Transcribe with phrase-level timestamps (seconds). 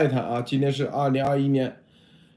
[0.00, 1.76] 泰坦啊，今天是二零二一年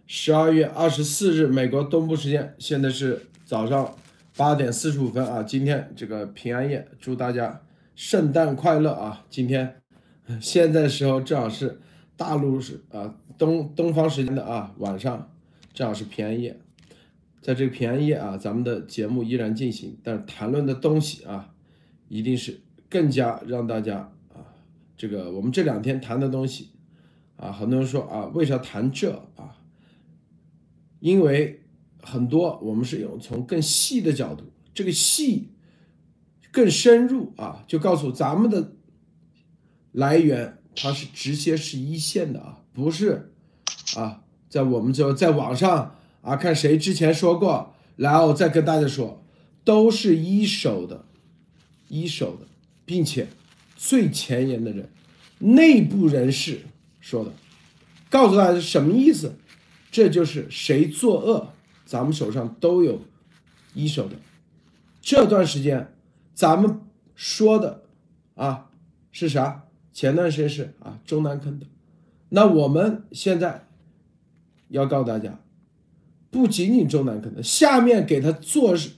[0.06, 3.95] 十二月二十四日，美国东部时间，现在是早上
[4.36, 5.41] 八点四十五分啊。
[5.41, 7.62] 今天这个平安夜，祝大家
[7.96, 9.26] 圣诞快乐啊！
[9.29, 9.81] 今天
[10.41, 11.79] 现在时候正好是
[12.18, 15.32] 大陆是啊东东方时间的啊晚上，
[15.74, 16.59] 正好是平安夜。
[17.41, 21.54] 在这个平安夜啊，咱们的节目依然进行，但是谈论的东西啊，
[22.09, 22.59] 一定是
[22.89, 24.52] 更加让大家啊，
[24.98, 26.71] 这个我们这两天谈的东西。
[27.43, 29.57] 啊，很多人说啊，为啥谈这啊？
[31.01, 31.61] 因为
[32.01, 35.49] 很多我们是用从更细的角度，这个细
[36.53, 38.71] 更深入啊，就告诉咱们的
[39.91, 43.34] 来源，它是直接是一线的啊，不是
[43.98, 49.21] 啊，在我们就在网上啊看谁之前说过，然后再跟大家说，
[49.65, 51.03] 都是一手的，
[51.89, 52.48] 一手的，
[52.85, 53.27] 并且
[53.75, 54.89] 最前沿的人，
[55.39, 56.62] 内部人士。
[57.03, 57.31] 说的，
[58.09, 59.35] 告诉大家什么意思？
[59.91, 61.49] 这就是谁作恶，
[61.85, 63.01] 咱们手上都有
[63.73, 64.16] 一手的。
[65.02, 65.94] 这段时间
[66.34, 66.80] 咱们
[67.14, 67.84] 说的
[68.36, 68.70] 啊
[69.12, 69.66] 是啥？
[69.92, 71.66] 前段时间是啊中南坑的，
[72.30, 73.68] 那我们现在
[74.70, 75.42] 要告诉大家，
[76.31, 78.92] 不仅仅中南坑的，下面给他做是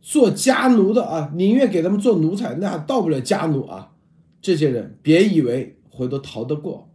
[0.00, 3.92] 做家奴的啊，宁愿给他们做奴才，那到不了家奴啊。
[4.42, 6.91] 这些人别以为回头逃得过。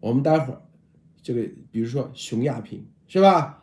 [0.00, 0.62] 我们待会儿，
[1.22, 3.62] 这个比如说熊亚平是吧？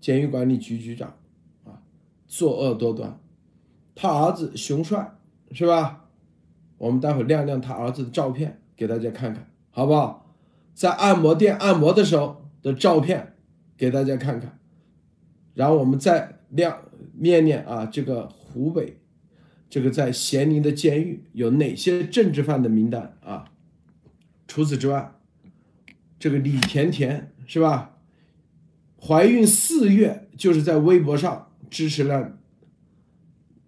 [0.00, 1.16] 监狱管理局局长
[1.64, 1.80] 啊，
[2.26, 3.18] 作恶多端，
[3.94, 5.16] 他儿子熊帅
[5.52, 6.04] 是吧？
[6.76, 10.30] 我们待会儿亮亮他儿子的照片给大家看看，好不好？
[10.74, 13.34] 在按摩店按摩的时候的照片
[13.76, 14.58] 给大家看看，
[15.54, 16.82] 然后我们再亮
[17.14, 18.98] 念念啊，这个湖北
[19.70, 23.50] 这个在咸宁的监狱有哪些政治犯的名单啊？
[24.46, 25.10] 除此之外。
[26.24, 27.98] 这个李甜甜是吧？
[28.98, 32.38] 怀孕四月就是在微博上支持了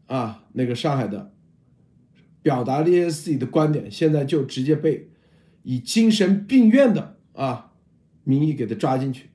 [0.07, 1.35] 啊那个上海的，
[2.41, 5.11] 表达了一些自己的观点，现在就直接被
[5.65, 7.75] 以精神病院的啊
[8.25, 9.29] 名义给他抓进去。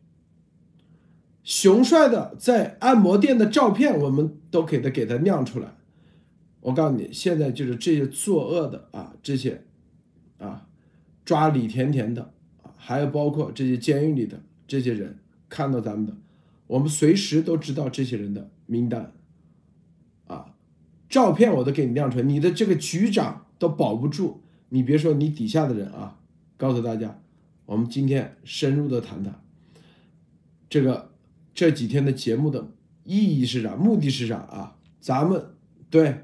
[1.43, 5.75] 熊帅的在按摩店的照片，我们都给他给他亮出来。
[6.61, 9.63] 我告诉你，现在就是这些作恶的啊，这些
[10.39, 10.67] 啊
[11.23, 12.33] 抓李甜甜的。
[12.83, 16.17] 还有包括这些监狱里的这些人看到咱们的，
[16.65, 19.13] 我们随时都知道这些人的名单，
[20.25, 20.55] 啊，
[21.07, 26.17] 照片我都给你亮出来，你的这个局长都保不住，你别说你底下的人啊，
[26.57, 27.21] 告诉大家，
[27.67, 29.39] 我们今天深入的谈谈，
[30.67, 31.11] 这个
[31.53, 32.71] 这几天的节目的
[33.03, 34.77] 意义是啥，目的是啥啊？
[34.99, 35.51] 咱们
[35.91, 36.23] 对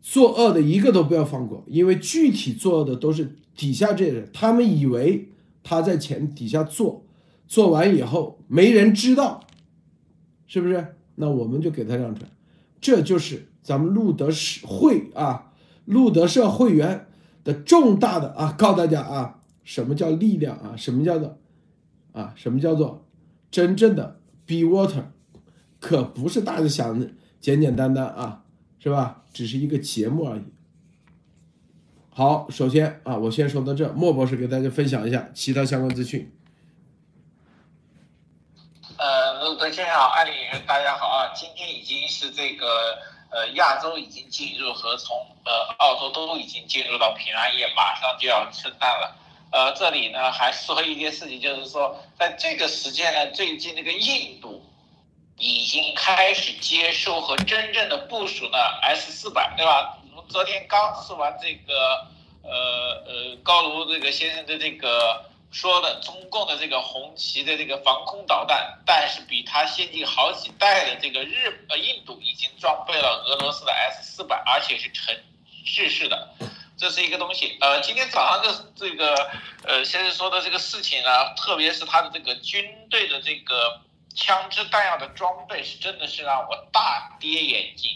[0.00, 5.28] 作恶的一个都不要放过，因为具体作恶的都是底下这些人，他们以为。
[5.62, 7.04] 他在钱底下做，
[7.46, 9.44] 做完以后没人知道，
[10.46, 10.96] 是不是？
[11.14, 12.30] 那我们就给他让出来，
[12.80, 15.52] 这就是咱们路德社会啊，
[15.84, 17.06] 路德社会员
[17.44, 20.74] 的重大的啊，告诉大家啊，什么叫力量啊？
[20.76, 21.38] 什么叫做
[22.12, 22.32] 啊？
[22.34, 23.06] 什么叫做
[23.50, 25.04] 真正的 be water？
[25.78, 28.44] 可不是大家想的简简单单啊，
[28.78, 29.24] 是吧？
[29.32, 30.42] 只是一个节目而已。
[32.14, 33.88] 好，首先啊，我先说到这。
[33.94, 36.30] 莫博士给大家分享一下其他相关资讯。
[38.98, 40.32] 呃，陆德先生好，艾丽
[40.66, 41.32] 大家好啊。
[41.34, 42.98] 今天已经是这个
[43.30, 49.16] 呃亚洲已经进入和从呃澳洲都已经进入到平安夜，马上就要圣诞了。
[49.50, 54.62] 呃，这里呢还说一件事情，就是说在这个时间呢，最近那个印度
[55.38, 59.96] 已经开始接收和真正的部署呢 S 四百，对吧？
[60.28, 62.06] 昨天刚说完这个，
[62.42, 75.14] 呃呃，高卢这个先生的这个说的中共的这个红旗的这个防空导弹，但是比它先进好几代的这个日呃印度已经装备了俄罗斯的 S 四百，而且是城
[75.64, 76.28] 市式的，
[76.76, 77.56] 这是一个东西。
[77.60, 79.30] 呃，今天早上的这个
[79.64, 83.80] 呃先生说的这个事情呢，特别是他的这个军队的这个
[84.14, 87.90] 枪支弹药的装备，是真的是让我大跌眼镜。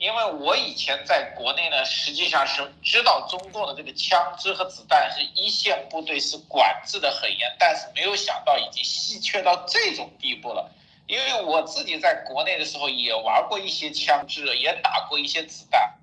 [0.00, 10.70] 因为我以前在国内呢，实际上是知道中共的这个枪支和子弹是一线部队是管制的很严，但是没有想到已经稀缺到这种地步了。
[11.06, 15.94] 因为我自己在国内的时候也玩过一些枪支，也打过一些子弹，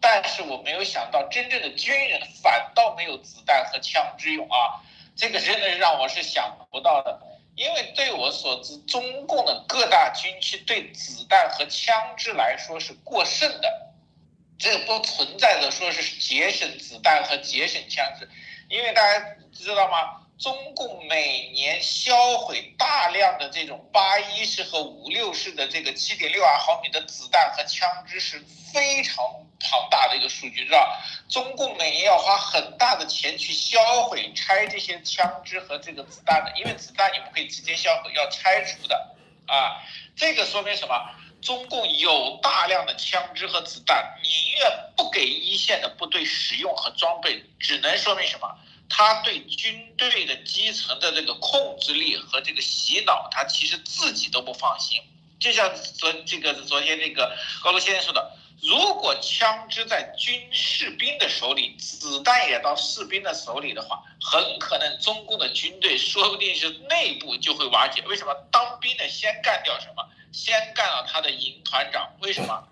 [0.00, 4.82] 但是我没有想到真正的军人反倒没有子弹和枪支用啊，
[5.14, 7.20] 这个真的让我是想不到的。
[7.58, 13.92] 因为对我所知，中共的各大军区对子弹和枪支来说是过剩的，
[14.56, 18.30] 这不存在着说是节省子弹和节省枪支，
[18.68, 20.27] 因为大家知道吗？
[20.38, 28.40] 中共每年销毁大量的这种八一式和五六式的这个七点六二毫米的子弹和枪支是
[28.72, 29.16] 非常
[29.58, 30.96] 庞大的一个数据，知道？
[31.28, 39.16] 中共每年要花很大的钱去销毁、拆这些枪支和这个子弹的，因为子弹你不可以直接销毁，要拆除的
[39.48, 39.82] 啊。
[40.14, 40.94] 这个说明什么？
[41.42, 48.56] 中共有大量的枪支和子弹，宁愿不给一线的部队使用和装备，只能说明什么？
[48.88, 55.00] 他对军队的基层的这个控制力和这个洗脑，他其实自己都不放心。
[55.38, 68.02] 就像昨这个昨天那个高卢先生说的，如果枪支在军士兵的手里，子弹也到士兵的手里的话，很可能中共的军队说不定是内部就会瓦解。
[68.02, 68.34] 为什么？
[68.50, 70.04] 当兵的先干掉什么？
[70.32, 72.10] 先干了他的营团长。
[72.20, 72.66] 为什么？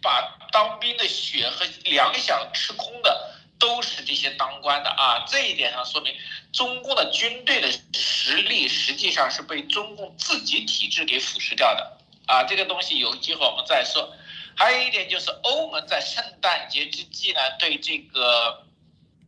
[0.00, 3.25] 把当兵的血和粮饷吃空的。
[3.58, 6.14] 都是这些当官的啊，这一点上说明
[6.52, 12.44] 中共的军队的实力实际上是被中共自己体制给腐蚀掉的啊。
[12.44, 14.12] 这个东西有机会我们再说。
[14.58, 18.64] 还有一点就是欧盟在圣诞节之际呢，对这个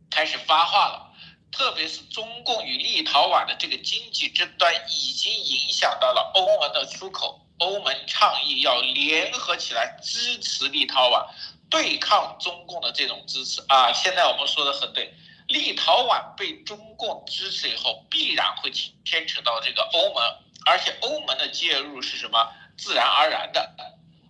[0.09, 1.13] 开始发话了，
[1.51, 11.27] 特别是中共与立陶宛的这个经济争端已经影响到了欧盟的出口，欧盟倡议要联合起来支持立陶宛。
[11.69, 15.13] 对抗中共的这种支持啊，现在我们说的很对，
[15.47, 20.23] 立陶宛被中共支持以后，必然会牵扯到这个欧盟，
[20.65, 22.51] 而且欧盟的介入是什么？
[22.77, 23.75] 自然而然的。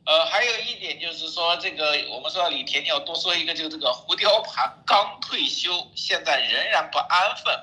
[0.05, 7.55] 呃，还有一点就是说，这个我们说李田，要多说一个，就这个胡雕盘刚退休，现在仍然不安分，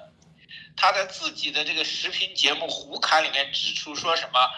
[0.76, 4.48] 他在自己的这个视频节目《胡侃》里面指出说什么？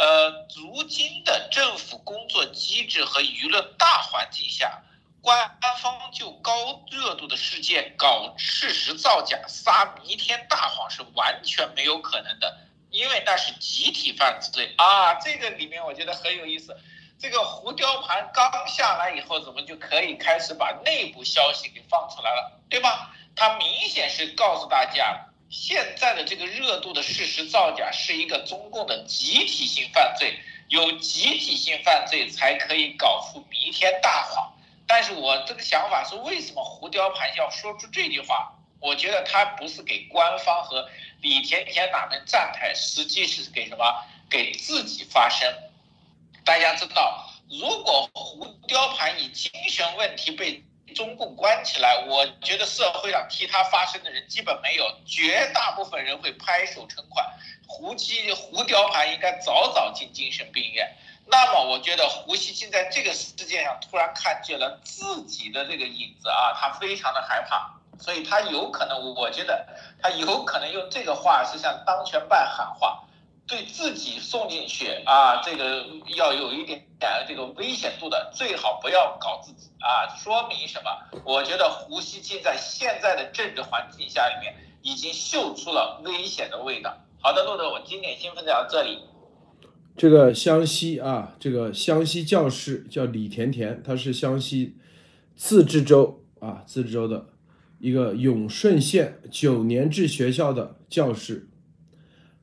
[0.00, 4.82] 呃，如今的政府工作机制和舆论大环境下，
[5.20, 5.46] 官
[5.82, 15.12] 方就高热度的事件搞事实造假、撒弥天大谎是完全没有可能的，因为那是集体犯罪啊！
[15.16, 16.74] 这个里面我觉得很有意思。
[17.18, 23.14] 这个胡雕盘刚下来以后，怎么就可以开始把内部消息给放出来了，对吧？
[23.36, 25.26] 他明显是告诉大家。
[25.50, 30.38] 现在的这个热度的事实造假是一个中共的集体性犯罪，
[30.68, 34.54] 有集体性犯罪才可以搞出弥天大谎。
[34.86, 38.54] 但是我这个想法是，为什么胡雕盘要说出这句话？
[38.78, 40.88] 我觉得他不是给官方和
[41.20, 43.84] 李甜甜哪们站台，实际是给什么？
[44.30, 45.52] 给自己发声。
[46.44, 50.62] 大家知道，如果胡雕盘以精神问题被。
[50.90, 57.24] 中共关起来，我觉得社会上替他发声的人基本没有，绝大部分人会拍手称快。
[57.66, 60.90] 胡姬胡雕盘应该早早进精神病院。
[61.26, 69.66] 那么，我觉得胡锡进在这个事件上突然看见了自己的这个影子啊，他非常的害怕，所以他有可能，我觉得
[70.02, 73.04] 他有可能用这个话是向当权办喊话。
[73.46, 75.84] 对自己送进去啊，这个
[76.14, 80.14] 要有一点点这个危险度的，最好不要搞自己啊。
[80.14, 80.90] 说明什么？
[81.24, 86.96] 我觉得胡锡进在现在的政治环境下里面，已经嗅出了危险的味道。
[87.20, 88.98] 好的，路德，我今天先分享到这里。
[89.96, 94.76] 这个湘西啊，这个湘西教师叫李甜甜，他是湘西
[95.34, 97.26] 自治州啊，自治州的
[97.78, 101.48] 一个永顺县九年制学校的教师，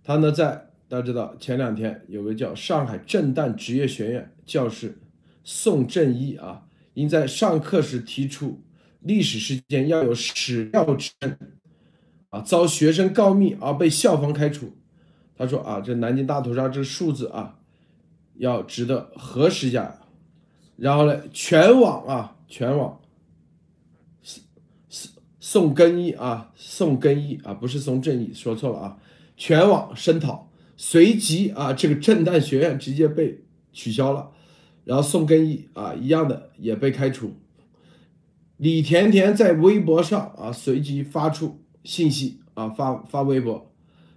[0.04, 0.67] 他呢在。
[0.90, 4.98] 大家知道，前两天有个叫上海震旦职业学院教师
[5.44, 8.64] 宋振一啊，因在上课时提出
[9.02, 11.38] 历史事件要有史料之证
[12.30, 14.78] 啊，遭学生告密而被校方开除。
[15.36, 17.60] 他说啊，这南京大屠杀这数字啊，
[18.36, 20.00] 要值得核实一下。
[20.78, 23.02] 然后呢，全网啊，全网
[24.22, 24.44] 宋
[24.88, 28.98] 宋宋更一啊，宋更一啊，不是宋正义，说错了啊，
[29.36, 30.47] 全网声讨。
[30.78, 33.44] 随即啊，这个震旦学院直接被
[33.74, 34.32] 取消了，
[34.86, 37.34] 然后宋根一啊一样的也被开除。
[38.58, 43.72] 李甜甜在微博上啊随即发出信息啊发发微博，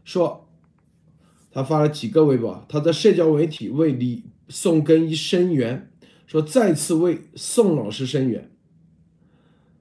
[0.04, 0.48] 说
[1.50, 5.90] 他发了几个微博，他在社交媒体为李宋根一声援，
[6.26, 8.50] 说再次为宋老师声援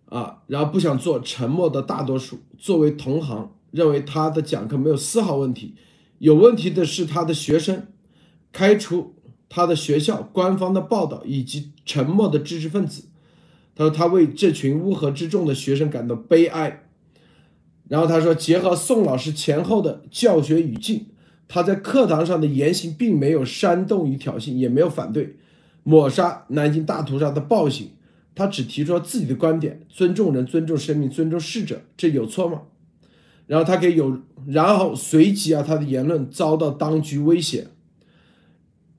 [0.05, 5.75] 啊，然后不想做沉默的大多数，作为同行认为他的讲课没有丝毫问题。
[6.19, 7.87] 有问题的是他的学生，
[8.51, 9.15] 开除
[9.49, 13.05] 他的学校官方的报道以及沉默的知识分子。
[13.75, 16.83] 他说他为这群乌合之众的学生感到悲哀。
[17.87, 21.07] 然后他说，结合宋老师前后的教学语境，
[21.47, 25.37] 他在课堂上的言行并没有煽动与挑衅，也没有反对
[25.81, 27.91] 抹杀南京大屠杀的暴行。
[28.35, 32.61] 他只提出了自己的观点，尊重人，尊重生命，尊重逝者，这有错吗？
[33.49, 34.15] 然后他给有，
[34.45, 37.65] 然后随即啊，他的言论遭到当局威胁，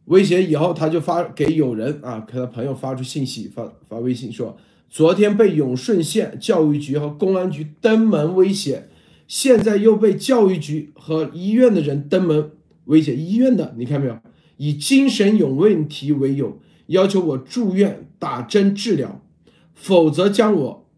[0.07, 8.89] 威胁以后，他就发给友人啊，给他朋友发出信息，发发微信说，昨天被永顺县教育局和公安局登门威胁，
[9.29, 12.51] 现在又被教育局和医院的人登门
[12.87, 14.19] 威胁，医院的你看没有，
[14.57, 19.23] 以精神有问题为由，要求我住院打针治疗，
[19.75, 20.89] 否则将我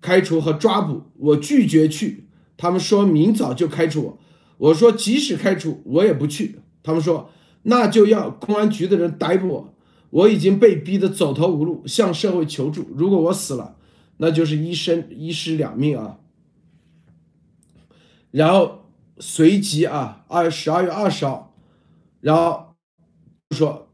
[0.00, 2.26] 开除和抓捕，我拒绝去。
[2.60, 4.18] 他们说明早就开除我，
[4.58, 6.60] 我说即使开除我也不去。
[6.82, 7.30] 他们说
[7.62, 9.74] 那就要公安局的人逮捕我，
[10.10, 12.86] 我已经被逼得走投无路，向社会求助。
[12.94, 13.78] 如果我死了，
[14.18, 16.18] 那就是一生一尸两命啊。
[18.30, 21.56] 然后随即啊，二十二月二十号，
[22.20, 22.74] 然后
[23.52, 23.88] 说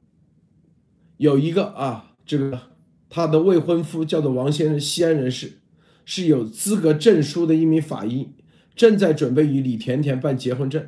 [1.19, 2.61] 有一个啊，这个
[3.09, 5.61] 他的未婚夫叫做王先生，西安人士，
[6.05, 8.31] 是有资格证书的一名法医。
[8.77, 10.87] 正在准备与李甜甜办结婚证，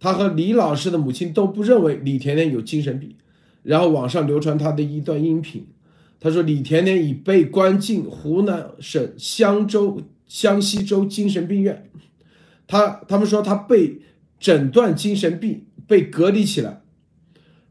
[0.00, 3.14] 他和李老师的母亲都不认为李甜甜有精神病。
[3.62, 5.66] 然后网上流传他的一段音频，
[6.20, 11.88] 他说李甜甜已被关进湖南省湘州湘西州精神病院，
[12.66, 14.00] 他他们说他被
[14.38, 16.82] 诊断精神病，被隔离起来。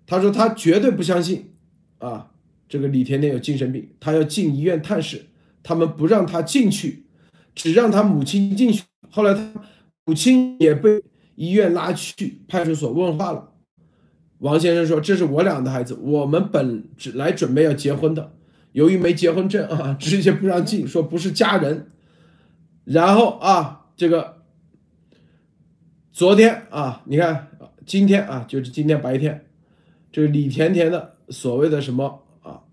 [0.08, 1.52] 他说他绝对不相信
[2.00, 2.32] 啊，
[2.68, 5.26] 这个李甜甜有精神病，他要进医院探视，
[5.62, 7.04] 他们不让他进去，
[7.54, 8.84] 只让他母亲进去。
[9.13, 9.48] 后来他
[10.05, 11.03] 母亲也被
[11.36, 13.53] 医院拉去派出所问话了。
[14.39, 18.36] 王先生说：“这是我俩的孩子，我们本来准备要结婚的，
[18.72, 21.91] 由于没结婚证啊，直接不让进，说不是家人。
[22.86, 24.41] 然后啊，这个
[26.12, 27.50] 昨天啊，你看
[27.86, 29.46] 今天啊，就是今天白天，
[30.12, 32.63] 这个李甜甜的所谓的什么啊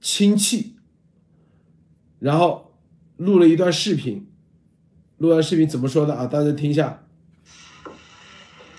[0.00, 0.76] 亲戚，
[2.18, 2.72] 然后
[3.18, 4.26] 录了一段视频。”
[5.20, 6.26] 录完视频怎么说的啊？
[6.26, 7.02] 大家听一下。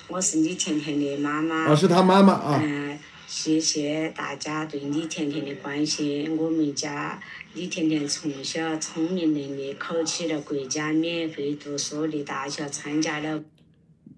[0.07, 1.65] 我是李甜甜的妈妈。
[1.67, 2.59] 啊，是她妈妈啊。
[2.63, 6.35] 嗯，谢谢大家对李甜甜的关心。
[6.35, 7.21] 我们家
[7.53, 13.43] 李甜甜从小聪明伶俐，考取了国家免费读书的大学，参加了。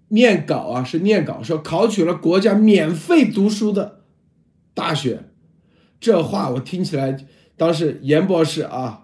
[0.08, 4.00] 念稿啊，是念稿，说考取了国家免费读书的
[4.74, 5.25] 大学。
[6.00, 7.27] 这话我听起来，
[7.58, 9.02] 当时严博士啊。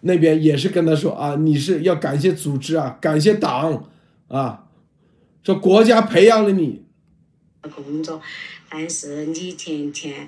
[0.00, 3.90] 那边也是跟他说啊，你是要感谢组织啊，感谢党
[4.28, 4.66] 啊，
[5.42, 6.82] 说国家培养了你。
[7.74, 8.22] 工作，
[8.70, 10.26] 但是你天天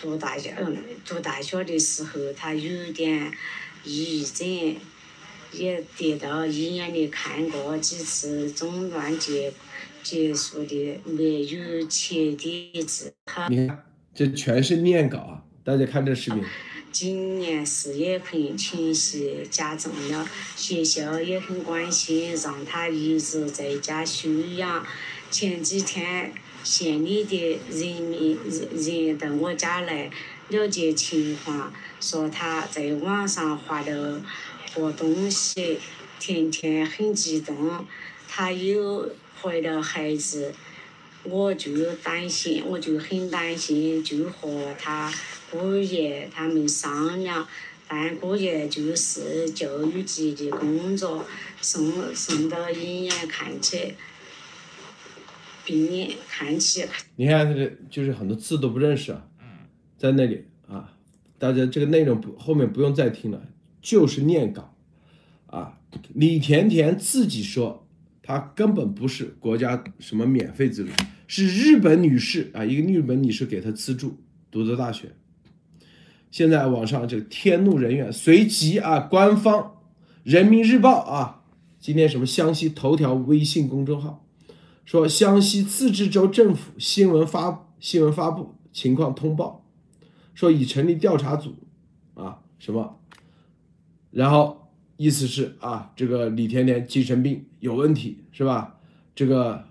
[0.00, 3.32] 读大学，嗯，读大学的时候，他有点
[3.82, 4.76] 抑郁症，
[5.52, 9.52] 也得到医院里看过几次，诊断结
[10.04, 13.12] 结束的没有彻底治。
[13.48, 13.84] 你看，
[14.14, 15.42] 这全是念稿啊！
[15.64, 16.40] 大家看这视频。
[16.98, 20.26] 今年事业群情绪加重了，
[20.56, 24.86] 学校也很关心，让他一直在家休养。
[25.30, 26.32] 前几天
[26.64, 28.38] 县里的人民
[28.74, 30.10] 人到我家来
[30.48, 34.22] 了解情况，说他在网上画了
[34.74, 35.78] 个东西，
[36.18, 37.84] 甜甜很激动，
[38.26, 39.10] 他又
[39.42, 40.54] 怀了孩子，
[41.24, 45.12] 我就担心，我就很担心，就和他。
[45.58, 47.46] 姑爷他们商量，
[47.88, 51.24] 但姑爷就是教育局的工作，
[51.60, 53.94] 送送到医院看去，
[55.64, 56.84] 病人看起。
[57.16, 59.26] 你看这个，就是很多字都不认识啊，
[59.96, 60.92] 在那里啊，
[61.38, 63.48] 大家这个内容不后面不用再听了，
[63.80, 64.74] 就是念稿
[65.46, 65.78] 啊。
[66.12, 67.88] 李甜甜自己说，
[68.22, 70.90] 她根本不是国家什么免费资助，
[71.26, 74.18] 是日本女士啊，一个日本女士给她资助
[74.50, 75.14] 读的大学。
[76.30, 79.78] 现在网上这个天怒人怨，随即啊，官方
[80.22, 81.44] 人民日报啊，
[81.80, 84.26] 今天什么湘西头条微信公众号
[84.84, 89.64] 说，湘西自治州政府新闻发新闻发布情况通报，
[90.34, 91.54] 说已成立调查组
[92.14, 93.00] 啊，什么，
[94.10, 98.76] 然后意思是啊，这个李甜甜精神病有问题是吧？
[99.14, 99.64] 这个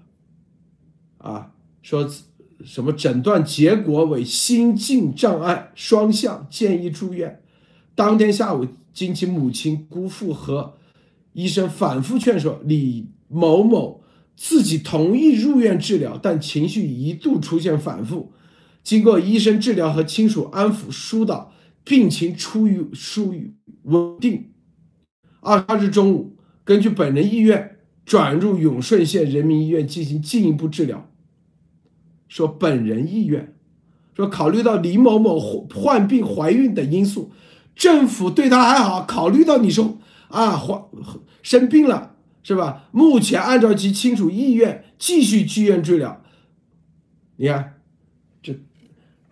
[1.20, 1.52] 啊，
[1.84, 2.10] 说。
[2.66, 7.42] 什么诊断结果为心境障碍双向，建议住院。
[7.94, 10.76] 当天下午，经其母亲、姑父和
[11.34, 14.02] 医生反复劝说，李某某
[14.36, 18.34] 自己同意入院治疗，但情绪一度出现反复。
[18.84, 21.54] 经过医生治疗和亲属安抚疏导，
[21.84, 23.54] 病情出于疏于
[23.84, 24.52] 稳定。
[25.40, 31.10] 二十二日中午，根据本人意愿，转入永顺县人民医院进行进一步治疗。
[32.28, 33.56] 说本人意愿，
[34.16, 37.32] 说考虑到李某某患病、怀孕等因素，
[37.76, 39.04] 政府对他还好。
[39.04, 39.98] 考虑到你说
[40.30, 40.82] 啊，患
[41.42, 42.88] 生病了是吧？
[42.92, 46.22] 目前按照其亲属意愿继续住院治疗。
[47.38, 47.74] 你看，
[48.42, 48.54] 这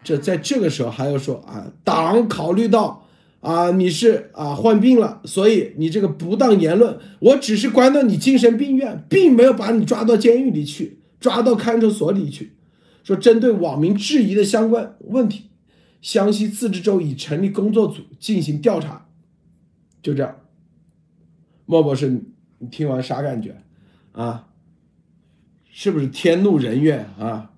[0.04, 3.06] 这在这个时候还要说啊，党考虑到
[3.40, 12.53] 啊你是啊患病了，所以你这个不当言论，我只是关到你精神病院，并没有把你抓到监狱里去，抓到看守所里去。
[13.04, 15.52] 说针对网民质疑的相关问题，
[16.02, 19.06] 湘西自治州已成立工作组进行调查。
[20.02, 20.36] 就这样，
[21.66, 22.24] 莫博士，
[22.60, 23.62] 你听完啥感觉？
[24.12, 24.48] 啊，
[25.72, 27.52] 是不是天怒人怨啊？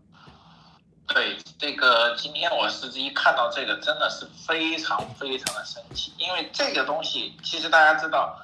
[1.07, 8.35] 对，这个今天我实际看到这个，真的是非常非常的生气，因为这个东西，其实大家知道，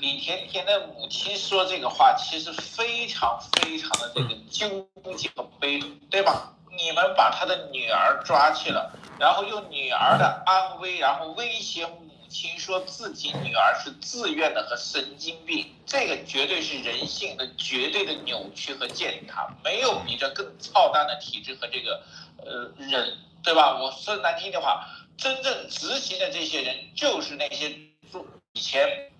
[0.00, 6.52] 李甜甜的母亲说这个话，其实非常非常的这个纠结和悲痛，对吧？
[6.76, 22.02] 你们把他的女儿抓去了，然后用女儿的安危，然后威胁母亲，说自己女儿是自愿的和神经病，这个绝对是人性的绝对的扭曲和践踏，没有比这更操蛋的体制和这个
[22.38, 23.78] 呃人，对吧？
[23.80, 27.72] 我说难听的话，真正执行的这些人就是那些
[28.10, 29.12] 做以前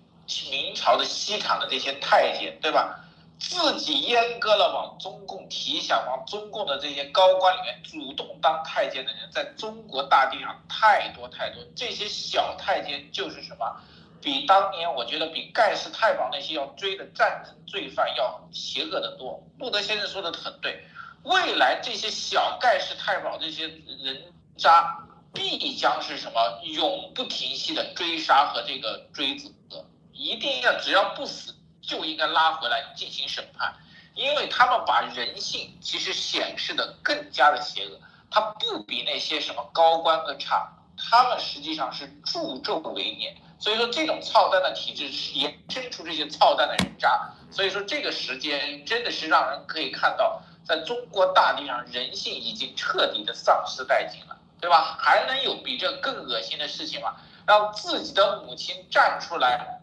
[0.51, 3.01] 明朝的西厂的这些太监，对吧？
[3.37, 11.61] 自己阉割了往中共提想往中共的这些高官里面主动当太监的人，在中国大地上太多太多。
[11.75, 13.75] 这些小太监就是什么，
[14.21, 19.43] 比当年我觉得比盖世太保那些要追的战争罪犯要邪恶的多。
[19.59, 20.87] 路德先生说的很对，
[21.23, 24.97] 未来这些小盖世太保这些人渣，
[25.33, 31.53] 必将是什么永不停息的追杀和这个追责，一定要只要不死。
[31.87, 33.71] 就应该拉回来进行审判，
[34.15, 37.99] 因为他们把人性其实显示的更加的邪恶，
[38.31, 40.67] 他不比那些什么高官更差，
[40.97, 45.07] 他们实际上是助纣为虐，所以说这种操蛋的体制
[45.37, 54.97] 衍生出这些操蛋的人渣，所以说这个时间真的是让人可以看到，在中国大地上人性已经彻底的丧失殆尽了，对吧？
[54.99, 57.15] 还能有比这更恶心的事情吗？
[57.45, 59.74] 让自己的母亲站出来。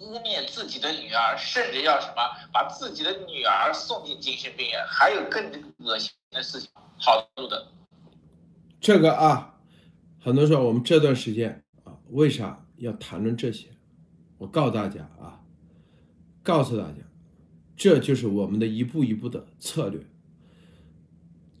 [0.00, 6.70] 污蔑自己的女儿，甚至要什么把自己的女儿送进精神病院，还有更恶心的事情。
[6.96, 7.68] 好多的，
[8.80, 9.54] 这个啊，
[10.20, 13.68] 很多说我们这段时间啊，为啥要谈论这些？
[14.36, 15.40] 我告诉大家啊，
[16.42, 16.98] 告诉大家，
[17.76, 20.00] 这就是我们的一步一步的策略。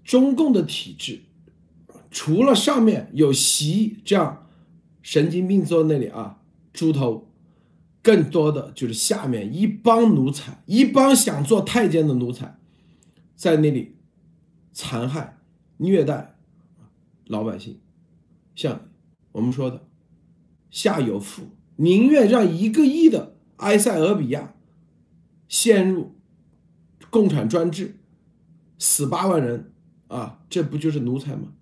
[0.04, 1.22] 中共的体制，
[2.10, 4.48] 除了上面有习这样
[5.02, 6.40] 神经病坐那里啊，
[6.72, 7.27] 猪头。
[8.02, 12.58] 更多的就是下面一帮奴才，一帮想做太监的奴才，
[13.34, 13.96] 在那里
[14.72, 15.38] 残害、
[15.78, 16.36] 虐待
[17.26, 17.80] 老百姓。
[18.54, 18.88] 像
[19.32, 19.86] 我们说的，
[20.70, 24.54] 下有富，宁愿让一个亿的埃塞俄比亚
[25.46, 26.14] 陷入
[27.10, 27.96] 共产专制，
[28.78, 29.72] 死八万人
[30.08, 31.52] 啊，这不就是奴才吗？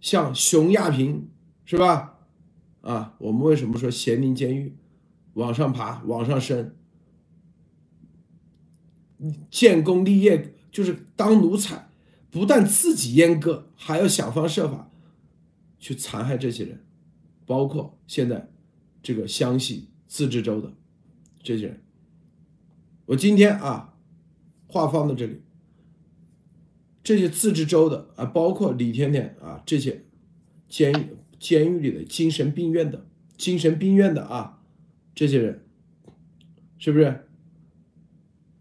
[0.00, 1.28] 像熊亚平
[1.64, 2.18] 是吧？
[2.82, 4.76] 啊，我们为什么说咸宁监狱？
[5.38, 6.74] 往上爬，往上升，
[9.48, 11.88] 建功立业就是当奴才，
[12.28, 14.90] 不但自己阉割，还要想方设法
[15.78, 16.84] 去残害这些人，
[17.46, 18.50] 包括现在
[19.00, 20.72] 这个湘西自治州的
[21.40, 21.84] 这些人。
[23.06, 23.94] 我今天啊，
[24.66, 25.40] 话放到这里，
[27.04, 30.04] 这些自治州的啊，包括李甜甜啊，这些
[30.68, 34.56] 监狱监狱里的精神病院的精神病院的啊。
[35.18, 35.66] 这些人
[36.78, 37.26] 是不是？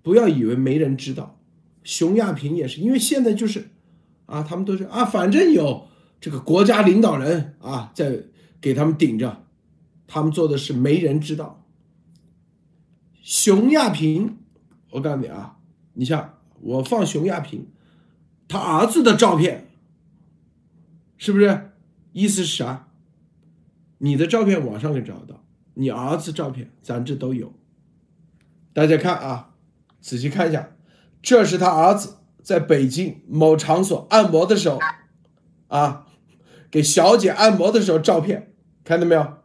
[0.01, 1.39] 不要以为没人知道，
[1.83, 3.69] 熊亚平也是，因为现在就是
[4.25, 5.87] 啊，他们都是啊，反正有
[6.19, 8.23] 这个国家领导人啊在
[8.59, 9.45] 给他们顶着，
[10.07, 11.63] 他们做的是没人知道。
[13.21, 14.39] 熊亚平，
[14.89, 15.59] 我告诉你啊，
[15.93, 17.67] 你像我放熊亚平
[18.47, 19.69] 他儿子的照片，
[21.17, 21.69] 是不是？
[22.13, 22.87] 意思是啥？
[23.99, 25.43] 你的照片网上可以找得到。
[25.79, 27.53] 你儿子照片，咱这都有。
[28.73, 29.53] 大家看啊，
[30.01, 30.75] 仔细看一下，
[31.21, 34.79] 这是他儿子在北京某场所按摩的时候，
[35.67, 36.07] 啊，
[36.71, 39.37] 给小姐按摩的时候照片，看到没有？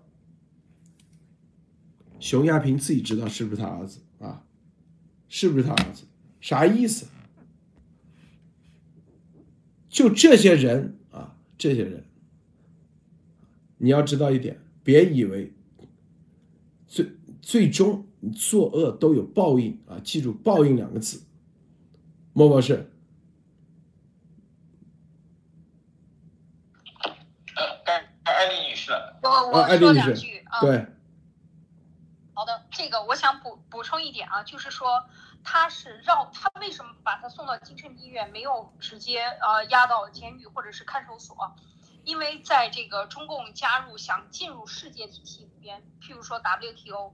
[2.18, 4.44] 熊亚平自己知道是不是他儿子啊？
[5.28, 6.04] 是不是他儿子？
[6.40, 7.06] 啥意思？
[9.90, 12.04] 就这些人啊，这些人，
[13.76, 15.52] 你要知道一点，别以为。
[17.42, 19.98] 最最终，你作恶都有报应啊！
[20.02, 21.22] 记住“报应”两个字。
[22.32, 22.90] 莫博士，
[27.54, 30.60] 呃，该艾丽女士，我我说两句啊。
[30.60, 30.86] 对。
[32.32, 35.04] 好的，这个我想补补充一点啊，就是说
[35.44, 41.36] 他是绕他为什么把他送到精神病院，没有直接呃押到监狱或者是看守所？
[42.04, 47.12] 因为在这个中共加入想进入世界体系里边，譬如说 WTO，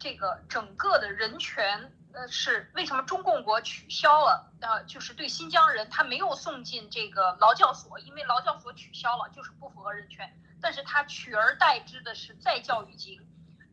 [0.00, 13.24] 这个整个的人权呃是为什么中共国取消了呃就是对新疆人他没有送进这个劳教所，因为劳教所取消了就是不符合人权，但是他取而代之的是再教育营。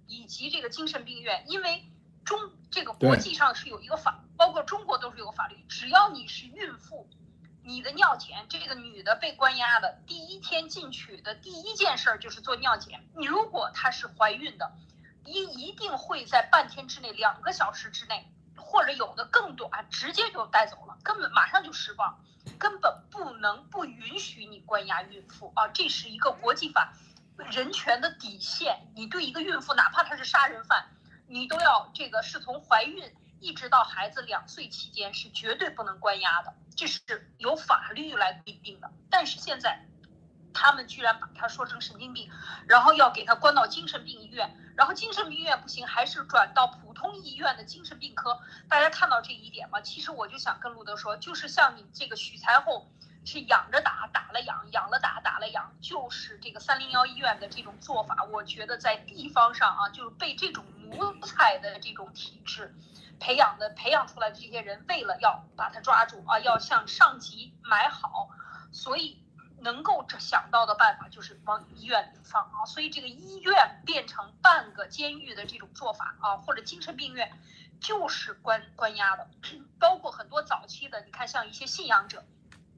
[0.10, 1.84] 以及这个精神病院，因为
[2.24, 2.40] 中
[2.72, 7.10] 这个国际上是有一个法，包括中国都是有法律，只要你是孕妇，
[7.62, 13.06] 你的尿检，这个女的被关押的第一天进去的第一件事儿就是做尿检。
[13.18, 14.72] 你如果她是怀孕的，
[15.28, 22.18] 一一定会在半天之内、两个小时之内，或者有的更短，直接就带走了，根本马上就释放，
[22.58, 25.68] 根本不能不允许你关押孕妇啊！
[25.68, 26.94] 这是一个国际法。
[27.52, 30.88] 人权的底线，你对一个孕妇，哪怕她是杀人犯，
[31.28, 37.02] 你都要这个是从怀孕一直到孩子两岁期间是绝对不能关押的，这是
[37.38, 38.90] 由法律来规定的。
[39.10, 39.86] 但是现在，
[40.58, 42.32] 他们居然把他说成神经病，
[42.68, 48.40] 然后要给他关到精神病医院，然后精神病医院不行，还是转到普通医院的精神病科。
[48.68, 49.82] 大家看到这一点吗？
[49.82, 52.90] 其实我就想跟路德说，就是像你这个许才厚。
[53.30, 62.74] 是养着打，打了养，养了打，打了养，就是这个三零幺医院的这种做法，我觉得在地方上啊，就是被这种奴才的这种体制
[63.20, 68.30] 培养的，培养出来的这些人，为了要把他抓住啊，要向上级买好，
[68.72, 69.22] 所以
[69.60, 77.32] 能够想到的办法就是往医院里放啊，所以这个医院变成半个监狱的这种做法啊，或者精神病院，
[77.80, 79.28] 就是关关押的，
[79.80, 82.24] 包括很多早期的，你看像一些信仰者。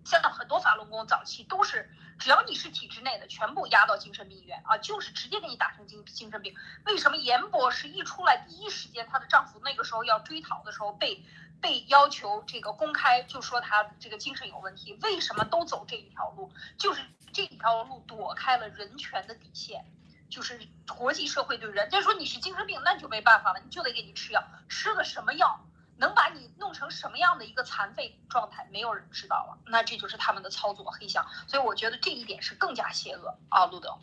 [0.06, 1.88] 像很多法轮功早期都是，
[2.18, 6.56] 只要你是体制内的，全部押到精神病院啊，就是直接给你打成精精神病。
[6.86, 11.24] 为什么严博士一出来第一时间，她的丈夫那个时候要追讨的时候被
[11.62, 14.98] 被要求这个公开就说他这个精神有问题？
[15.02, 16.52] 为什么都走这一条路？
[16.78, 19.86] 就是这条路躲开了人权的底线，
[20.30, 25.65] 就是国际社会对人，家说你是精神病，那就没办法了，你就得给你吃药，吃的什么药？
[25.98, 29.58] 能把你弄成什么样的一个残废状态，没有人知道了。
[29.65, 34.00] 那这就是他们的操作黑箱，所以我觉得这一点是更加邪恶啊，路德。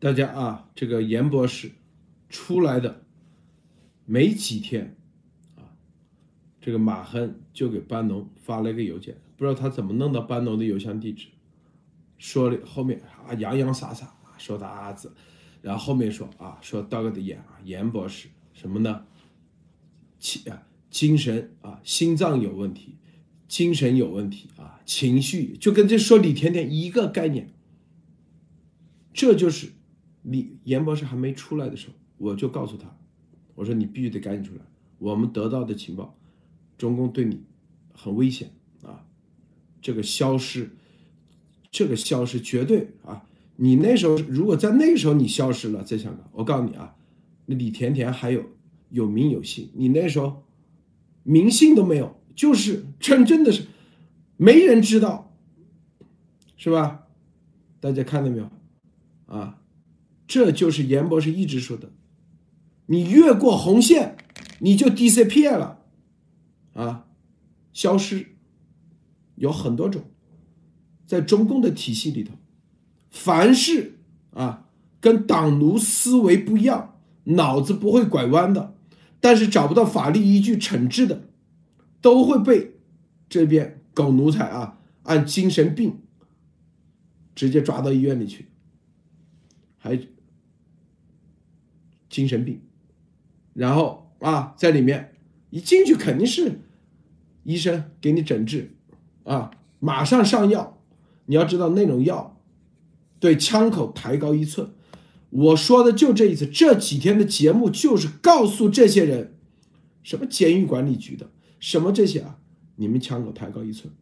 [0.00, 1.70] 大家啊，这个严博士
[2.28, 3.02] 出来的
[4.04, 4.96] 没几天，
[6.64, 11.26] 这个马亨就给班农发了一个邮件，不知道他怎么弄到班农的邮箱地址，
[12.16, 15.12] 说了后面啊洋洋洒洒说他儿子，
[15.60, 19.04] 然后后面说啊说到个的严啊严博士什么呢？
[20.18, 22.96] 气啊，精神啊，心脏有问题，
[23.46, 27.52] 精神有问题啊，情绪就跟这说李甜甜一个概念。
[29.12, 29.72] 这就是
[30.22, 32.96] 李严博士还没出来的时候，我就告诉他，
[33.54, 34.62] 我说你必须得赶紧出来。
[34.96, 36.16] 我们得到的情报，
[36.78, 37.42] 中共对你
[37.92, 39.04] 很危险啊，
[39.80, 40.70] 这个消失，
[41.70, 43.24] 这个消失绝对啊，
[43.56, 46.94] 你那时候如果在那个时候你消失了，在香港，我告诉你啊，
[47.46, 48.44] 那李甜甜还有。
[48.90, 50.44] 有名有姓，你那时候
[51.24, 53.66] 名姓都没有，就是真真的是
[54.36, 55.34] 没人知道，
[56.56, 57.08] 是吧？
[57.80, 58.48] 大家看到没有？
[59.26, 59.58] 啊，
[60.28, 61.90] 这就是严博士一直说的，
[62.86, 64.16] 你越过红线，
[64.60, 65.83] 你就 disappear 了，
[66.74, 67.06] 啊，
[67.72, 68.28] 消失。
[69.36, 70.04] 有很多种，
[71.06, 72.34] 在中共的体系里头，
[73.10, 73.98] 凡是
[74.30, 74.68] 啊
[75.00, 78.76] 跟党奴思维不一样，脑子不会拐弯的。
[79.20, 81.28] 但是找不到法律依据惩治的，
[82.00, 82.76] 都会被
[83.28, 85.98] 这边狗奴才啊按精神病
[87.34, 88.46] 直接抓到医院里去，
[89.78, 89.98] 还
[92.08, 92.60] 精神病，
[93.52, 95.16] 然后啊在里面
[95.50, 96.60] 一进去肯定是
[97.44, 98.74] 医生给你诊治
[99.22, 100.78] 啊，马上上药，
[101.26, 102.40] 你要知道那种药
[103.20, 104.70] 对枪口抬高一寸。
[105.30, 109.34] 我说的就这意思，这几天的节目就是告诉这些人，
[110.02, 112.38] 什么监狱管理局的，什么这些啊，
[112.76, 113.92] 你们枪口抬高一寸，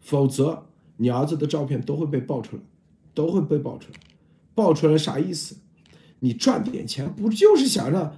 [0.00, 2.62] 否则你儿子的照片都会被爆出来，
[3.14, 3.98] 都会被爆出来，
[4.54, 5.56] 爆出来啥意思？
[6.20, 8.16] 你赚点钱不就是想让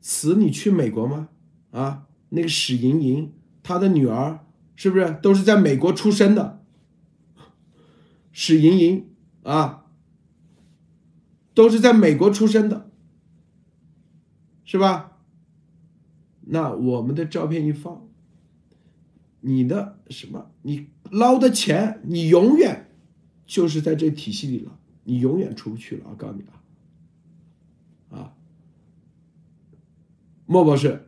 [0.00, 1.28] 死你去美国吗？
[1.70, 3.32] 啊，那个史莹莹，
[3.62, 4.44] 他的女儿
[4.76, 6.62] 是不是都是在美国出生的？
[8.32, 9.06] 史莹莹
[9.42, 9.84] 啊。
[11.54, 12.88] 都是在美国出生的，
[14.64, 15.18] 是吧？
[16.42, 18.06] 那我们的照片一放，
[19.40, 20.52] 你的什么？
[20.62, 22.88] 你捞的钱，你永远
[23.44, 26.04] 就是在这体系里了，你永远出不去了。
[26.10, 26.44] 我告诉你
[28.16, 28.32] 啊，啊，
[30.46, 31.07] 莫博士。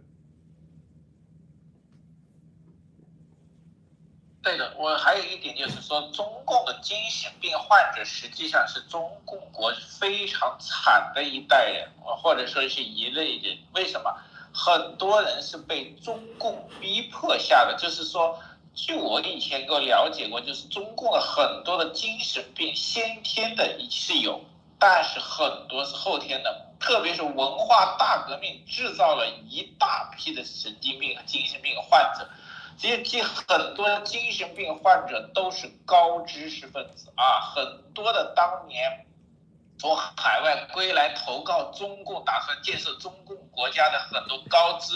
[4.51, 13.57] 对的，我还有一点就是说，中共的精神病患者实际上是中共国非常惨的一代人，或者说是一类人。
[13.75, 14.13] 为什么？
[14.53, 18.41] 很多人是被中共逼迫下的，就是说，
[18.75, 24.41] 据我以前给我了解过，就是中共的很多的精神病先天的是有，
[24.81, 32.29] 但是很多是后天的，特别是文化大革命制造了一大批的神经病和精神病患者，
[32.81, 39.07] 这些这很多精神病患者都是高知识分子啊，很多的当年。
[39.79, 44.95] 从海外归来投靠中共，打算建设中共国家的很多高知，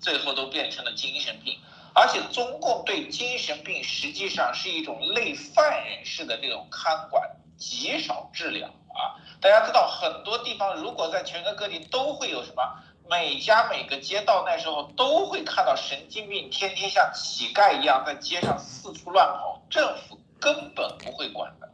[0.00, 1.58] 最后都变成了精神病。
[1.92, 9.18] 而且中共对精神病实际上是一种类犯人式的这种看管，极少治疗啊。
[9.40, 12.62] 大家知道，很多地方如果在全国各地都会有什么，
[13.08, 21.70] 每家每个街道那时候都会看到神经病天天像乞丐一样在街上四处乱跑，政府根本不会管的。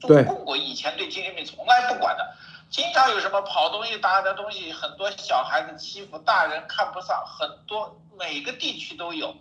[0.00, 2.36] 中共国以前对精神病从来不管的，
[2.68, 9.32] 经常有什么跑东西、打的东西，很多小孩子欺负大人看不上，很多每个地区都有，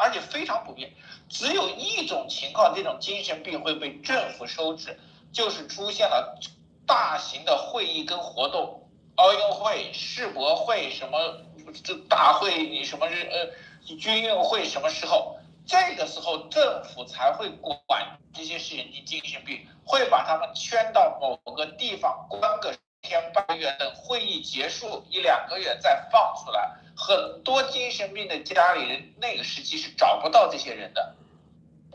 [0.00, 0.90] 而且非常普遍。
[1.28, 4.98] 只有一种情况，这种精神病会被政府收治，
[5.30, 6.38] 就是出现了
[6.86, 8.87] 大型的会议跟活动，
[9.18, 11.18] 奥运会、世博会什么
[11.82, 15.36] 这大会，你什么日呃军运会什么时候？
[15.66, 26.76] 这个时候政府才会管这些是人精神病，会把他们圈到某个地方关个天半个月，等会议结束一两个月再放出来。
[26.96, 31.16] 很多精神病的家里人那个时期是找不到这些人的，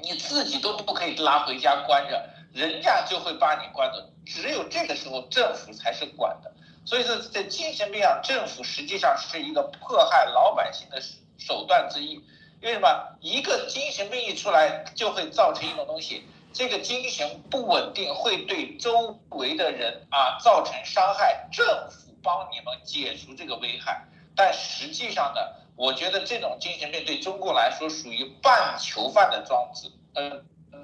[0.01, 4.09] 你自己都不可以拉回家关着，人家就会把你关走。
[4.25, 6.52] 只有这个时候政府才是管的。
[6.85, 11.01] 所以说，在精神病啊，政府实际上是一个迫害老百姓的
[11.37, 12.21] 手段之一。
[12.61, 16.25] 为什么一个精神病一出来，就会造成一种东西？
[16.53, 21.47] 这个精神不稳定会对周围的人啊造成伤害。
[21.51, 25.41] 政府帮你们解除这个危害，但实际上呢，
[25.75, 30.29] 我觉得这种精神病对中国来说属于半囚犯的装置，呃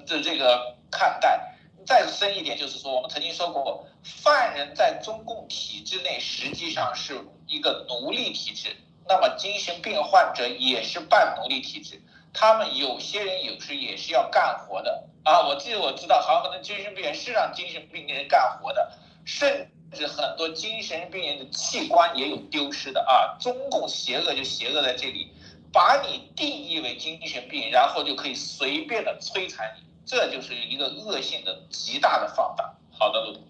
[0.06, 1.56] 的这个看待。
[1.86, 8.76] 再深一点，就是说我们曾经说过，犯人在中共体制内实际上是一个奴隶体制。
[9.08, 12.00] 那么精神病患者也是半奴隶体制，
[12.32, 15.48] 他们有些人有时也是要干活的啊。
[15.48, 18.92] 我记得我知道，好多的精神病人是让精神病人干活的，
[19.24, 23.36] 甚至很多精神病人的器官也有丢失的啊。
[23.40, 25.32] 中共邪恶就邪恶在这里，
[25.72, 32.76] 把你定义为精神病，然后就可以随便的摧残你，这就是一个恶性的极大的放大。
[32.90, 33.44] 好的，陆总，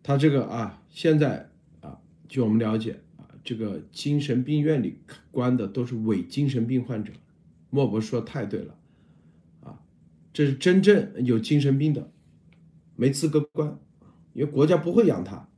[0.00, 3.26] 他这个啊，现在啊，据我们了解啊。
[3.42, 5.00] 这个精神病院里
[5.32, 7.12] 关的都是伪精神病患者，
[7.68, 8.76] 莫博说太对了，
[9.64, 9.80] 啊，
[10.32, 12.12] 这是真正有精神病的，
[12.94, 13.76] 没资格关，
[14.34, 15.48] 因为国家不会养他。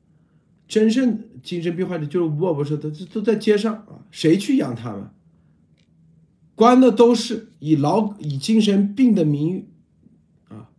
[0.66, 5.10] 真正精神病患者就是莫博说的，都都在街上啊，谁去养他们？
[6.54, 9.68] 关的都是以劳以精神病的名誉
[10.48, 10.70] 啊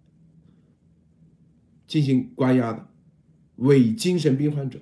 [1.94, 2.88] 进行关押的
[3.58, 4.82] 伪精神病患者，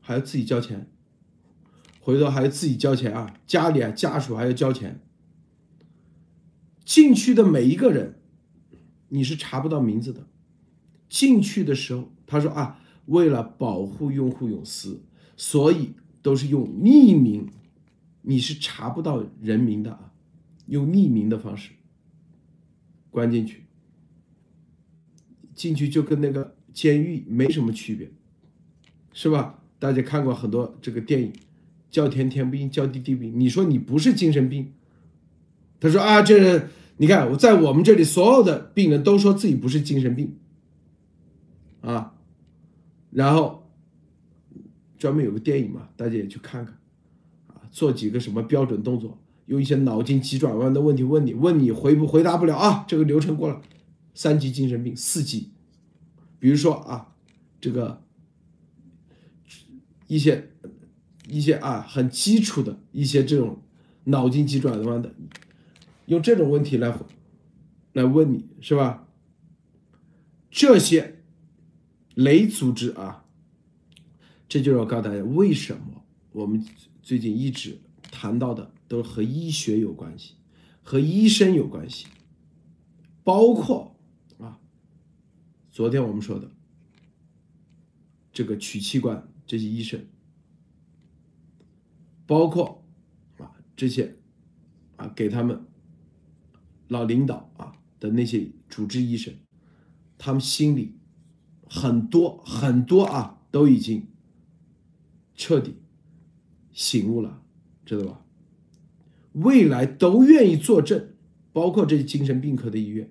[0.00, 0.90] 还要自己交钱。
[2.00, 3.36] 回头还要自己交钱啊！
[3.46, 5.02] 家里啊家属还要交钱。
[6.82, 8.20] 进去的每一个人，
[9.10, 10.26] 你是查不到名字的。
[11.10, 15.02] 进去的时候，他说啊，为了保护用户隐私，
[15.36, 17.50] 所以都是用匿名，
[18.22, 20.14] 你是查不到人名的啊，
[20.68, 21.72] 用匿名的方式
[23.10, 23.63] 关进去。
[25.54, 28.10] 进去就跟那个监狱没什么区别，
[29.12, 29.62] 是吧？
[29.78, 31.32] 大家看过很多这个电影。
[31.90, 33.38] 叫天天不应，叫地地不应。
[33.38, 34.72] 你说你不是精神病，
[35.78, 40.34] 他说啊，这你看我在我们这里所有的病人都说自己不是精神病，
[41.82, 42.16] 啊，
[43.12, 43.70] 然后
[44.98, 46.76] 专门有个电影嘛，大家也去看看，
[47.46, 53.62] 啊，做几个什么标准动作，用一些脑筋急转弯的问题问你，问你回不回答不了啊，这个流程过了，
[54.14, 55.50] 三级精神病，四级，
[56.38, 57.14] 比如说啊，
[57.60, 58.02] 这个
[60.06, 60.50] 一些。
[61.26, 63.62] 一些啊很基础的一些这种
[64.04, 65.14] 脑筋急转弯的，
[66.04, 66.94] 用这种问题来
[67.94, 69.08] 来问你是吧？
[70.50, 71.22] 这些
[72.14, 73.24] 雷组织啊，
[74.46, 76.62] 这就是我告诉大家为什么我们
[77.02, 80.34] 最近一直谈到的都和医学有关系，
[80.82, 82.06] 和医生有关系，
[83.22, 83.93] 包括，
[85.74, 86.48] 昨天我们说的
[88.32, 90.06] 这个取器官这些医生。
[92.26, 92.84] 包括
[93.38, 94.14] 啊这些
[94.94, 95.64] 啊给他们
[96.86, 99.34] 老领导啊的那些主治医生，
[100.16, 100.94] 他们心里
[101.68, 104.06] 很多很多啊都已经
[105.34, 105.74] 彻底
[106.70, 107.42] 醒悟了，
[107.84, 108.24] 知道吧？
[109.32, 111.16] 未来都愿意坐镇，
[111.52, 113.10] 包括这些精神病科的医院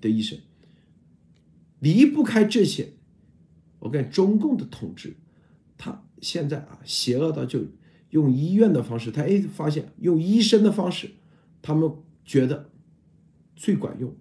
[0.00, 0.38] 的医生，
[1.82, 2.92] 离不开这些。
[3.80, 5.16] 我跟中共的统治，
[5.76, 7.64] 他现在啊，邪恶到就
[8.10, 11.10] 用医院的方式，他哎发现用医生的方式，
[11.60, 11.90] 他们
[12.24, 12.70] 觉得
[13.56, 14.14] 最管用。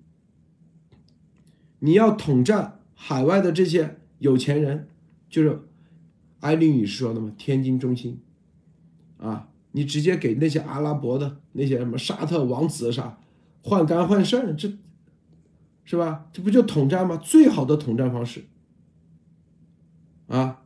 [1.78, 4.88] 你要统战海外的这些有钱人，
[5.30, 5.62] 就是
[6.40, 8.20] 艾丽女士说的嘛，天津中心，
[9.18, 13.20] 啊，你直接给那些阿拉伯的那些什么沙特王子啥
[13.62, 14.72] 换肝换肾，这
[15.84, 16.26] 是吧？
[16.32, 17.18] 这不就统战吗？
[17.18, 18.46] 最好的统战方式。
[20.28, 20.62] 啊，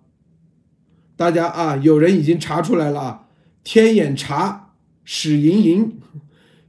[1.15, 3.27] 大家啊，有人已经查出来了啊！
[3.63, 5.99] 天眼查史莹莹，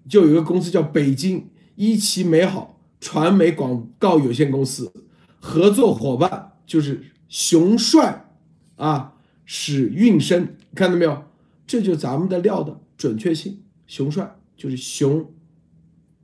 [0.09, 4.91] 就有一个公司叫北京一期美好传媒广告有限公司，
[5.39, 8.31] 合作伙伴就是熊帅
[8.77, 11.25] 啊，史运生，看到没有？
[11.67, 13.61] 这就咱们的料的准确性。
[13.87, 15.31] 熊帅就是熊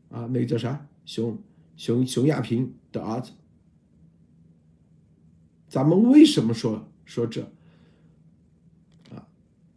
[0.08, 0.86] 啊，那个叫啥？
[1.04, 1.36] 熊
[1.82, 3.32] 熊熊亚平的儿子。
[5.68, 7.42] 咱们为什么说说这
[9.10, 9.26] 啊？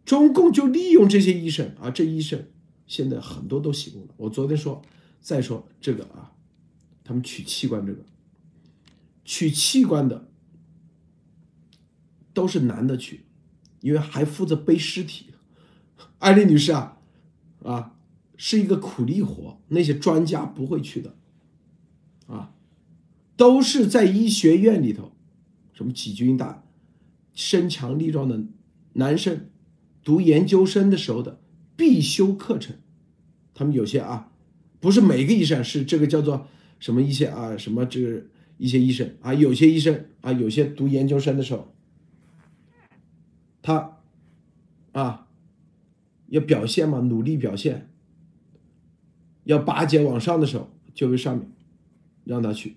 [0.04, 2.46] 中共就利用这些医生啊，这医生
[2.86, 4.14] 现在很多都醒悟了。
[4.18, 4.80] 我昨天说，
[5.20, 6.30] 再说这个啊，
[7.02, 8.04] 他们取器官这个，
[9.24, 10.28] 取器官的
[12.32, 13.24] 都是男的取，
[13.80, 15.30] 因为还负责背尸体。
[16.20, 17.00] 艾丽女士啊，
[17.64, 17.96] 啊，
[18.36, 21.16] 是一个苦力活，那些专家不会去的，
[22.26, 22.52] 啊，
[23.36, 25.12] 都是在医学院里头。
[25.72, 26.64] 什么几军大、
[27.34, 28.42] 身强力壮的
[28.94, 29.50] 男生，
[30.02, 31.38] 读研究生的时候的
[31.76, 32.76] 必修课程，
[33.52, 34.32] 他们有些啊，
[34.80, 36.46] 不是每个医生是这个叫做
[36.80, 38.22] 什么一些啊什么这个
[38.56, 41.74] 一些医生啊，有些医生啊，有些读研究生的时候，
[43.60, 43.98] 他
[44.92, 45.28] 啊
[46.28, 47.90] 要表现嘛，努力表现，
[49.44, 51.52] 要巴结往上的时候，就会上面
[52.26, 52.76] 让他去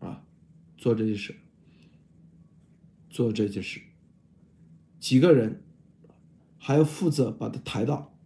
[0.00, 0.22] 啊
[0.76, 1.34] 做这些事。
[3.12, 3.80] 做这件事，
[5.00, 5.64] 几个人
[6.58, 8.16] 还要负责把他抬到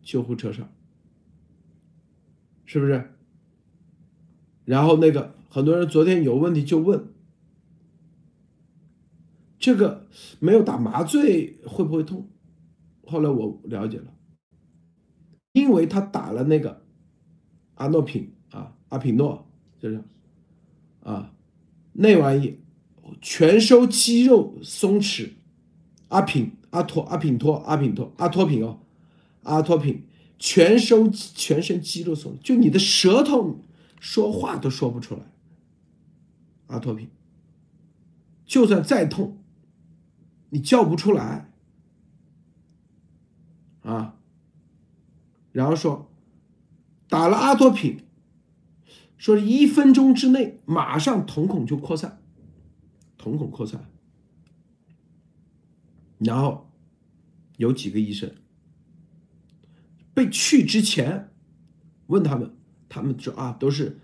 [0.00, 0.72] 救护车上，
[2.64, 3.16] 是不是？
[4.64, 7.12] 然后那个很多人昨天有问题就问，
[9.58, 10.06] 这个
[10.38, 12.30] 没有打麻醉会不会痛？
[13.02, 14.14] 后来我了解了，
[15.50, 16.86] 因为他打了那个
[17.74, 19.47] 阿诺品啊，阿品诺
[19.78, 20.02] 就是
[21.02, 21.32] 啊，
[21.92, 22.58] 那玩意。
[23.22, 25.30] 全收肌肉松弛，
[26.08, 28.80] 阿品、阿托、阿品托、阿品托、阿托品哦，
[29.44, 30.04] 阿托品
[30.38, 33.64] 全收全身肌肉松，就你的舌头
[33.98, 35.22] 说话都说不出来。
[36.66, 37.08] 阿托品，
[38.44, 39.38] 就算再痛，
[40.50, 41.50] 你叫不出来
[43.80, 44.16] 啊。
[45.52, 46.10] 然后说
[47.08, 48.02] 打了阿托品，
[49.18, 52.22] 说一分钟之内马上瞳孔就扩散。
[53.20, 53.90] 瞳孔扩散，
[56.18, 56.70] 然后
[57.56, 58.32] 有几个医生
[60.14, 61.32] 被去之前
[62.06, 62.54] 问他们，
[62.88, 63.98] 他们说啊都是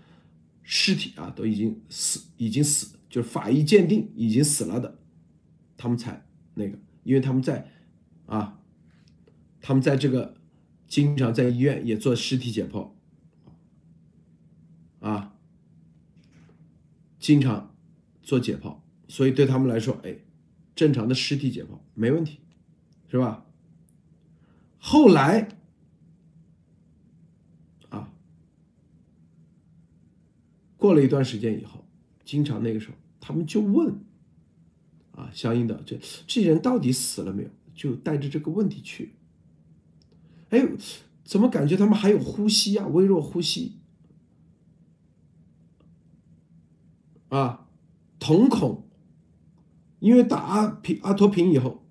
[0.63, 4.99] 尸体啊都已经死，已经死，就是法医鉴定已经死了的，
[5.77, 6.25] 他们才
[6.55, 7.71] 那个，因为他们在
[8.25, 8.59] 啊，
[9.61, 10.35] 他们在这个
[10.87, 12.91] 经常在医院也做尸体解剖
[15.07, 15.35] 啊，
[17.19, 17.75] 经常
[18.23, 18.77] 做解剖。
[19.07, 20.17] 所以对他们来说，哎，
[20.75, 22.39] 正常的尸体解剖没问题，
[23.07, 23.45] 是吧？
[24.79, 25.47] 后来，
[27.89, 28.11] 啊，
[30.75, 31.85] 过了一段时间以后，
[32.23, 33.95] 经常那个时候他们就问，
[35.11, 37.49] 啊，相应的这这人到底死了没有？
[37.75, 39.13] 就带着这个问题去。
[40.49, 40.65] 哎，
[41.23, 42.87] 怎么感觉他们还有呼吸啊？
[42.87, 43.73] 微弱呼吸，
[47.37, 47.67] 啊，
[48.19, 48.83] 瞳孔。
[49.99, 51.83] 因为打阿平阿托品以后，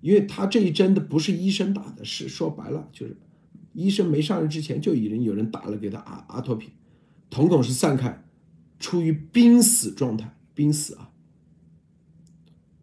[0.00, 3.18] 因为他这一针的不是医生打的，是说白了就是
[3.74, 6.70] 医生没上任之前就已经有人打了给他阿阿托品，
[7.28, 8.24] 瞳孔是散开，
[8.78, 11.10] 处于濒死状态，濒死啊。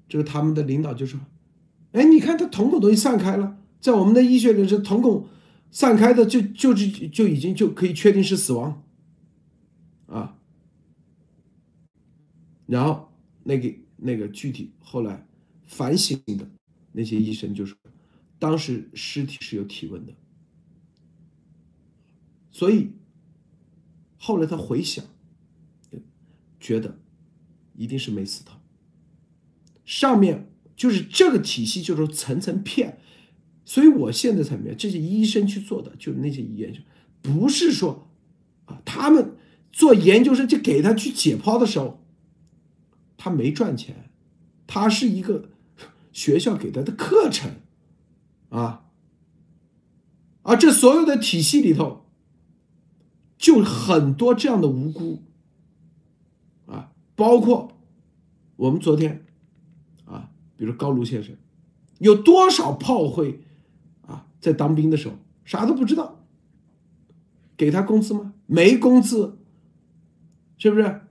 [0.07, 1.19] 这个他们的领导就说
[1.93, 5.27] ：“哎，你看他瞳孔都已经散开了，在我们的医学里，是瞳孔
[5.71, 8.83] 散开的就就是就已经就可以确定是死亡
[10.05, 10.35] 啊。”
[12.67, 13.11] 然后
[13.43, 13.73] 那个。
[13.99, 15.25] 那个具体后来
[15.65, 16.47] 反省的
[16.91, 17.75] 那些医生就说，
[18.37, 20.13] 当时尸体是有体温的，
[22.51, 22.91] 所以
[24.19, 25.03] 后来他回想，
[26.59, 26.99] 觉得
[27.75, 28.53] 一定是没死透。
[29.83, 32.99] 上面就是这个体系，就是层层骗，
[33.65, 36.79] 所以我现在才明白，这些医生去做的，就是那些研究，
[37.23, 38.07] 不是说
[38.65, 39.35] 啊，他们
[39.71, 42.05] 做研究生就给他去解剖的时候，
[43.17, 44.09] 他没赚钱，
[44.65, 45.49] 他是一个
[46.13, 47.51] 学校给他的课程。
[48.49, 48.85] 啊，
[50.43, 52.05] 而这所有的体系里头，
[53.37, 55.21] 就很多这样的无辜，
[56.65, 57.77] 啊，包括
[58.55, 59.25] 我们昨天，
[60.05, 61.35] 啊，比如高卢先生，
[61.99, 63.41] 有多少炮灰，
[64.05, 66.23] 啊，在当兵的时候啥都不知道，
[67.57, 68.33] 给他工资吗？
[68.45, 69.37] 没工资，
[70.57, 71.01] 是不是？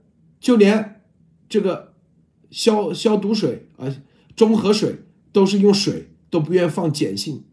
[0.41, 1.03] 就连
[1.51, 1.93] 这个
[2.51, 3.95] 消消毒水啊，
[4.35, 5.01] 中和水
[5.33, 6.09] 都是用水。
[6.29, 7.45] 都不愿放碱性，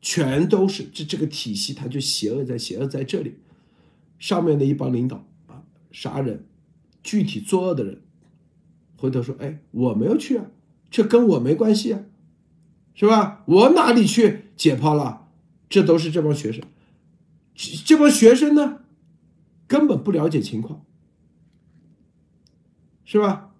[0.00, 3.34] 全都是这这个体系，它就邪恶在邪恶在这里。
[4.18, 6.46] 上面的一帮领导啊，杀人，
[7.02, 8.00] 具体作恶的人，
[8.96, 10.46] 回头说：“哎，我没有去啊，
[10.90, 12.00] 这跟我没关系啊，
[12.94, 13.44] 是吧？
[13.44, 15.28] 我哪里去解剖了？
[15.68, 16.64] 这都是这帮学生，
[17.54, 18.80] 这这帮学生呢，
[19.68, 20.82] 根本不了解情况，
[23.04, 23.53] 是吧？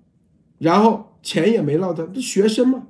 [0.59, 2.89] 然后钱也没落到，这学生嘛。”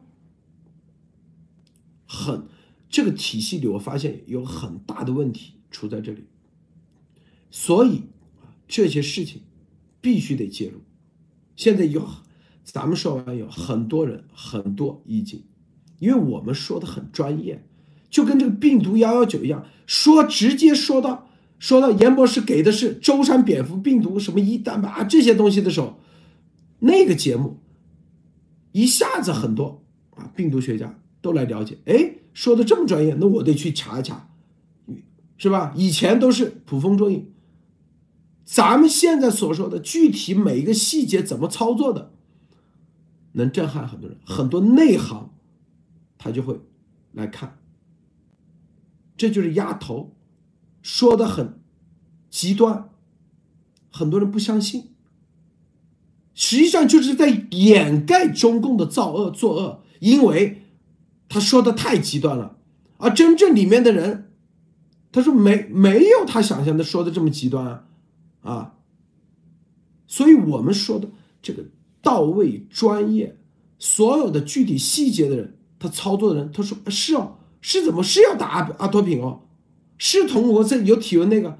[2.06, 2.46] 很，
[2.88, 6.26] 这个体系里我发现有很大的问题出在这里，
[7.50, 8.02] 所以
[8.68, 9.42] 这些事情
[10.00, 10.82] 必须得介入。
[11.56, 12.06] 现在有，
[12.62, 15.40] 咱们说完有很多人很多意见，
[15.98, 17.66] 因为我们说的很专业，
[18.08, 25.98] 就跟这个病毒幺幺九一样，说直接说到说到严博士给的是舟山蝙蝠病毒什么一蛋白啊这些东西的时候，
[26.84, 27.58] 那个节目
[28.72, 29.82] 一下子很多
[30.16, 30.98] 啊病毒学家。
[31.24, 34.28] 都来了解，哎，说的这么专业，那我得去查一查，
[35.38, 35.72] 是吧？
[35.74, 37.32] 以前都是捕风捉影，
[38.44, 42.12] 咱们现在所说的具体每一个细节怎么操作的，
[43.32, 45.30] 能震撼很多人，很多内行
[46.18, 46.60] 他就会
[47.12, 47.56] 来看，
[49.16, 50.14] 这就是压头，
[50.82, 51.58] 说的很
[52.28, 52.90] 极端，
[53.90, 54.93] 很多人不相信，
[56.34, 60.60] 实际上就是在掩盖中共的造恶作恶，因为。
[61.26, 62.58] 他说的太极端了，
[62.98, 64.30] 而真正里面的人，
[65.10, 67.84] 他说没没有他想象的说的这么极端啊，
[68.42, 68.74] 啊，
[70.06, 71.08] 所以我们说的
[71.42, 71.64] 这个
[72.00, 73.36] 到位专业，
[73.80, 79.40] 所有的具体细节的人，他操作的人，他说是哦，是怎么是要打阿阿托品哦，
[79.98, 81.58] 是同我这有体温那个，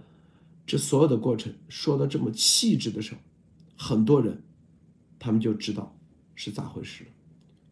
[0.66, 3.18] 这所有的过程说的这么细致的时候，
[3.76, 4.42] 很多人
[5.24, 5.96] 他们就知道
[6.34, 7.10] 是咋回事了，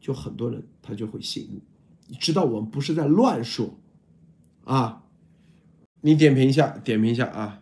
[0.00, 1.60] 就很多人他就会醒悟。
[2.06, 3.78] 你知道我们不是在乱说，
[4.64, 5.02] 啊，
[6.00, 7.60] 你点评一下，点评一下啊。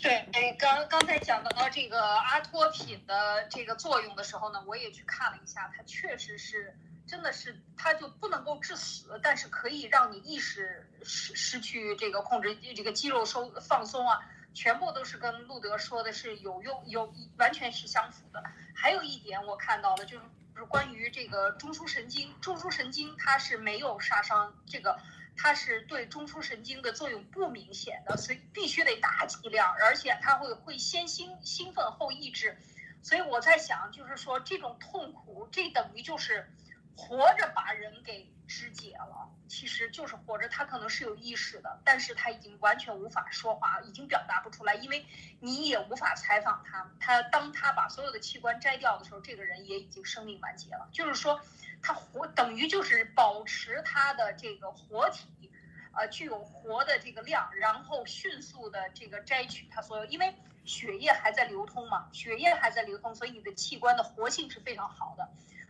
[0.00, 6.74] 对，哎刚刚才讲到这个阿托品的这个作用的时候呢，我也去看了一下，它确实是，
[7.06, 14.18] 真的是，它就不能够致死，但是可以让你意识失失去这个控制，这个肌肉收放松啊，
[14.58, 18.42] 全部都是跟路德说的是有用，有完全是相符的。
[18.74, 20.24] 还有一点我看到的就是。
[20.68, 24.98] 关于这个中枢神经，中枢神经它是没有杀伤，这个
[25.36, 32.58] 它是对中枢神经的作用不明显的，所以必须得大剂量，而且它会会先兴兴奋后抑制，
[33.04, 36.50] 所以我在想，就是说这种痛苦，这等于就是
[36.98, 39.30] 活着把人给肢解了。
[39.46, 45.06] 其实就是活着，他可能是有意识的，但是他已经完全无法说话，已经表达不出来，因为
[45.40, 46.90] 你也无法采访他。
[47.00, 50.88] 他当他把所有的器官摘掉的时候，这个人也已经生命完结了。
[50.92, 51.40] 就是说，
[51.80, 55.50] 他活等于就是保持他的这个活体，
[55.92, 60.34] 呃，具有活的这个量，然后迅速的这个摘取他所有，因为
[60.66, 65.26] 血液还在流通嘛，血液还在流通，所以你的器官的活性是非常好的。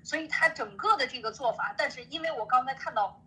[0.08, 3.20] 所以他整个的这个做法，但是因为我刚才看到。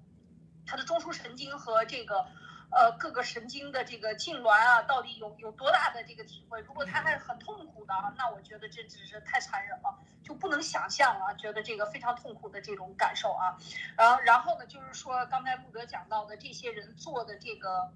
[0.63, 2.25] 他的中枢神经和这个，
[2.69, 6.61] 呃，各个神经的这个痉挛啊，到底有有多大的这个体会？
[6.61, 11.35] 如果他还很痛苦的，那我觉得这只是太残忍了，就不能想象了。
[11.35, 13.57] 觉得这个非常痛苦的这种感受啊，
[13.97, 17.91] 然后然后呢，就是说刚才穆德讲到的这些人做的这个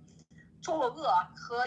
[0.62, 1.66] 作恶和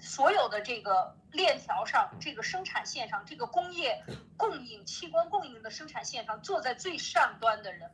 [0.00, 4.04] 所有的这个链条上，这个生产线上，这个工业
[4.36, 7.90] 供应器官供应的生产线上，坐在最上端的人。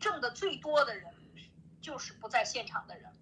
[0.00, 1.14] 挣的最多的人，
[1.80, 3.12] 就是不在现场的人，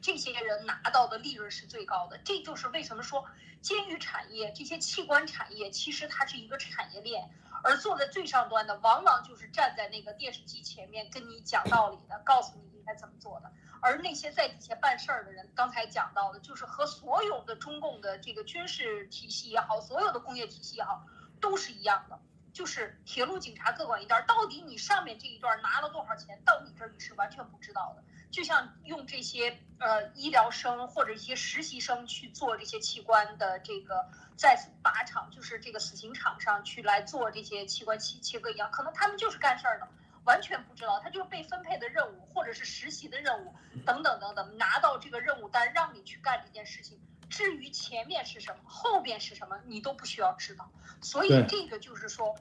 [0.00, 2.16] 这些人拿到的利润是最高的。
[2.18, 3.26] 这就是为什么说
[3.60, 7.28] 监狱产业这些器官产业，其实它是一个产业链，
[7.64, 13.50] 而坐在最上端的，往往就是站在那个电视机前面跟你讲道理的，告诉你应该怎么做的。
[13.82, 21.04] 而那些在底下办事儿的人，刚才讲到的，就是和所有的中共的这个军事体系也好，所有的工业体系也好，
[21.40, 22.18] 都是一样的。
[22.52, 28.04] 就是铁路警察各管一段，到底你上面这一段拿了多少钱，到你这儿你是完全不知道的。
[28.30, 34.06] 就像用这些呃医疗生或者一些实习生去做这些器官的这个
[34.36, 39.88] 在靶场，就是这个死刑场上去来做这些器官切切割一样，可能他们就是干事儿的，
[40.24, 43.54] 完全不知道，他就是被分配的任务或者是实习的任务
[43.84, 47.00] 等等等等，拿到这个任务单让你去干这件事情。
[47.28, 50.70] 至于前面是什么，后边是什么，你都不需要知道。
[51.00, 52.36] 所以这个就是说，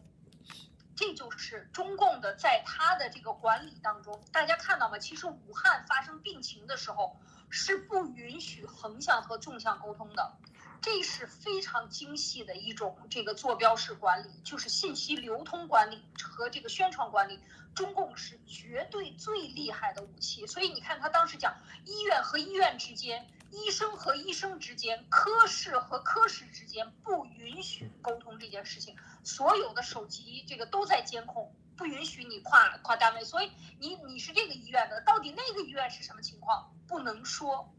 [0.95, 4.99] 这就是中共的在他的这个管理当中，大家看到吗？
[4.99, 7.19] 其实武汉发生病情的时候
[7.49, 10.33] 是不允许横向和纵向沟通的，
[10.81, 17.39] 这是非常精细的一种这个坐标式管理，就是信息流通管理和这个宣传管理。
[17.73, 20.45] 中共是绝对最厉害的武器。
[20.45, 21.55] 所以你看他当时讲，
[21.85, 23.29] 医院和医院之间。
[23.51, 28.95] 医生和医生之间，科室和科室之间不允许沟通这件事情。
[29.25, 33.25] 所有的手机这个都在监控，不允许你跨跨单位。
[33.25, 37.69] 所以你你是这个医院的，到底那个医院是什么情况，不能说。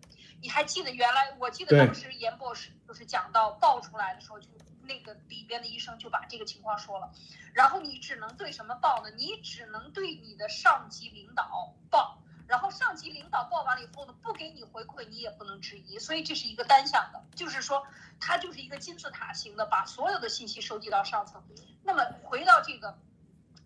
[0.43, 1.35] 你还记得原来？
[1.39, 4.49] 我记得当时严博士就是讲到爆出来的时候，就
[4.83, 7.13] 那个里边的医生就把这个情况说了。
[7.55, 9.11] 然后你只能对什么报呢？
[9.17, 12.19] 你只能对你的上级领导报。
[12.49, 17.87] 然后上级领导报完了以后呢，不给你回馈，你也不能质疑，所以这是一个单向的，就是说
[18.21, 21.43] 它就是一个金字塔型的，把所有的信息收集到上层。
[21.83, 22.99] 那么回到这个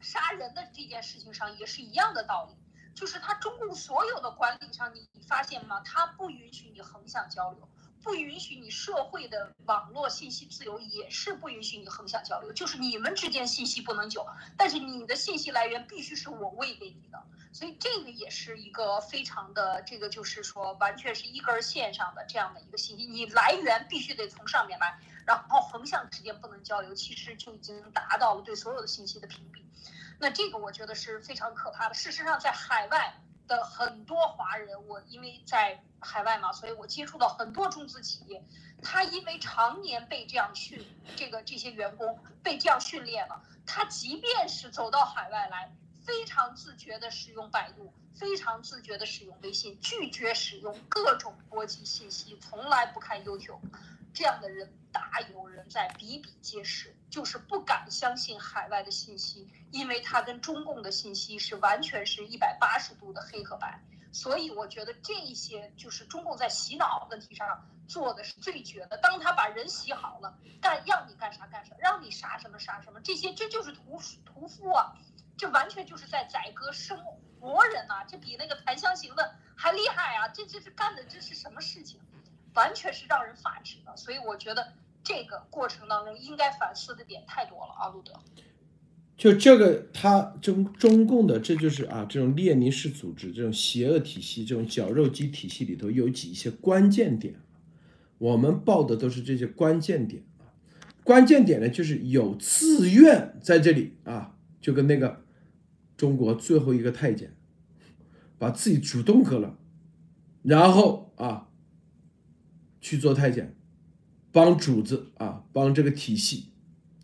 [0.00, 2.54] 杀人的这件事情上，也是一样的道理，
[2.96, 5.80] 就是他中共所有的管理上，你发现吗？
[5.84, 7.68] 他不允许你横向交流。
[8.02, 12.52] 不允许你社会的网络信息自由，也是不允许你横向交流。
[12.52, 14.24] 就是你们之间信息不能久，
[14.56, 17.20] 但是你的信息来源必须是我喂给你的。
[17.52, 29.64] 所以这个也是一个非常的，这个就是说完全是一根线上的这样的一个信息，你来源必须得从上面来，然后横向之间不能交流，其实就已经达到了对所有的信息的屏蔽。
[30.18, 31.94] 那这个我觉得是非常可怕的。
[31.94, 33.14] 事实上，在海外。
[33.48, 38.44] 的很多华人，我因为在海外嘛，所以我接触到很多中资企业，
[38.82, 45.72] 他因为常年被这样训，这个这些员工被这样训练了，他即便是走到海外来，
[46.04, 53.60] 非常自觉的使用百度，非常自觉的使用微信，拒绝使用各种国际信息，从来不看 YouTube。
[54.14, 63.78] 这样的人大有人在，比比皆是，就是不敢相信海外的信息，因为他跟中共的信息是完全是一百八十度的黑和白。
[64.12, 68.96] 所以我觉得这些就是中共在洗脑问题上做的是最绝的。
[68.96, 74.96] 当他把人洗好了，干让你干啥干啥，让你杀什么杀什么，这些这就是屠屠夫啊，
[75.36, 76.98] 这完全就是在宰割生
[77.38, 80.28] 活人呐，这比那个檀香刑的还厉害啊！
[80.28, 82.00] 这这是干的这是什么事情？
[82.54, 84.72] 完全是让人发指的，所以我觉得
[85.04, 88.12] 这个过程当中应该反思的点太多了啊，路德。
[89.14, 97.34] 就这个，他中中共的，这就是啊，这种列宁式组织，这种邪恶体系，这种绞肉机体系里头有几些关键点，
[98.18, 100.22] 我们报的都是这些关键点。
[101.04, 105.24] 关键点呢，就是有自愿在这里啊，就跟那个
[105.96, 107.36] 中国最后一个太监，
[108.38, 109.58] 把自己主动割了，
[110.42, 111.44] 然后啊。
[112.78, 113.56] 去做太监，
[114.30, 116.52] 帮主子啊，帮这个体系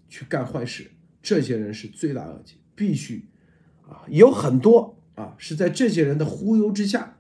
[0.09, 3.27] 去干坏事，这些人是罪大恶极，必须
[3.89, 7.17] 啊，有很多啊是在这些人的忽悠之下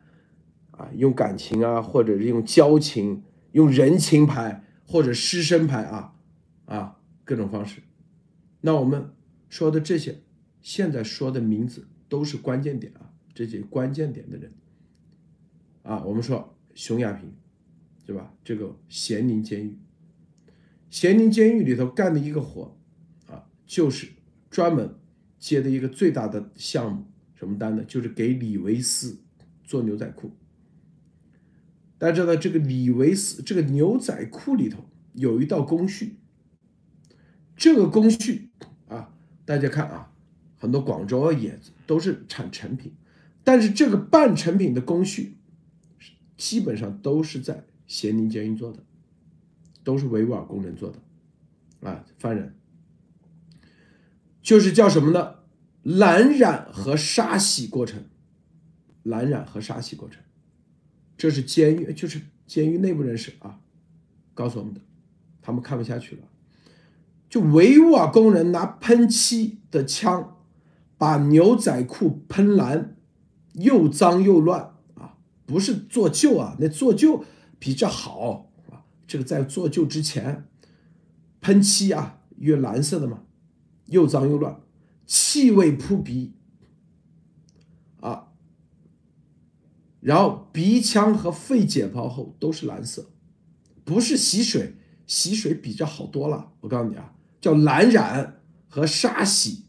[0.70, 6.14] 啊，用感情啊，或者是用交情、用人情牌或者师生牌啊
[6.66, 7.82] 啊各种方式。
[8.60, 9.12] 那我们
[9.48, 10.22] 说的这些，
[10.62, 14.50] 现在说的名字都是关键点啊，这些关键点的人
[15.82, 17.30] 啊，我们说熊亚平。
[18.04, 18.34] 对吧？
[18.42, 19.78] 这个咸宁监狱，
[20.90, 22.76] 咸宁监狱里头干的一个活，
[23.28, 24.08] 啊，就是
[24.50, 24.96] 专门
[25.38, 27.06] 接的一个最大的项目，
[27.36, 27.84] 什么单呢？
[27.84, 29.20] 就是给李维斯
[29.62, 30.32] 做牛仔裤。
[31.96, 36.16] 大家知道，这个李维斯这个牛仔裤里头有一道工序，
[37.56, 38.50] 这个工序
[38.88, 40.11] 啊，大家看啊，
[40.62, 41.58] 很多广州啊也
[41.88, 42.94] 都是产成品，
[43.42, 45.36] 但是这个半成品的工序，
[46.36, 47.64] 基本上都是在。
[47.84, 48.82] 咸宁监狱做的，
[49.84, 52.54] 都是维吾尔工人做的，啊，犯人，
[54.40, 55.34] 就是叫什么呢？
[55.82, 58.04] 蓝染和沙洗过程，
[59.02, 60.22] 蓝染和沙洗过程，
[61.18, 63.60] 这是监狱，就是监狱内部人士啊，
[64.32, 64.80] 告诉我们的，
[65.42, 66.22] 他们看不下去了，
[67.28, 70.41] 就维吾尔工人拿喷漆的枪
[71.02, 72.94] 把牛仔裤喷蓝，
[73.54, 75.18] 又脏又乱啊！
[75.44, 77.24] 不是做旧啊，那做旧
[77.58, 78.84] 比较好啊。
[79.04, 80.46] 这个在做旧之前，
[81.40, 83.24] 喷漆啊，越蓝色的嘛，
[83.86, 84.60] 又脏又乱，
[85.04, 86.34] 气味扑鼻
[87.98, 88.28] 啊。
[89.98, 93.10] 然后鼻腔和肺解剖后都是蓝色，
[93.82, 94.76] 不是洗水，
[95.08, 96.52] 洗水比较好多了。
[96.60, 97.12] 我告诉你啊。
[97.40, 99.64] 叫蓝染和沙洗，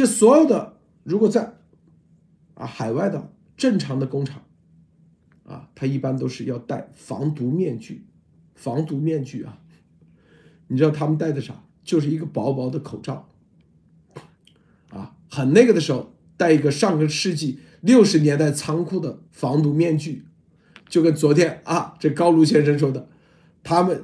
[0.00, 1.58] 这所有的如果在
[2.54, 4.42] 啊海外的正常的工厂
[5.44, 8.06] 啊，它一般都是要戴防毒面具，
[8.54, 9.58] 防毒面具啊，
[10.68, 11.64] 你知道他们戴的啥？
[11.84, 13.28] 就是一个薄薄的口罩
[14.88, 20.24] 啊，很那个的时候戴一个上个世纪六十年代仓库的防毒面具，
[20.88, 23.10] 就跟昨天啊这高卢先生说的，
[23.62, 24.02] 他们。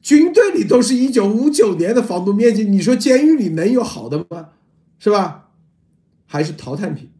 [0.00, 4.50] 军队里都是一九五九年的防毒面具，你说监狱里能有好的吗？
[4.98, 5.50] 是吧？
[6.26, 7.10] 还是淘汰品？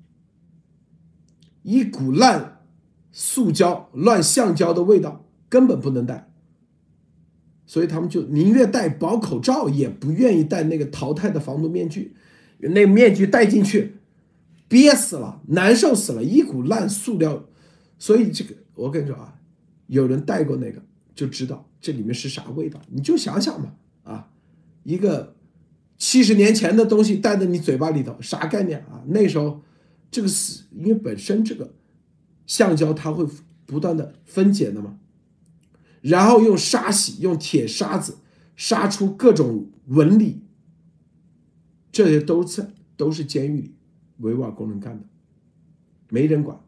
[1.63, 2.63] 一股烂
[3.13, 6.31] 塑胶、烂橡胶的味道，根本不能戴。
[7.67, 12.17] 所以他们就宁愿戴薄口罩，也不愿意戴那个淘汰的防毒面具。
[12.59, 13.97] 那面具戴进去，
[14.67, 17.45] 憋死了，难受死了，一股烂塑料。
[17.99, 19.39] 所以这个，我跟你说啊，
[19.87, 20.83] 有人戴过那个
[21.15, 21.69] 就知道。
[21.81, 22.81] 这里面是啥味道？
[22.89, 24.29] 你就想想嘛，啊，
[24.83, 25.36] 一个
[25.99, 29.03] 七十年前的东西带在你嘴巴里头，啥概念啊？
[29.07, 29.63] 那时候
[30.11, 31.75] 这个是因为本身这个
[32.47, 33.27] 橡胶它会
[33.65, 34.99] 不断的分解的嘛，
[36.01, 38.19] 然后用沙洗，用铁砂子
[38.55, 40.43] 杀出各种纹理，
[41.91, 43.75] 这些都是都是监狱里
[44.19, 45.05] 维吾尔工人干的，
[46.11, 46.61] 没人管，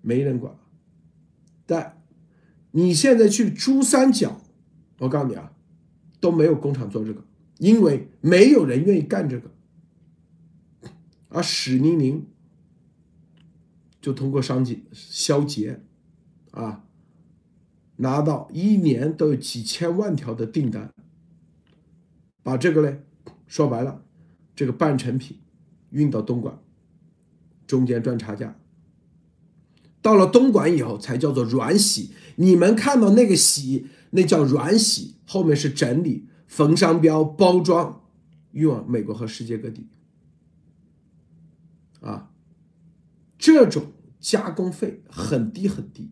[0.00, 0.54] 没人管，
[1.66, 1.98] 但。
[2.74, 4.40] 你现在去珠三角，
[4.96, 5.52] 我告诉你啊，
[6.20, 7.22] 都没有工厂做这个，
[7.62, 9.48] 因为没有人愿意干这个。
[11.28, 12.26] 而史宁宁
[14.00, 15.80] 就通过商机消结，
[16.50, 16.84] 啊，
[17.98, 20.92] 拿到一年都有几千万条的订单，
[22.42, 23.04] 把这个嘞，
[23.46, 24.02] 说白了，
[24.56, 25.38] 这个半成品
[25.90, 26.58] 运到东莞，
[27.64, 28.58] 中间赚差价。
[30.00, 32.10] 到了东莞以后，才叫做软洗。
[32.34, 38.04] 你们看到那个洗，那叫软洗，后面是整理、缝商标、包装，
[38.50, 39.88] 运往美国和世界各地。
[42.02, 42.30] 啊，
[43.38, 46.10] 这种加工费很低很低，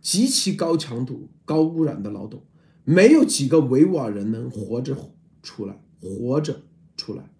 [0.00, 2.44] 极其高强度、高污染的劳动，
[2.82, 6.64] 没有几个维吾尔人能活着出来，活着
[6.96, 7.30] 出来。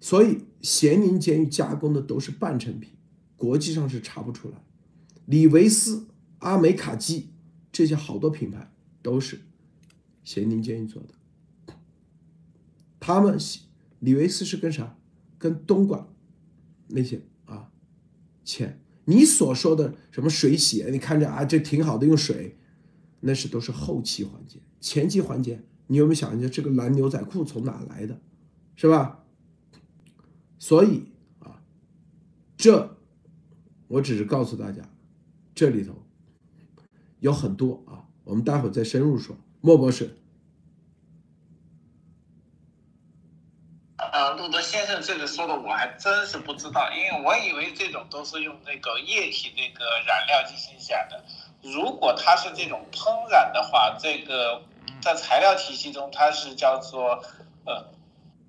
[0.00, 0.38] 所以。
[0.62, 2.92] 咸宁监狱加工的都是半成品，
[3.34, 4.64] 国际上是查不出来。
[5.26, 6.06] 李维斯、
[6.38, 7.31] 阿美卡基
[7.72, 8.70] 这些好多品牌
[9.02, 9.40] 都是
[10.22, 11.74] 咸宁监狱做的。
[13.00, 13.36] 他们
[13.98, 14.96] 李维斯是跟啥？
[15.38, 16.06] 跟东莞
[16.86, 17.72] 那些啊
[18.44, 18.78] 签。
[19.06, 22.56] 你所说的什么水洗，你看着啊这挺好的，用水，
[23.18, 28.20] 那是都是后期环节，前期环节你有没有想一下这个蓝牛仔裤从哪来的，
[28.76, 29.24] 是吧？
[30.60, 31.08] 所以
[31.40, 31.60] 啊，
[32.56, 32.96] 这
[33.88, 34.88] 我只是告诉大家，
[35.56, 36.01] 这里头
[37.22, 39.36] 有很多啊，我们待会儿再深入说。
[39.60, 40.18] 莫博士，
[43.96, 51.24] 呃，路德先生这个说的我还真是不知道，因为我以为这种都是用那个液体那个染料进行染的。
[51.62, 54.60] 如果它是这种喷染的话，这个
[55.00, 57.22] 在材料体系中它是叫做
[57.64, 57.92] 呃。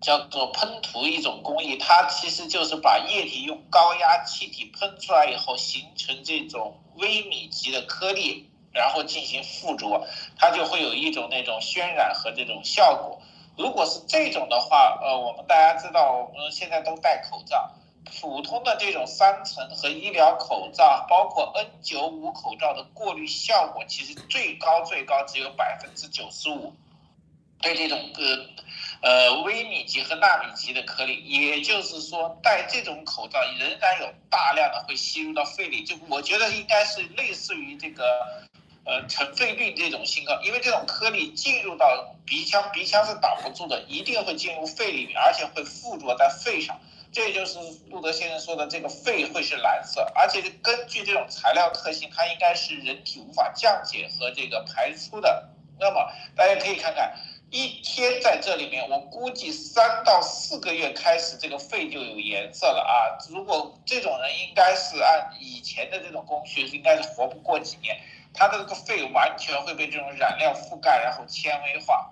[0.01, 10.07] 叫做喷涂一种工艺，它其实就是把液体用高压气体喷出来以后，形成这种微米级的颗粒，然后进行附着，
[10.38, 13.21] 它就会有一种那种渲染和这种效果。
[13.55, 17.71] 如果是这种的话，呃，我们大家知道，我们现在都戴口罩，
[18.19, 26.74] 普通的这种三层和医疗口罩，包括 N95 口罩的过滤效果，其实最高最高只有百分之九十五。
[27.61, 38.03] 对这种呃呃微米级和纳米级的颗粒，也就是说戴这种口罩仍然有大量的会吸入到肺里，就我觉得应该是类似于这个
[38.86, 46.79] 呃尘肺病这种信号，因为这种颗粒进入到鼻腔，鼻腔是挡不住的，一定会进入肺里面，而且会附着在肺上，
[47.11, 47.59] 这就是
[47.89, 55.49] 路德先生说的这个肺会是蓝色，而且是根据这种材料特性，它应该是人体无法降解和这个排出的。
[55.79, 57.13] 那么大家可以看看。
[57.55, 63.13] 一天在这里面，我估计三到四个月开始，这个肺就有颜色了啊！
[63.29, 67.95] 如果这种人应该是按以前的这种工序，应该是活不过几年。
[68.34, 72.09] 它的这个肺完全会被这种染料覆盖，然后纤维化。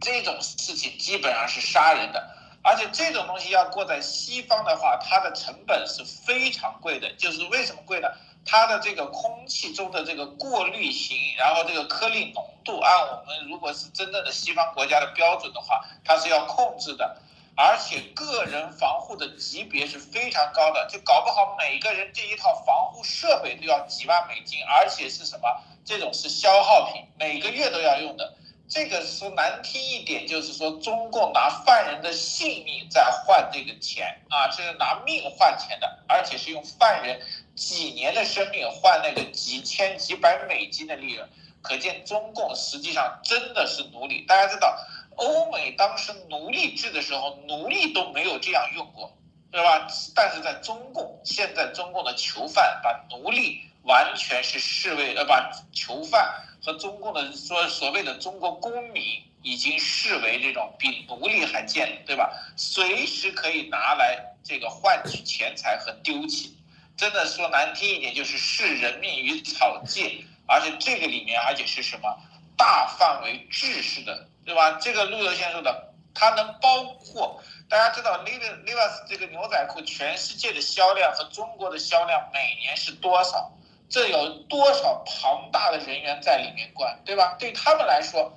[0.00, 7.12] 这种事情基本上是杀人的，而且这种东西要过在西方的话，它的成本是非常贵的。
[7.16, 8.08] 就是为什么贵呢？
[8.46, 17.20] 它的这个空气中的这个过滤型，然后这个颗粒浓度，按我们如果是真正的西方国家的标准的话，它是要控制的。
[17.56, 25.48] 而且个人防护的级别是非常高的，就搞不好每个人这一套防护设备都要几万美金，而且是什么？
[25.84, 28.34] 这种是消耗品，每个月都要用的。
[28.68, 37.20] 这个说难听一点，就是说中共拿犯人的性命在换这个钱啊，这是拿命换钱的，而且是用犯人
[37.56, 41.28] 几年的生命换那个几千几百美金的利润，
[41.62, 44.20] 可见中共实际上真的是奴隶。
[44.20, 44.78] 大家知道，
[45.20, 49.16] 欧美当时奴隶制的时候，奴隶都没有这样用过，
[49.52, 49.86] 对吧？
[50.14, 56.46] 但是在中共，现在中共的囚犯把奴隶完全是视为呃，把囚犯。
[56.62, 59.02] 和中共的说所谓的中国公民
[59.42, 62.30] 已经视为这种比奴隶还贱，对吧？
[62.54, 66.54] 随时可以拿来这个换取钱财和丢弃，
[66.98, 72.14] 真的说难听一点就是视人命于草芥，而且这个里面而且是什么
[72.58, 74.78] 大范围制式的，对吧？
[74.80, 83.52] 这个路德先说的，它能包括大家知道 Levi Levi's 这个牛仔裤全世界的销量和中国的销量每年是多少？
[83.88, 87.36] 这有多少庞大的人员在里面管，对吧？
[87.40, 88.32] 对他们来说，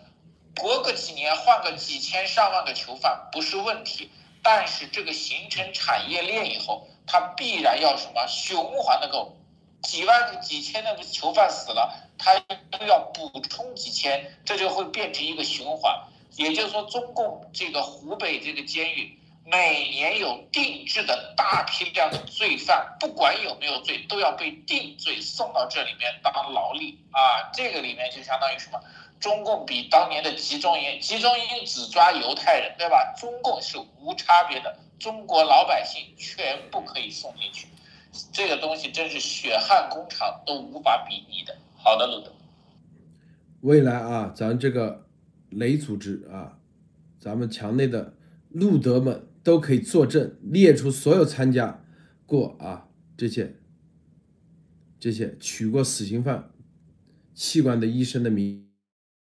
[0.56, 9.38] 隔个几年换个几千上万个囚犯不是问题，但是这个形成产业链以后，它必然要什么循环的够，
[9.84, 12.40] 几万几千的囚犯死了，他
[12.72, 15.96] 都要补充几千，这就会变成一个循环。
[16.36, 19.20] 也就是说，中共这个湖北这个监狱。
[19.46, 27.52] 每年有定制的大批量的罪犯，不管有没有罪，都要被定罪送到这里面当劳力啊！
[27.54, 28.80] 这个里面就相当于什么？
[29.20, 33.14] 中共比当年的集中营，集中营只抓犹太人，对吧？
[33.20, 37.68] 中共是无差别的，中国老百姓全部可以送进去。
[38.32, 41.56] 这个东西真是血汗工厂都无法比拟的。
[41.76, 42.32] 好的，路德。
[43.62, 45.08] 未来啊，咱这个
[45.50, 46.60] 雷组织啊，
[47.18, 48.16] 咱们墙内的
[48.50, 49.28] 路德们。
[49.44, 51.84] 都可以作证，列出所有参加
[52.26, 52.88] 过啊
[53.18, 53.58] 这些
[54.98, 56.50] 这些取过死刑犯
[57.34, 58.70] 器官的医生的名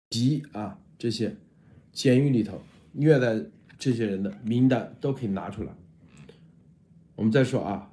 [0.08, 1.36] 及啊这些
[1.92, 2.62] 监狱里头
[2.92, 3.38] 虐待
[3.78, 5.74] 这些人的名单都可以拿出来。
[7.14, 7.92] 我们再说啊，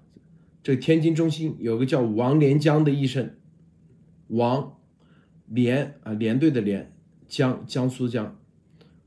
[0.66, 3.36] 这天津中心有个叫王连江的医生，
[4.30, 4.80] 王
[5.46, 6.92] 连啊连队的连
[7.28, 8.36] 江江苏江，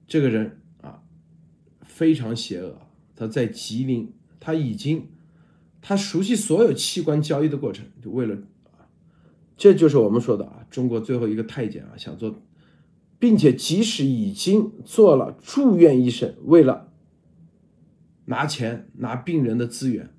[0.06, 1.02] 这个人啊
[1.82, 2.78] 非常邪恶。
[3.16, 5.08] 他在吉林，他已经，
[5.82, 8.36] 他熟悉所有器官交易的过程，就为了
[8.66, 8.86] 啊，
[9.56, 12.40] 这就是我们说的啊，中国最后一个太监啊，想做，
[13.18, 16.92] 并且即使已经做了住院医生，为了
[18.26, 20.14] 拿钱拿病人的资源，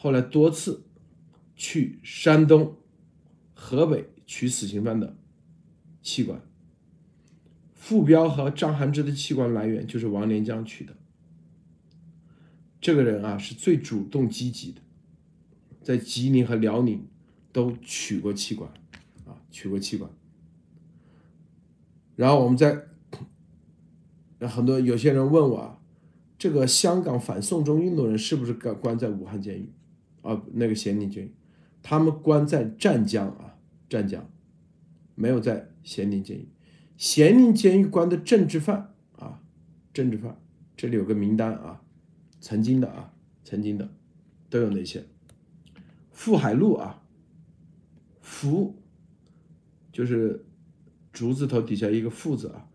[0.00, 0.84] 后来多次
[1.56, 2.76] 去山东、
[3.52, 5.16] 河北取死刑犯的
[6.00, 6.40] 器官，
[7.74, 10.94] 傅彪和张涵之的器官来源就是王连江取的。
[12.80, 14.80] 这个人啊是最主动积极的，
[15.82, 17.04] 在吉林和辽宁
[17.50, 18.70] 都取过器官，
[19.26, 20.08] 啊，取过器官。
[22.14, 22.86] 然后我们在，
[24.46, 25.80] 很多有些人问我啊，
[26.38, 29.72] 这个香港反送中运动人是不是关关在武汉监狱？
[30.28, 31.32] 啊，那个咸宁监狱，
[31.82, 33.56] 他们关在湛江啊，
[33.88, 34.30] 湛江，
[35.14, 36.46] 没有在咸宁监狱。
[36.98, 39.40] 咸宁监狱关的政治犯啊，
[39.94, 40.38] 政治犯，
[40.76, 41.80] 这里有个名单啊。
[42.40, 43.12] 曾经的啊，
[43.42, 43.90] 曾经的
[44.50, 45.04] 都有哪些？
[46.12, 47.02] 傅海路啊，
[48.20, 48.76] 福
[49.90, 50.44] 就是
[51.12, 52.68] 竹字头底下一个富字啊，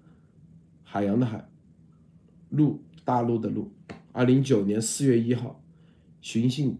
[0.83, 1.47] 海洋的海，
[2.49, 3.71] 陆大陆的陆。
[4.11, 5.63] 二零一九年四月一号，
[6.21, 6.75] 寻衅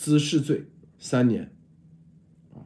[0.00, 0.64] 滋事罪
[0.98, 1.52] 三年。
[2.54, 2.64] 啊，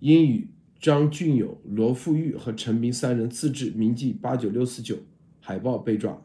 [0.00, 0.48] 因与
[0.80, 4.98] 张俊友、罗富玉和陈斌三人自制铭记八九六四九
[5.38, 6.20] 海报被抓。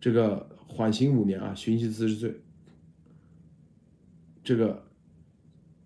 [0.00, 2.40] 这个缓刑五年啊，寻衅滋事罪。
[4.42, 4.84] 这个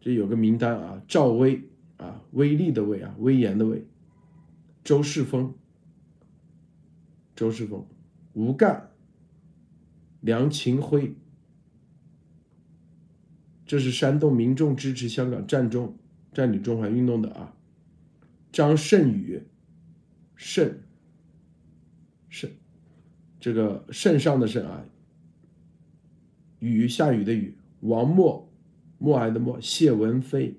[0.01, 3.87] 这有个名单啊，赵威啊，威力的威啊，威严的威。
[4.83, 5.53] 周世峰，
[7.37, 7.87] 周世峰，
[8.33, 8.94] 吴干，
[10.25, 11.15] 梁勤辉。
[13.67, 15.99] 这是煽动民众支持香港占中、
[16.33, 17.55] 占领中环运动的啊。
[18.51, 19.43] 张胜宇，
[20.35, 20.79] 胜，
[22.31, 22.51] 胜。
[23.39, 24.87] 这个圣上的圣啊，
[26.59, 28.51] 雨下雨的雨，王默，
[28.97, 30.57] 默哀的默，谢文飞、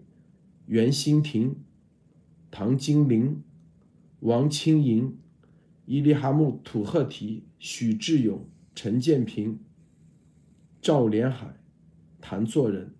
[0.68, 1.56] 袁新婷、
[2.52, 3.42] 唐金玲、
[4.20, 5.18] 王清莹、
[5.88, 9.58] 伊利哈木土赫提、许志勇、陈建平、
[10.82, 11.58] 赵连海、
[12.22, 12.94] 谭作人、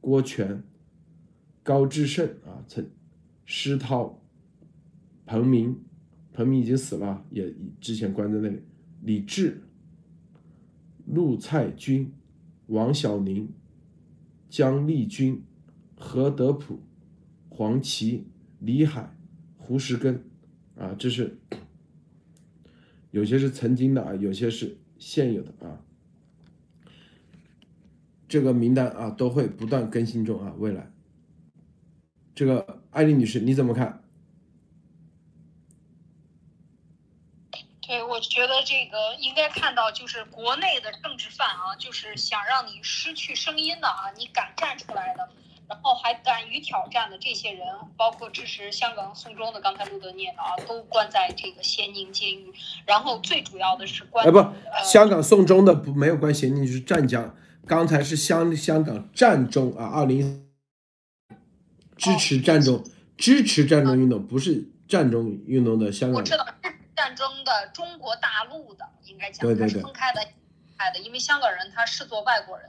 [0.00, 0.62] 郭全、
[1.62, 2.90] 高志胜啊，陈
[3.44, 4.20] 施涛、
[5.24, 5.80] 彭明，
[6.32, 8.60] 彭明已经死了，也之前关在那里。
[9.02, 9.62] 李志、
[11.06, 12.12] 陆蔡军、
[12.66, 13.48] 王小宁、
[14.48, 15.42] 姜丽君、
[15.96, 16.80] 何德普、
[17.48, 18.26] 黄琦、
[18.58, 19.16] 李海、
[19.56, 20.22] 胡石根，
[20.76, 21.38] 啊，这是
[23.10, 25.80] 有些是曾经的啊，有些是现有的啊。
[28.28, 30.88] 这个名单啊都会不断更新中啊，未来。
[32.32, 34.04] 这个艾丽女士你怎么看？
[37.82, 45.28] 对，我觉得这个应该看到，就是国内的政治犯啊，就是想让你失去声音的啊，你敢站出来的，
[45.70, 47.64] 然后还敢于挑战的这些人，
[47.96, 52.52] 包括支持香港送中的，刚才陆德念的啊，都关在这个咸宁监狱。
[52.84, 54.44] 然后最主要的是关，哎不，
[54.84, 57.36] 香港送中的不没有关咸宁，是湛江。
[57.68, 60.50] 刚才是香香港战中啊，二零
[61.96, 62.82] 支持战中，
[63.16, 66.18] 支持战中运动，不是战中运动的香港。
[66.18, 66.44] 我知道。
[66.96, 70.20] 战争的中国大陆的应该讲它是分开的，
[70.76, 72.68] 开的，因为香港人他视作外国人，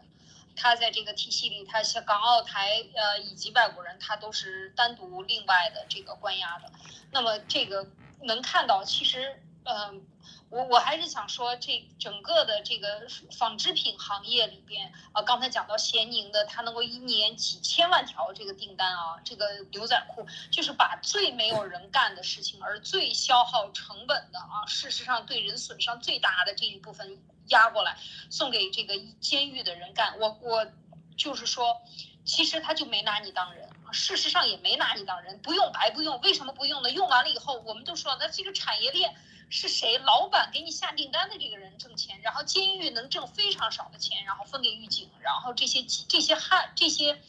[0.56, 6.72] 他在这个体系里，他像港澳台呃以及外国人，他都是单独另外的这个关押的。
[7.12, 7.88] 那么这个
[8.24, 10.06] 能看到，其实嗯。
[10.52, 27.18] 我我还是想说，这整个的这个纺织品行业里边，啊，刚才讲到咸宁的，它能够一年几千万条这个订单啊，这个牛仔裤就是把最没有人干的事情，而最消耗成本的啊，事实上对人损伤最大的这一部分
[27.52, 27.98] 压过来，
[28.30, 30.18] 送给这个监狱的人干。
[30.20, 30.68] 我我
[31.16, 31.82] 就是说，
[32.26, 36.90] 其实他就没拿你当人，事实上也没拿你当人，不用白不用，为什么不用呢？
[36.90, 39.16] 用完了以后，我们都说那这个产业链。
[39.54, 39.98] 是谁？
[39.98, 47.22] 老板给你下订单的这个人挣钱，然后监狱能挣非常少的钱，然后分给狱警，然后这些这些汉这些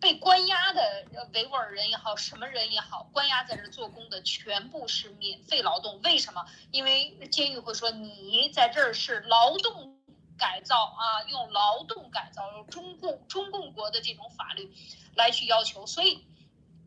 [0.00, 6.00] 被关押的维吾尔人也好，什么人也好，关押在这做工的全部是免费劳动。
[6.02, 6.46] 为什么？
[6.70, 9.98] 因为监狱会说你在这儿是劳动
[10.38, 14.72] 改造啊，用劳动改造，用中共中共国的这种法律
[15.14, 15.86] 来去要求。
[15.86, 16.24] 所以，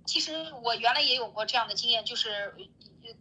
[0.05, 2.55] 其实我原来也有过这样的经验，就是。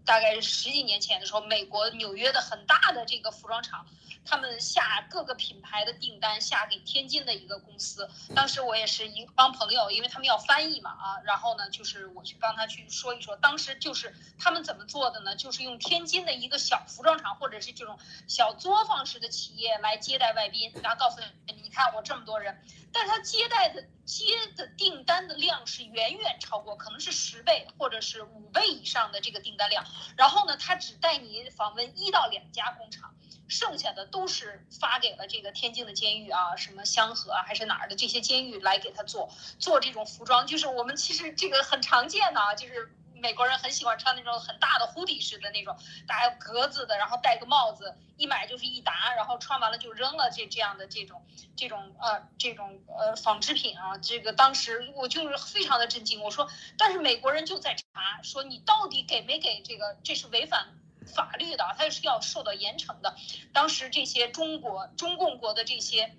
[0.05, 3.87] 大概十几年前的时候，美国纽约的很大的这个服装厂，
[4.25, 8.09] 他们下各个品牌的订单下给天津的一个公司。
[8.35, 13.37] 当时我也是一帮朋友，因为他们要翻译嘛啊，然后呢，就是我去帮他去说一说。
[13.37, 15.37] 当时就是他们怎么做的呢？
[15.37, 22.61] 就是用天津的一个小服装厂或者是这种小作坊式的企业来接待外宾，然后告诉你，你看我这么多人。
[22.93, 24.25] 但他接待的接
[24.57, 29.80] 的订单的量是远远超过，可能是十倍或者是五倍以上的这个订单量。
[30.17, 33.15] 然后呢，他只带你访问一到两家工厂，
[33.49, 40.47] 剩下的都是发给了这个天津的监狱啊，什么香河啊还是哪儿的这些监狱来给他做做这种服装。
[40.47, 42.95] 就是我们其实这个很常见的啊，就是。
[43.21, 50.31] 美国人很喜欢穿那种很大的蝴蝶式的那种带格子的，然后戴个帽子，一买就是一沓，然后穿完了就扔了。
[50.31, 51.23] 这这样的这种
[51.57, 56.23] 这种呃这种呃纺织品啊，这个当时我就是非常的震惊。
[56.23, 56.49] 我说，
[56.79, 59.97] 但是美国人就在查，说你到底给没给这个？
[60.03, 60.69] 这是违反
[61.15, 63.15] 法律的，他是要受到严惩的。
[63.53, 66.17] 当时这些中国中共国的这些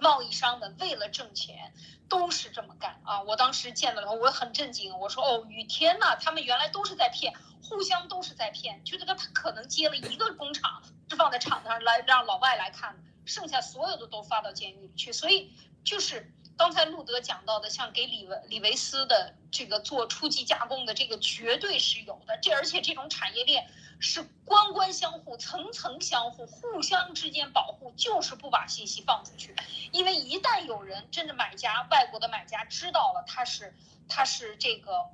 [0.00, 1.72] 贸易商们为了挣钱。
[2.10, 3.22] 都是这么干啊！
[3.22, 4.98] 我当时见到了，我很震惊。
[4.98, 7.32] 我说：“哦，雨天呐，他们原来都是在骗，
[7.62, 8.82] 互相都是在骗。
[8.84, 15.12] 就这个，他可能接了一个工厂，是放在厂子上来让老外来看，剩下所有的都发到监狱里去。
[15.12, 15.52] 所以，
[15.84, 22.36] 就是刚才路德讲到的，像给李维李维斯的这个做初级加工的，这个绝对是有的。
[22.42, 23.70] 这而且这种产业链。”
[24.00, 29.54] 是官官相护，层层相互，互相之间保护，就是不把信息放出去，
[29.92, 33.76] 因为一旦有人真的买家，外国的买家知道了他是
[34.08, 35.10] 他是这个。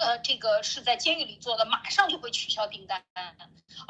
[0.00, 3.04] 呃，这个是在监狱里做的，马上就会取消订单。
[3.12, 3.36] 啊，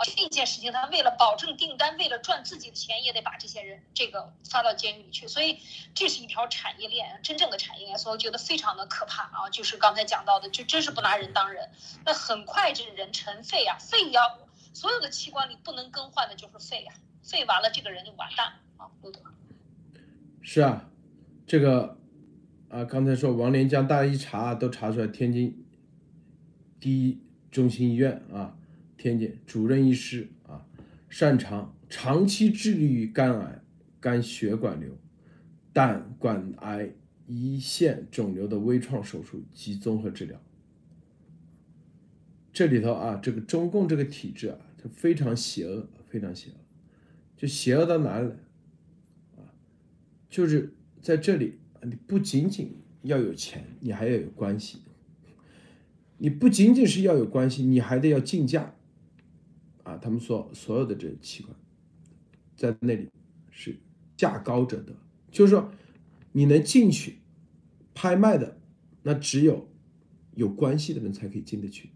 [0.04, 5.28] 这件事情他为了保证订单，为了赚自己的钱，也得把这些人这个发到监狱里去。
[5.28, 5.60] 所以
[5.94, 7.96] 这是一条产业链，真正的产业链。
[7.96, 9.48] 所以我觉得非常的可怕啊！
[9.50, 11.70] 就是刚才讲到的，就真是不拿人当人。
[12.04, 14.20] 那很快这人成肺啊，肺要
[14.72, 19.20] 所有的器官里不能更换的就是肺啊，肺完了这个人就完蛋啊，路德。
[20.42, 20.84] 是啊，
[21.46, 21.96] 这个
[22.68, 25.66] 啊，刚才说王连江，大家一查都查出来天津。
[26.80, 27.18] 第一
[27.50, 28.56] 中心医院啊，
[28.96, 30.66] 天津主任医师啊，
[31.10, 33.62] 擅长长期致力于肝癌、
[34.00, 34.96] 肝血管瘤、
[35.72, 36.90] 胆管癌
[37.28, 40.40] 胰腺肿瘤的微创手术及综合治疗。
[42.52, 46.54] 这里头啊，这个中共这个体制啊，它非常邪恶，非常邪恶，
[47.36, 48.28] 就邪恶到哪里？
[49.36, 49.44] 啊，
[50.28, 50.72] 就是
[51.02, 54.80] 在这里，你不仅仅要有钱，你还要有关系。
[56.22, 58.74] 你不仅仅是要有关系，你还得要竞价。
[59.82, 61.56] 啊，他们说所有的这器官，
[62.54, 63.08] 在那里
[63.50, 63.80] 是
[64.18, 64.94] 价高者得，
[65.30, 65.72] 就是说
[66.32, 67.16] 你能进去
[67.94, 68.58] 拍卖的，
[69.02, 69.66] 那只有
[70.34, 71.90] 有关系的人才可以进得去。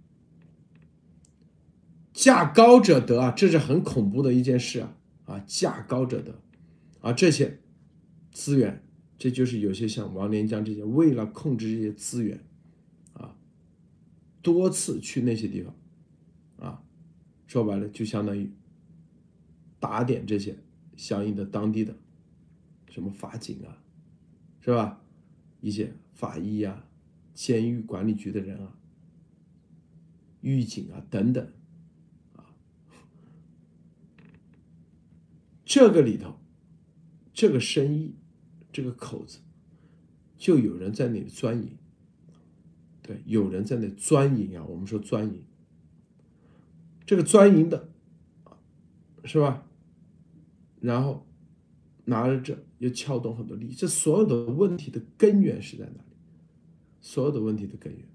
[2.15, 4.97] 价高者得啊，这是很恐怖的一件事啊！
[5.27, 6.41] 啊，价高者得，
[7.01, 7.61] 啊，这些
[8.33, 8.83] 资源，
[9.19, 12.41] 这就是有些像王连江这些，为了控制这些资源，
[14.45, 15.75] 多次去那些地方，
[16.59, 16.83] 啊，
[17.47, 18.51] 说白了就相当于
[19.81, 20.59] 打点这些
[20.97, 21.97] 相应的当地的
[22.91, 23.83] 什么法警啊，
[24.61, 25.01] 是吧？
[25.63, 26.87] 一些法医啊、
[27.33, 28.77] 监狱管理局的人啊、
[30.43, 31.43] 狱警啊等等。
[32.37, 32.45] 啊
[35.65, 36.39] 这个里头，
[37.33, 38.15] 这个生意，
[38.71, 39.39] 这个口子，
[40.37, 41.79] 就有人在那里钻营，
[43.05, 44.65] 对，有人在那钻营啊。
[44.65, 45.45] 我们说钻营，
[47.07, 47.91] 这个钻营的，
[49.25, 49.67] 是吧？
[50.81, 51.27] 然后
[52.07, 56.17] 拿着这又撬动很多利益，这所有的问题的根源是在哪里？
[57.01, 58.09] 所有的问题的根源，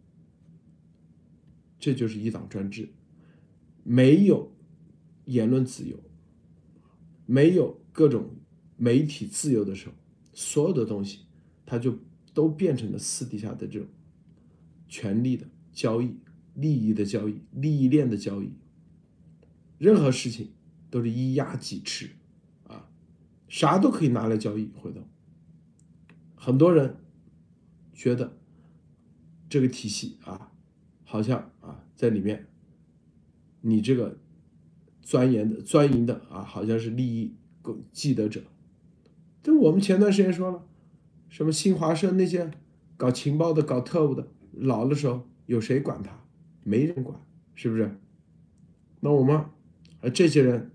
[1.79, 2.89] 这就是一党专制，
[3.83, 4.51] 没有
[5.25, 5.97] 言论自由。
[7.31, 8.35] 没有各种
[8.75, 9.93] 媒体自由的时候，
[10.33, 11.19] 所有的东西，
[11.63, 11.95] 它就
[12.33, 13.87] 都变成了私底下的这种
[14.89, 16.17] 权力的交易、
[16.53, 18.51] 利益的交易、利益链的交易。
[19.77, 20.51] 任何事情
[20.89, 22.09] 都是一压几吃，
[22.67, 22.89] 啊，
[23.47, 24.69] 啥都可以拿来交易。
[24.75, 25.07] 回头，
[26.35, 26.97] 很多人
[27.93, 28.35] 觉得
[29.47, 30.51] 这个体系啊，
[31.05, 32.47] 好像啊在里面，
[33.61, 34.17] 你这个。
[35.01, 37.33] 钻研的、钻营的啊，好像是利益
[37.91, 38.43] 既得者。
[39.41, 40.63] 就我们前段时间说了，
[41.29, 42.51] 什么新华社那些
[42.95, 44.27] 搞情报的、搞特务的，
[44.59, 46.11] 老的时候有谁管他？
[46.63, 47.19] 没人管，
[47.55, 47.97] 是不是？
[48.99, 49.35] 那我们
[50.01, 50.71] 啊这些人，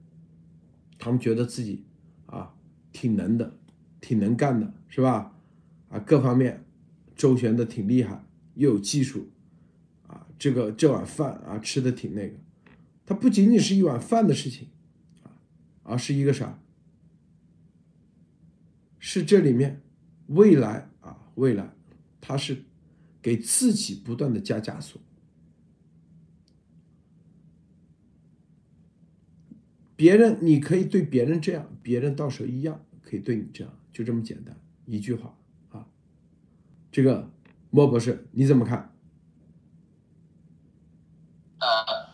[0.98, 1.84] 他们觉得自己
[2.26, 2.54] 啊
[2.92, 3.58] 挺能的，
[4.00, 5.36] 挺能干的，是吧？
[5.90, 6.64] 啊，各方面
[7.14, 8.24] 周旋的挺厉害，
[8.54, 9.28] 又有技术，
[10.06, 12.36] 啊，这个这碗饭啊吃的挺那个。
[13.06, 14.68] 它不仅仅是一碗饭的事情，
[15.22, 15.36] 啊，
[15.82, 16.58] 而是一个啥？
[18.98, 19.82] 是这里面
[20.28, 21.74] 未来啊，未来，
[22.22, 22.64] 它是
[23.24, 25.00] 给自己不断的加枷锁。
[29.96, 34.54] 别人你可以对别人这样，别人到时候一样可以对你这样，就这么简单
[34.84, 35.34] 一句话
[35.70, 35.86] 啊。
[36.92, 37.30] 这个
[37.70, 38.90] 莫博士你怎么看？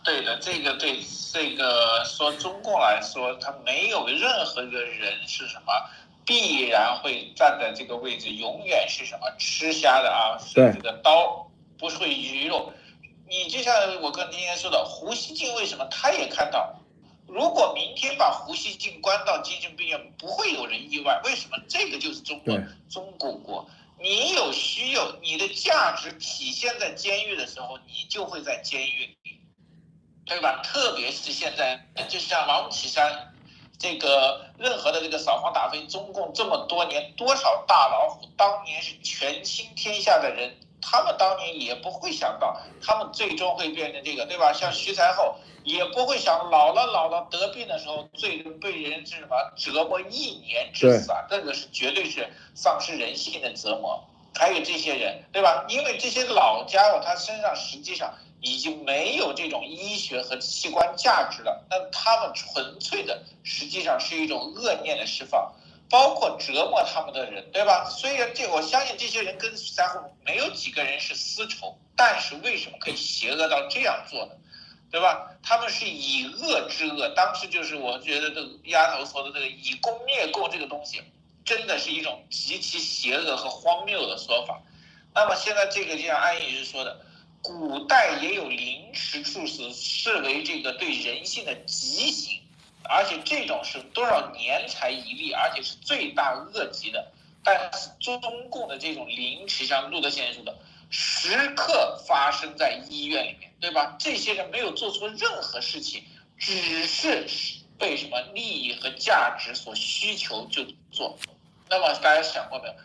[0.03, 0.99] 对的，这个对
[1.31, 5.71] 这个说中共来说，他没有任何一个人是什么
[6.25, 10.37] 必然会站在这个位置，永远是什么吃虾的啊？
[10.39, 12.71] 是这个刀不会鱼肉。
[13.27, 16.75] 你就像我跟今天说的，胡锡进为什么他也看到，
[17.27, 21.21] 如果明天把胡锡进关到精神病院，不会有人意外。
[21.23, 21.57] 为什么？
[21.67, 22.59] 这个就是中国
[22.89, 23.69] 中国国，
[23.99, 29.37] 你有需要，你的价值体现在监狱的时候，你就会在监狱里。
[30.23, 30.61] 对吧？
[30.63, 33.30] 特别是现在，就像王岐山，
[33.81, 44.53] 这个任何的这个扫黄打非，中共这么多年多少大老虎，当年是权倾天下的人，他们当年也不会想到，他们最终会变成这个，对吧？
[44.53, 51.25] 像徐才厚也不会想老了老了得病的时候，最终被人是什么折磨一年致死啊？
[51.27, 54.03] 这个是绝对是丧失人性的折磨。
[54.35, 55.65] 还有这些人，对吧？
[55.67, 58.13] 因为这些老家伙他身上实际上。
[58.41, 65.53] 已经没有这种医学和器官价值了，那他们纯粹的实际上是一种恶念的释放，
[65.87, 67.87] 包括折磨他们的人，对吧？
[67.87, 74.31] 虽然这我相信这些人跟三后没有几个人是私仇，但是为什么可以邪恶到这样做呢？
[74.89, 75.31] 对吧？
[75.43, 80.99] 他们是以恶制恶，当时就是我觉得这个丫头说的这个以攻灭共这个东西，
[81.45, 84.59] 真的是一种极其邪恶和荒谬的说法。
[85.13, 87.01] 那么现在这个就像安医师说的。
[87.41, 92.39] 古代也有凌迟处死，视为这个对人性的极刑，
[92.83, 97.11] 而且这种是多少年才一例，而且是罪大恶极的。
[97.43, 98.21] 但是中
[98.51, 100.59] 共的这种凌迟，像路德先生说的，
[100.91, 103.95] 时刻发生在医院里面，对吧？
[103.99, 106.03] 这些人没有做错任何事情，
[106.37, 107.27] 只是
[107.79, 111.17] 被什么利益和价值所需求就做。
[111.67, 112.75] 那么大家想过没有？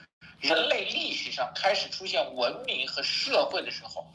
[0.41, 4.07] 人类历史上开始出现文明和社会的时候，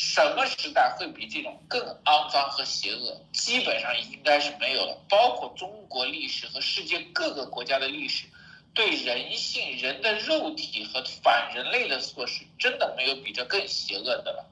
[0.00, 3.20] 什么时代会比这种更肮脏和邪恶？
[3.32, 4.96] 基本上应该是没有了。
[5.08, 8.26] 包括中国历史和世界各个国家的历史，
[8.72, 14.48] 对人性、人的肉体和反人类的措施，真的没有比这更邪恶的了。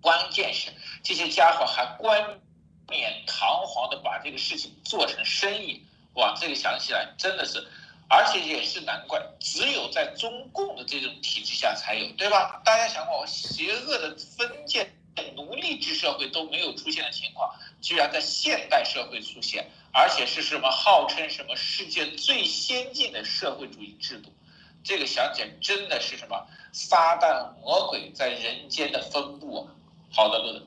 [0.00, 0.72] 关键是
[1.04, 2.40] 这些家伙还冠
[2.88, 7.64] 冕堂皇的把这个事情做成生意，哇，这个想起来真的是，
[8.08, 12.60] 而且也是难怪，只有在中共的这种体制下才有，对吧？
[12.64, 14.92] 大家想过，邪恶的封建
[15.36, 17.50] 奴隶制社会都没有出现的情况，
[17.80, 24.30] 居然在现代社会出现，而且是什么号称什么世界最先进的社会主义制度，
[24.82, 29.74] 这个想起来真的是什么撒旦魔鬼在人间的分布啊！
[30.10, 30.60] 好的，路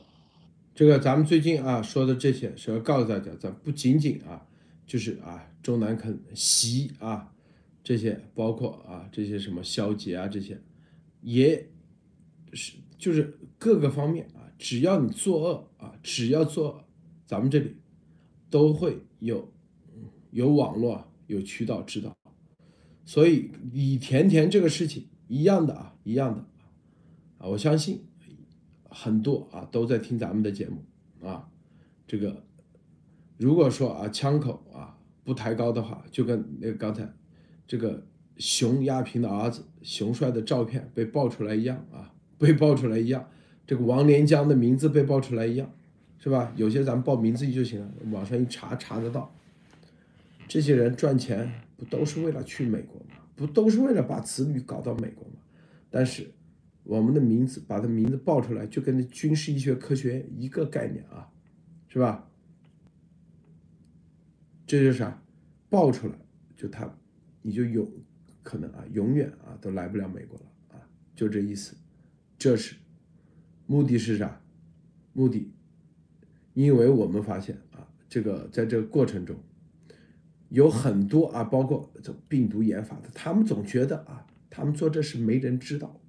[0.73, 4.41] 这个咱们最近啊说的这些是要告诉大家，咱不仅仅啊
[4.87, 7.31] 就是啊中南肯习啊
[7.83, 10.59] 这些，包括啊这些什么消极啊这些，
[11.21, 11.69] 也
[12.53, 16.83] 是就是各个方面啊，只要你作恶啊，只要作恶，
[17.27, 17.75] 咱们这里
[18.49, 19.53] 都会有
[20.31, 22.17] 有网络有渠道知道，
[23.05, 26.45] 所以李甜甜这个事情一样的啊一样的
[27.37, 28.03] 啊，我相信。
[28.89, 30.83] 很多啊都在听咱们的节目
[31.21, 31.47] 啊，
[32.07, 32.43] 这个
[33.37, 37.07] 如果说啊枪口啊不抬高的话，就跟那个刚才
[37.67, 38.05] 这个
[38.37, 43.29] 熊亚平的儿子熊帅的照片被爆出来一样啊， 被爆出来一样，
[43.65, 45.71] 这个王连江的名字被爆出来一样，
[46.19, 46.51] 是吧？
[46.55, 49.33] 有些咱们报名字就行了，网上一查查得到。
[50.47, 53.17] 这些人赚钱不都是为了去美国吗？
[53.35, 55.35] 不都是为了把子女搞到美国吗？
[55.89, 56.31] 但是。
[56.89, 61.27] 我们的名字，把他名字报出来，就跟那军事医学科学一个概念啊，
[61.89, 62.26] 是吧？
[64.67, 65.23] 这就是啥？
[65.69, 66.13] 爆出来
[66.55, 66.93] 就他，
[67.41, 67.89] 你就有
[68.43, 70.45] 可能啊，永远啊都来不了美国了
[70.77, 71.75] 啊，就这意思。
[72.37, 72.75] 这是
[73.65, 74.41] 目的是啥？
[75.13, 75.51] 目的，
[76.53, 79.35] 因为我们发现啊，这个在这个过程中，
[80.49, 85.99] 有很多啊，包括这病毒研发的，他们总觉得啊，他们做这事没人知道。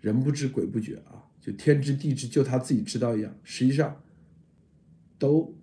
[0.00, 3.36] 人不知鬼不觉啊，就天知地知，就他自己知道一样。
[3.42, 4.00] 实际上，
[5.18, 5.57] 都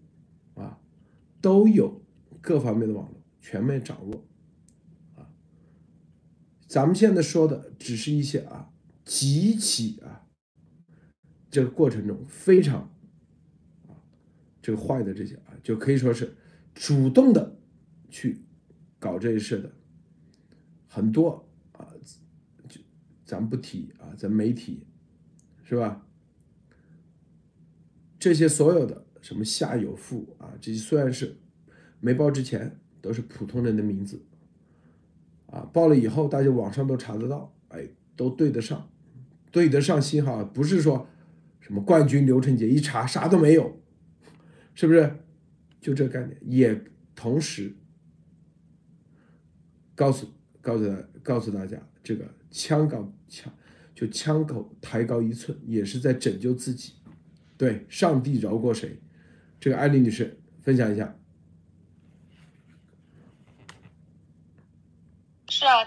[1.46, 2.02] 都有
[2.42, 4.26] 各方面的网络全面掌握
[5.14, 5.30] 啊。
[6.68, 8.74] 咱们现在说的只是一些啊
[9.04, 10.26] 极其啊
[11.52, 12.92] 这个过程中非常
[13.88, 13.94] 啊
[14.60, 16.36] 这个坏的这些啊，就可以说是
[16.74, 17.60] 主动的
[18.10, 18.42] 去
[18.98, 19.72] 搞这些事的
[20.88, 21.94] 很多啊，
[22.68, 22.82] 就。
[23.24, 24.88] 咱不提啊，咱没提，
[25.64, 26.08] 是吧？
[28.18, 31.36] 这些所有的什么夏有富啊，这些虽然是
[32.00, 34.22] 没报之前都是普通人的名字，
[35.48, 38.88] 啊，报了以后大家网上都查得到，哎，都对得上，
[39.50, 41.10] 对得上信号，不是说
[41.60, 43.82] 什么冠军刘成杰一查啥都没有，
[44.76, 45.18] 是不是？
[45.82, 46.84] 就这概念，也
[47.16, 47.76] 同时
[49.96, 50.28] 告诉
[50.62, 52.32] 告诉告诉大家这个。
[52.52, 53.52] 枪高枪，
[53.94, 56.94] 就枪口抬高一寸，也是在拯救自己。
[57.58, 58.98] 对，上帝饶过谁？
[59.66, 61.12] 这个艾丽女士分享一下。
[65.50, 65.84] 是啊，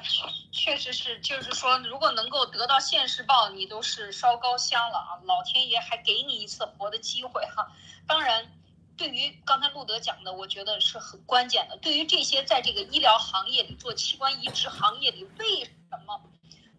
[0.51, 5.23] 确实是，就是说，如果能够得到现世报，你都是烧高香了啊！
[5.27, 7.71] 老天爷还给你一次活的机会哈。
[8.05, 8.51] 当然，
[8.97, 11.77] 对于刚才路德讲的，我觉得是很关键的。
[11.77, 15.73] 对于这些在这个医疗行业里做器官移植行业里，为什
[16.05, 16.21] 么？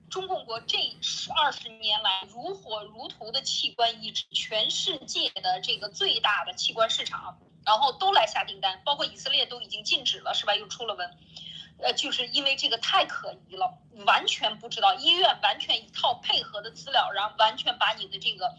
[0.09, 10.55] 中共国这十二十年来如火如荼的器官移植，全世界的这个最大的器官市场，然后都来下订单，包括以色列都已经禁止了，是吧？
[10.55, 11.17] 又出了文，
[11.77, 18.55] 呃，就是因为这个太可疑了，完全不知道医院完全一套配合的资料，然后完全把你的这个。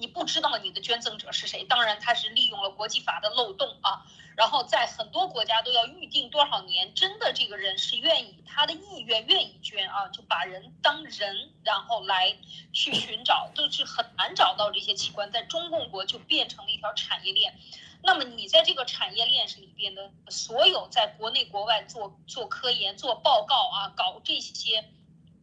[0.00, 4.02] 你不知道你的捐赠者是谁，当然他是利用了国际法的漏洞啊，
[4.34, 12.34] 然后在很多国家都要预定多少年，真的这个人是愿意，他的意愿愿意捐啊，就把人当人，然后来
[12.72, 17.58] 去寻找，都是很难找到这些器官，在中共国就变成了一条产业链，
[18.02, 24.82] 那么你在这个产业链里边的所有在国内国外做做科研、做报告啊，搞这些。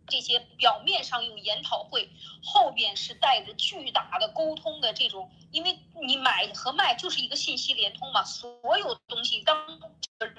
[0.07, 2.09] 这些表面上用研讨会，
[2.43, 8.23] 后边是带着巨大的沟通的这种，因为你买和卖就是一个信息联通嘛。
[8.23, 9.79] 所有东西，当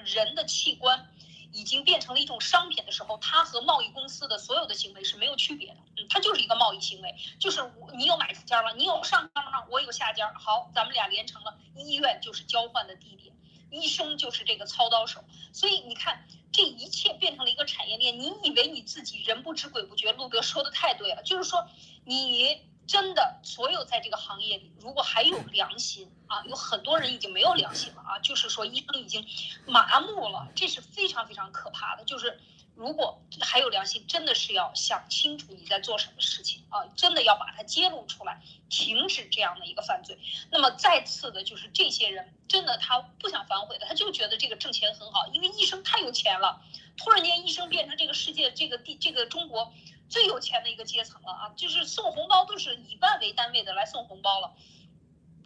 [0.03, 1.09] 人的器官
[1.51, 5.77] 已经变成了一种商品的时候，它和贸易公司的所有的行为是没有区别的。
[5.97, 7.61] 嗯，它就是一个贸易行为，就是
[7.95, 8.71] 你有买家吗？
[8.73, 9.65] 你有上家吗？
[9.69, 10.33] 我有下家。
[10.33, 13.33] 好，咱们俩连成了，医院就是交换的地点。
[13.71, 15.23] 医生就是这个操刀手。
[15.53, 18.19] 所以你看，这一切变成了一个产业链。
[18.19, 20.11] 你以为你自己人不知鬼不觉？
[20.13, 21.67] 路德说的太对了，就是说
[22.05, 22.61] 你。
[22.89, 29.23] 真的，所有在这个行业里，如果还有良心啊，有很多人已经没有良心了啊，就是说医生已经
[29.67, 32.03] 麻木了，这是非常非常可怕的。
[32.03, 32.41] 就是
[32.79, 40.17] 如果还有良心，真的是要想清楚你在做什么事情啊，真的要把它揭露出来，停止这样的一个犯罪。
[40.49, 46.61] 那么再次的，就是这些人真的他不想反悔的，他就觉得这个挣钱很好，因为医生太有钱了，
[46.95, 49.73] 突然间医生变成这个世界这个地这个中国。
[50.07, 54.55] 最有钱的一个阶层了啊，就是送红包都是以万为单位的来送红包了。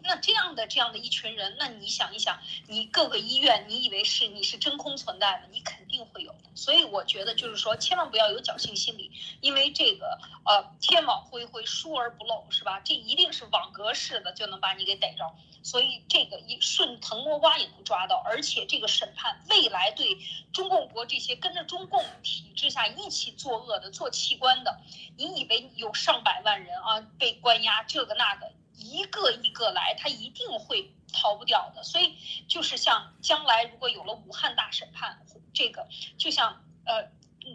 [0.06, 6.50] 那这样的这样的一群人，那你想一想，你各个医院，你以为是你是真空存在的，你肯定会有的。
[6.54, 9.10] 所以我觉得就是说，千万不要有侥幸心理，
[9.40, 12.80] 因为这个呃天网恢恢，疏而不漏，是吧？
[12.80, 15.24] 这一定是网格式的就能把你给逮着。
[15.62, 20.18] 所以这个一顺藤摸瓜也能抓到，而且这个审判未来对
[20.52, 24.78] 中共国这些跟着中共体制下一起作恶的做器官的，
[25.16, 28.52] 你以为有上百万人啊被关押这个那个？
[28.76, 31.82] 一个一个来，他一定会逃不掉的。
[31.82, 32.16] 所以，
[32.48, 35.86] 就是像将来如果有了武汉大审判，这个
[36.18, 37.10] 就像呃，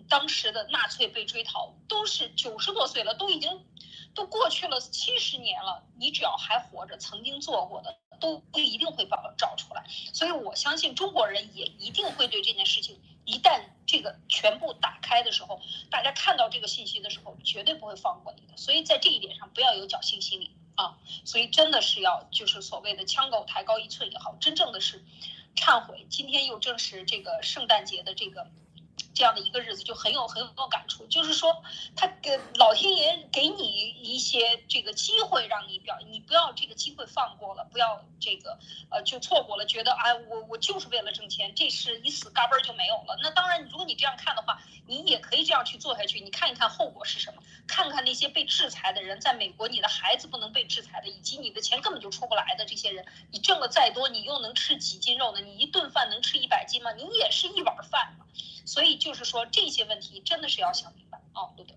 [0.08, 3.66] 当时的纳粹被追逃，都是九十多岁了，都已经
[4.16, 5.84] 都过去了七十年了。
[5.98, 9.86] 你只要还活着，曾经做过的，都不一定会找找出来。
[10.14, 18.56] 所以我相信中国人也一定会对这件事情，一旦这个全部打开的时候，大家看到这个信息的时候，绝对不会放过你的。
[18.58, 20.56] 所以在这一点上，不要有侥幸心理。
[21.30, 25.04] 所以真的是要就是所谓的枪口抬高一寸也好，真正的是
[25.56, 26.08] 忏悔。
[26.10, 28.48] 今天又正是这个圣诞节的这个。
[29.20, 31.62] 这样的一个日子就很有很有感触，就是说，
[31.94, 38.58] 他给老天爷给你一些这个机会，让你表，你不要这个机会放过了，不要这个
[38.90, 43.20] 呃就错过了，觉得哎我我就是为了挣钱，这是一死嘎嘣就没有了。
[43.22, 46.22] 那当然，如果你这样看的话，你也可以这样去做下去。
[46.22, 47.44] 你看一看后果是什么？
[47.68, 55.42] 看看那些被制裁的人，在美国，你的孩子不能被制裁的，以及你的钱根本就出不来的这些人，你挣了再多，你又能吃几斤肉呢？
[55.42, 56.94] 你一顿饭能吃一百斤吗？
[56.94, 58.26] 你也是一碗饭嘛。
[58.66, 61.76] 所以就是说这些问题真的是要想明白哦，对对。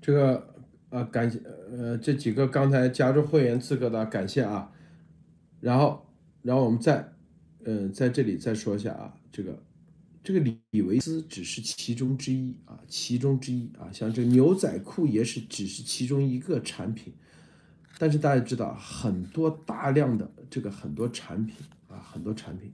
[0.00, 0.54] 这个
[0.90, 1.38] 呃，感谢
[1.70, 4.72] 呃这几个刚才加入会员资格的感谢啊，
[5.60, 6.06] 然后
[6.42, 7.12] 然后我们再
[7.64, 9.62] 呃在这里再说一下啊，这个
[10.22, 17.14] 这个李维斯只是其中之一啊，其中之一啊，像这个牛仔裤也是只是其中一个产品，
[17.98, 21.56] 但是大家知道很多大量的这个很多产品
[21.88, 22.72] 啊，很多产品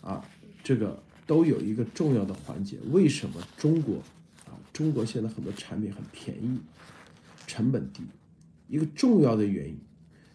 [0.00, 0.24] 啊，
[0.62, 1.02] 这个。
[1.28, 3.96] 都有一个重要的环节，为什么中国
[4.46, 4.56] 啊？
[4.72, 6.58] 中国现在很多产品很便宜，
[7.46, 8.00] 成本低，
[8.66, 9.78] 一个重要的原因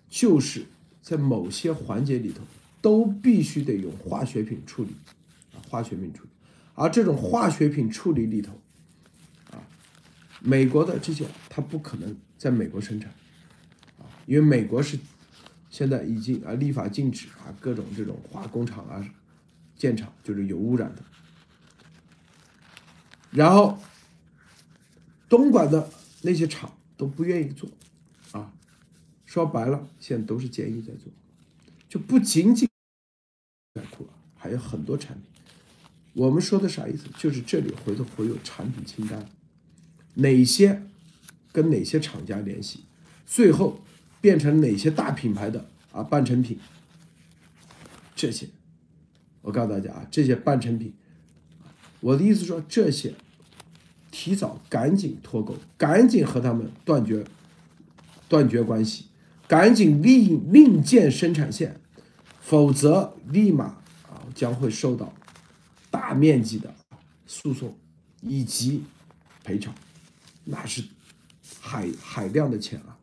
[0.08, 0.64] 就是
[1.02, 2.42] 在某些环节里头
[2.80, 4.92] 都必须得用化学品处理
[5.52, 6.30] 啊，化学品处理，
[6.76, 8.54] 而这种化学品处理里头
[9.50, 9.58] 啊，
[10.42, 13.10] 美国的这些它不可能在美国生产
[13.98, 15.00] 啊，因为美国是
[15.72, 19.04] 现在已经啊立法禁止啊各种这种化工厂啊。
[19.76, 21.04] 建厂就是有污染的，
[23.32, 23.78] 然后
[25.28, 25.90] 东莞的
[26.22, 27.70] 那些厂都不愿意做，
[28.32, 28.54] 啊，
[29.26, 31.12] 说白了，现在都是监狱在做，
[31.90, 32.70] 就不仅仅
[33.74, 35.26] 在库了，还有很多产品。
[36.14, 37.08] 我们说的啥意思？
[37.18, 39.28] 就是这里回头会有产品清单，
[40.14, 40.84] 哪些
[41.52, 42.86] 跟哪些厂家联系，
[43.26, 43.82] 最后
[44.22, 46.60] 变成哪些大品牌的啊半成品，
[48.16, 48.48] 这些。
[49.44, 50.94] 我告诉大家啊，这些半成品，
[52.00, 53.14] 我的意思说，这些
[54.10, 57.26] 提早赶紧脱钩，赶紧和他们断绝
[58.30, 59.08] 断绝关系，
[59.46, 61.82] 赶紧另另建生产线，
[62.40, 63.66] 否则立马
[64.08, 65.14] 啊将会受到
[65.92, 66.74] 大面积的
[67.28, 67.78] 诉讼
[68.22, 68.82] 以及
[69.44, 69.76] 赔偿，
[70.46, 70.82] 那是
[71.60, 72.98] 海海量的钱啊，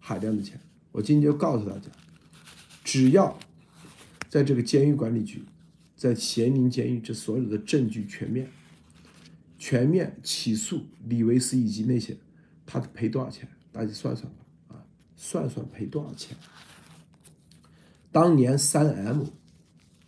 [0.00, 0.58] 海量的钱。
[0.90, 1.88] 我今天就告诉大家，
[2.82, 3.38] 只要
[4.28, 5.44] 在这个监狱管理局。
[6.04, 8.50] 在咸宁监狱，这所有的证据全面、
[9.56, 12.14] 全面起诉李维斯以及那些，
[12.66, 13.48] 他赔多少钱？
[13.72, 14.84] 大家算算吧，啊，
[15.16, 16.36] 算算赔多少钱？
[18.12, 19.22] 当年三 M，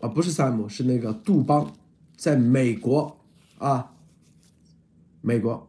[0.01, 1.75] 啊，不是三 M，是那个杜邦，
[2.15, 3.19] 在美国
[3.57, 3.95] 啊，
[5.23, 5.67] 美国，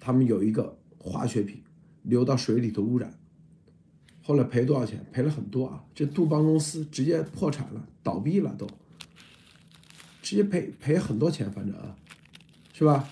[0.00, 1.62] 他们有一个化学品
[2.02, 3.16] 流到水里头污染，
[4.24, 5.06] 后来赔多少钱？
[5.12, 5.84] 赔了很多啊！
[5.94, 8.68] 这杜邦公司直接破产了，倒闭了都。
[10.28, 11.96] 直接赔赔很多钱，反正啊，
[12.74, 13.08] 是吧？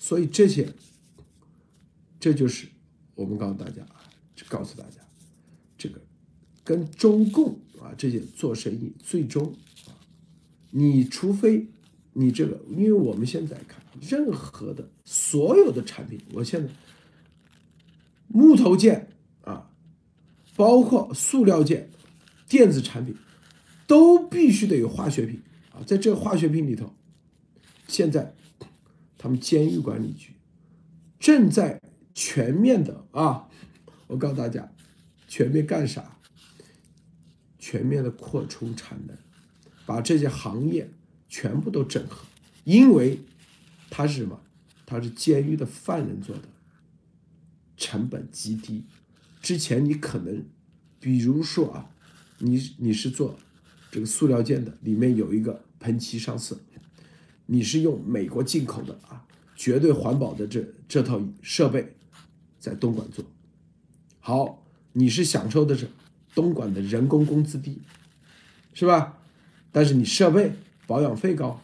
[0.00, 0.66] 所以这些，
[2.18, 2.66] 这就是
[3.14, 4.00] 我们告诉大家啊，
[4.48, 4.98] 告诉大家，
[5.76, 6.00] 这个
[6.64, 9.54] 跟中共啊这些做生意，最终
[9.88, 9.92] 啊
[10.70, 11.66] 你除非
[12.14, 16.72] 你这个，因为我们现在看任何的所有的产品，我现在
[18.26, 19.10] 木头件
[19.42, 19.70] 啊，
[20.56, 21.90] 包括塑料件、
[22.48, 23.14] 电子产品，
[23.86, 25.42] 都必须得有化学品
[25.84, 26.94] 在这个化学品里头，
[27.88, 28.34] 现在
[29.18, 30.32] 他们监狱管理局
[31.18, 31.80] 正在
[32.14, 33.48] 全面的啊，
[34.06, 34.72] 我告诉大家，
[35.26, 36.18] 全面干啥？
[37.58, 39.16] 全面的扩充产能，
[39.84, 40.88] 把这些行业
[41.28, 42.24] 全部都整合，
[42.62, 43.20] 因为
[43.90, 44.40] 它是什么？
[44.86, 46.42] 它是监狱的犯人做的，
[47.76, 48.84] 成本极低。
[49.42, 50.44] 之前你可能，
[51.00, 51.90] 比如说啊，
[52.38, 53.36] 你你是做
[53.90, 56.58] 这个塑料件的，里面有一个喷漆上色，
[57.46, 59.24] 你是用美国进口的啊，
[59.54, 61.96] 绝对环保的这这套设备，
[62.58, 63.24] 在东莞做，
[64.20, 65.88] 好，你是享受的是。
[66.34, 67.80] 东莞的人工工资低，
[68.74, 69.16] 是吧？
[69.72, 70.52] 但是你设备
[70.86, 71.62] 保养费高，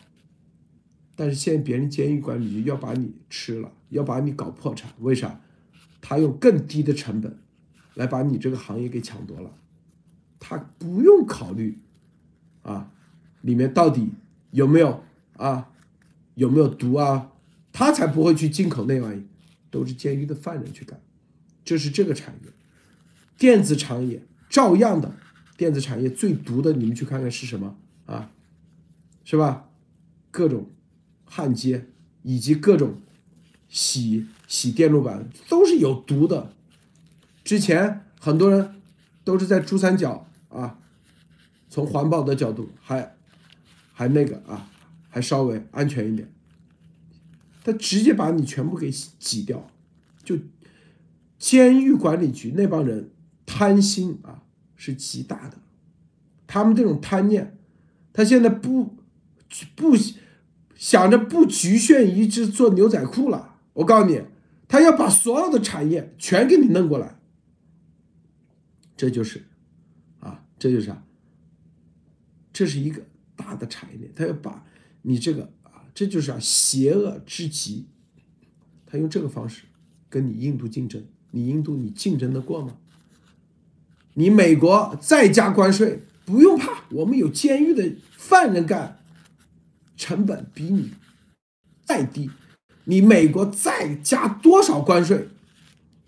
[1.14, 5.38] 但是现在别人监狱管理局要把你吃了，要把你搞破产，为啥？
[6.00, 7.38] 他用更低的成本
[7.92, 9.54] 来把你这个行业给抢夺了，
[10.40, 11.78] 他不用考虑
[12.62, 12.90] 啊，
[13.42, 14.10] 里面到底
[14.50, 15.04] 有没有
[15.36, 15.70] 啊，
[16.34, 17.30] 有没有毒啊？
[17.72, 19.24] 他才不会去进口那玩意，
[19.70, 21.00] 都是监狱的犯人去干，
[21.64, 22.50] 这是这个产业，
[23.38, 24.22] 电子产业。
[24.50, 25.16] 照样的，
[25.56, 27.74] 电子产业最毒的，你们去看看是什么
[28.04, 28.30] 啊？
[29.24, 29.70] 是吧？
[30.30, 30.70] 各种
[31.24, 31.86] 焊接
[32.22, 33.00] 以及各种
[33.70, 36.52] 洗洗电路板都是有毒的。
[37.42, 38.74] 之前很多人
[39.24, 40.78] 都是在珠三角啊，
[41.70, 43.16] 从环保的角度还
[43.92, 44.68] 还那个啊，
[45.08, 46.32] 还稍微安全一点。
[47.62, 49.70] 他直接把你全部给挤掉，
[50.24, 50.36] 就
[51.38, 53.10] 监狱管理局那帮人
[53.46, 54.42] 贪心啊！
[54.74, 55.58] 是极大的，
[56.48, 57.56] 他们这种贪念，
[58.12, 58.96] 他现在不
[59.76, 59.96] 不
[60.74, 63.60] 想着不局限于只做牛仔裤了。
[63.74, 64.20] 我告诉你，
[64.66, 67.16] 他要把所有的产业全给你弄过来，
[68.96, 69.44] 这就是
[70.18, 71.04] 啊，这就是啥？
[72.52, 73.04] 这是一个
[73.42, 74.64] 大的产业链，他要把
[75.02, 77.88] 你这个啊，这就是啊，邪恶之极。
[78.86, 79.62] 他用这个方式
[80.08, 82.76] 跟你印度竞争，你印度你竞争得过吗？
[84.14, 89.02] 你美国再加关税不用怕，我们有监狱的犯人干，
[89.96, 90.92] 成本比你
[91.84, 92.30] 再低。
[92.84, 95.28] 你美国再加多少关税，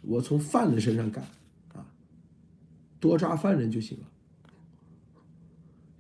[0.02, 1.24] 我从犯人身上干，
[1.72, 1.86] 啊，
[3.00, 4.04] 多抓犯人就行了。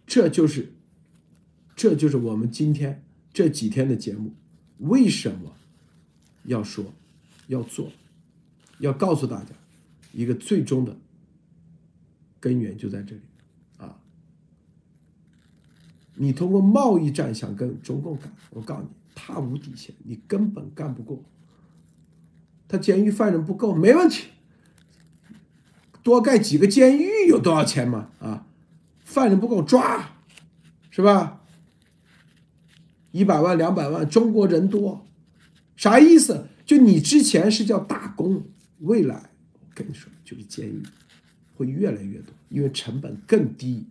[0.06, 0.74] 这就是，
[1.76, 3.02] 这就是我们今天
[3.32, 4.32] 这几天的节目，
[4.78, 5.52] 为什么
[6.44, 6.84] 要说，
[7.48, 7.90] 要做，
[8.78, 9.50] 要告诉大家
[10.12, 10.96] 一个最终的。
[12.40, 13.22] 根源就在这里，
[13.78, 13.96] 啊！
[16.14, 21.24] 你通过贸易战想跟中共干，我告诉你，他无底线，你根本干不过。
[22.68, 24.26] 他监狱犯人不够，没问题，
[26.02, 28.10] 多盖几个监狱有多少钱嘛？
[28.18, 28.46] 啊，
[29.00, 30.10] 犯人不够抓，
[30.90, 31.43] 是吧？
[33.14, 35.06] 一百万、两百万，中国人多，
[35.76, 36.48] 啥意思？
[36.66, 38.44] 就你之前是叫打工，
[38.80, 39.14] 未来
[39.52, 40.82] 我跟你说就是监狱。
[41.56, 43.86] 会越来越多，因为成本更低，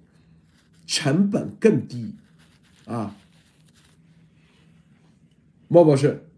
[0.86, 2.14] 成本更低，
[2.84, 3.16] 啊，
[5.70, 6.30] 莫博士，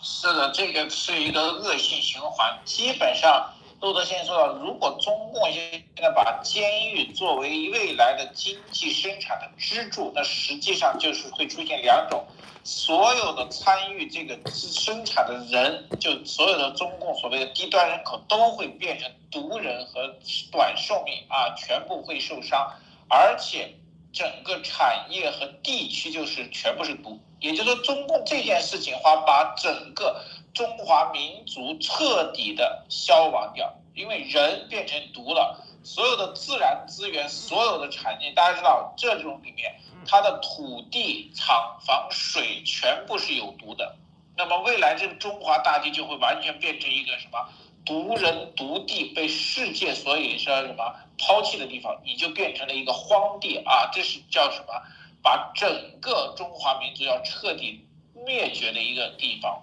[0.00, 2.58] 是的，这个是一个恶性循环。
[2.64, 12.24] 基本上，路德先生说了，如果中共现在把监狱作为未来的经济生产的支柱，那实际上就是会出现两种。
[12.64, 20.12] 所有的参与这个生产的人，就所有的中共所谓的低端人口，都会变成毒人和
[20.50, 22.70] 短寿命啊，全部会受伤，
[23.08, 23.72] 而且
[24.12, 27.18] 整个产业和地区就是全部是毒。
[27.40, 30.20] 也就是说，中共这件事情的话，把整个
[30.58, 39.72] 中华民族彻底的消亡掉，因为人变成毒了，所有的自然资源，所有的产业，大家知道这种里面。
[40.04, 43.94] 它的土地、厂房、水全部是有毒的，
[44.36, 47.48] 那么未来这个中华大地就会完全变成一个什么
[47.86, 53.90] 毒人毒地，被世界所以说什么抛弃的地方，你就变成了一个荒地啊！
[53.92, 54.82] 这是叫什么？
[55.22, 57.86] 把整个中华民族要彻底
[58.26, 59.62] 灭绝的一个地方，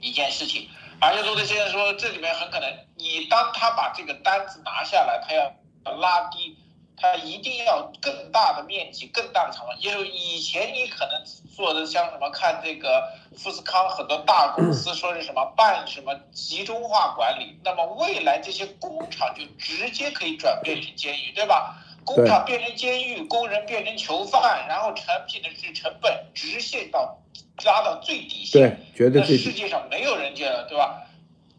[0.00, 0.68] 一件事情。
[1.00, 6.56] 而且罗德先生说，这里面很可能，你当他把这个单子拿下来，他要拉低。
[7.00, 11.22] 他一定要更大的面积、更大的厂房，因为以前你可能
[11.54, 21.76] 做的像什么看这个富士康很多大公司说是什么办什么集中化管理，那么未来这些工厂就直接可以转变成监狱，对吧？
[22.04, 27.16] 工厂变成监狱，工人变成囚犯，然后产品的是成本直线到
[27.64, 28.62] 拉到最底线。
[28.62, 31.02] 对，绝对最世界上没有人这样，对吧？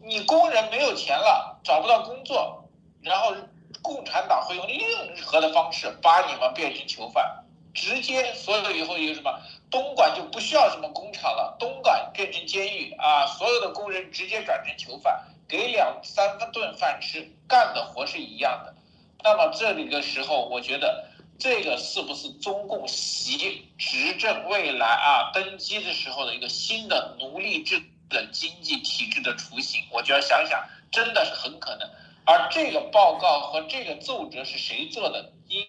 [0.02, 2.64] 你工人没有钱了，找不到工作，
[3.02, 3.34] 然后
[3.82, 7.44] 共产党会用任何的方式把你们变成囚犯，
[7.74, 9.38] 直接所有以后有什么
[9.70, 18.74] 东莞就不需要什么工厂了，东莞变成监狱啊，所有的工人直接转成囚犯，给两三个顿饭吃，干的活是一样的。
[19.22, 21.09] 那么这里的时候，我觉得
[21.40, 29.80] 这个是不是中共习执政未来啊登基的时候的一个新的奴隶制的经济体制的雏形？
[29.90, 30.62] 我就要想想，
[30.92, 31.88] 真的是很可能。
[32.26, 35.32] 而这个报告和这个奏折是谁做的？
[35.48, 35.64] 应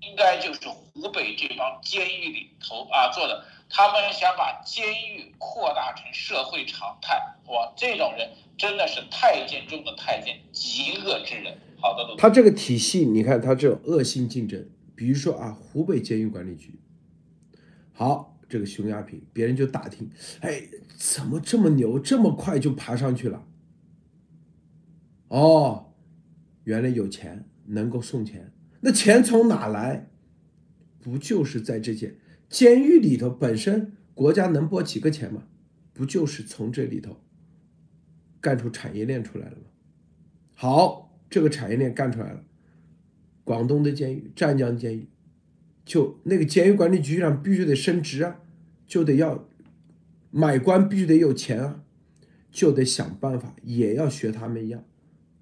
[0.00, 3.44] 应该就是湖北这帮监狱里头啊做的。
[3.68, 7.20] 他们想把监狱扩大成社会常态。
[7.46, 11.58] 哇，这种人真的是太监中的太监，极恶之人。
[11.80, 14.64] 好的，他这个体系，你看他这种恶性竞争，
[14.96, 16.80] 比如说啊，湖北监狱管理局，
[17.92, 20.10] 好，这个熊亚平，别人就打听，
[20.40, 20.62] 哎，
[20.96, 23.46] 怎么这么牛，这么快就爬上去了？
[25.28, 25.92] 哦，
[26.64, 30.08] 原来有钱，能够送钱，那钱从哪来？
[30.98, 32.16] 不就是在这些
[32.48, 35.44] 监狱里头本身，国家能拨几个钱吗？
[35.92, 37.20] 不就是从这里头
[38.40, 39.64] 干出产业链出来了吗？
[40.54, 41.04] 好。
[41.28, 42.44] 这个产业链干出来了，
[43.46, 45.06] 广东的监狱，湛江监狱，
[45.84, 48.40] 就那个监狱管理局长必须得升职啊，
[48.88, 49.48] 就得要
[50.32, 51.84] 买官必须得有钱啊，
[52.50, 54.84] 就得想办法也要学他们一样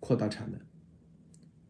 [0.01, 0.61] 扩大产能。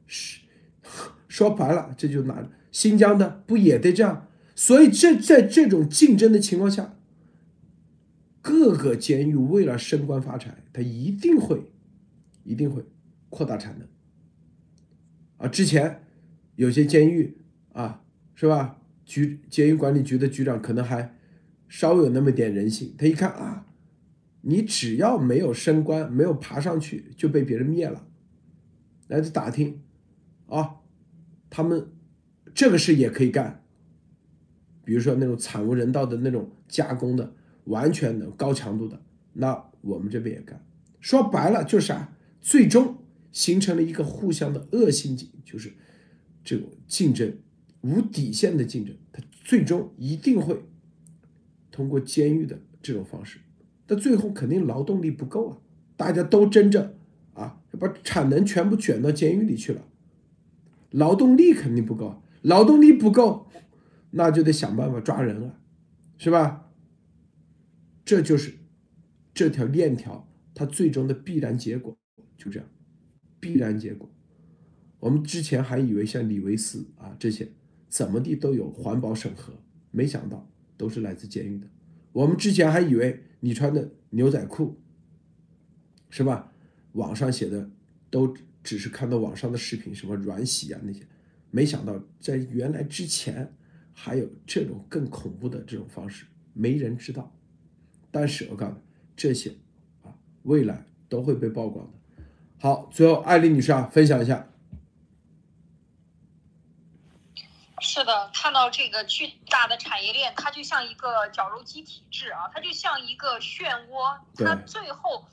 [0.08, 0.40] 是
[1.28, 4.26] 说白了，这就拿新疆的不也得这样？
[4.56, 6.96] 所以这在这种竞争的情况下，
[8.42, 11.70] 各个监狱为了升官发财，他一定会
[12.42, 12.84] 一定会
[13.30, 13.88] 扩大产能。
[15.38, 16.03] 啊，之前
[16.56, 17.36] 有些监狱
[17.72, 18.02] 啊，
[18.34, 18.80] 是吧？
[19.04, 21.14] 局监狱管理局的局长可能还
[21.68, 22.94] 稍有那么点人性。
[22.96, 23.66] 他一看啊，
[24.42, 28.06] 你只要没有升官，没有爬上去，就被别人灭了。
[29.08, 29.82] 来打听
[30.48, 30.76] 啊，
[31.50, 31.88] 他们
[32.54, 33.64] 这个事也可以干。
[34.84, 39.02] 比如说那种惨无人道的那种加工的，完全的高强度的，
[39.34, 40.64] 那我们这边也干。
[41.00, 42.98] 说白了就是啥，最终。
[43.32, 45.72] 形成了一个互相的恶性竞，就是
[46.44, 47.36] 这种竞争
[47.80, 50.62] 无底线的竞争，它最终一定会
[51.70, 53.38] 通过监狱的这种方式，
[53.86, 55.58] 但最后肯定劳动力不够啊，
[55.96, 56.94] 大家都争着
[57.32, 59.82] 啊，把产能全部卷到监狱里去了，
[60.90, 63.48] 劳动力肯定不够，劳动力不够，
[64.10, 65.58] 那就得想办法抓人了，
[66.18, 66.70] 是吧？
[68.04, 68.54] 这就是
[69.32, 71.96] 这条链条它最终的必然结果，
[72.36, 72.68] 就这样。
[73.40, 74.10] 必然结果，
[75.04, 77.46] 我们之前还以为像李维斯啊这些
[77.90, 79.52] 怎么地都有环保审核，
[79.90, 80.48] 没想到
[80.78, 81.66] 都是来自监狱的。
[82.10, 84.80] 我们之前还以为你穿的牛仔裤
[86.08, 86.50] 是吧？
[86.92, 87.68] 网上写的
[88.08, 91.02] 都只是看到网上的视频，什么软洗啊那些，
[91.50, 93.52] 没想到在原来之前
[93.92, 96.24] 还有这种更恐怖的这种方式，
[96.54, 97.30] 没人知道。
[98.10, 98.80] 但是我告诉你，
[99.14, 99.50] 这些
[100.00, 101.92] 啊未来都会被曝光的。
[102.56, 104.48] 好，最后艾丽女士啊，分享一下。
[107.80, 115.26] 是的，看到这个巨大的产业链，它就像一个绞肉机体制啊，它就像一个漩涡，它最后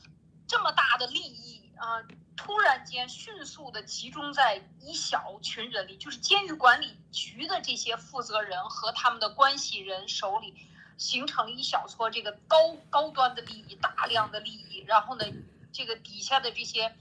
[0.47, 2.01] 这么大的利益啊，
[2.35, 15.25] 突然间迅速的集中在一小群人里，就是监狱管理局的这些负责人和他们的关系人手里，形成一小撮这个高高端的利益，大量的利益，然后呢，
[15.71, 16.95] 这个底下的这些。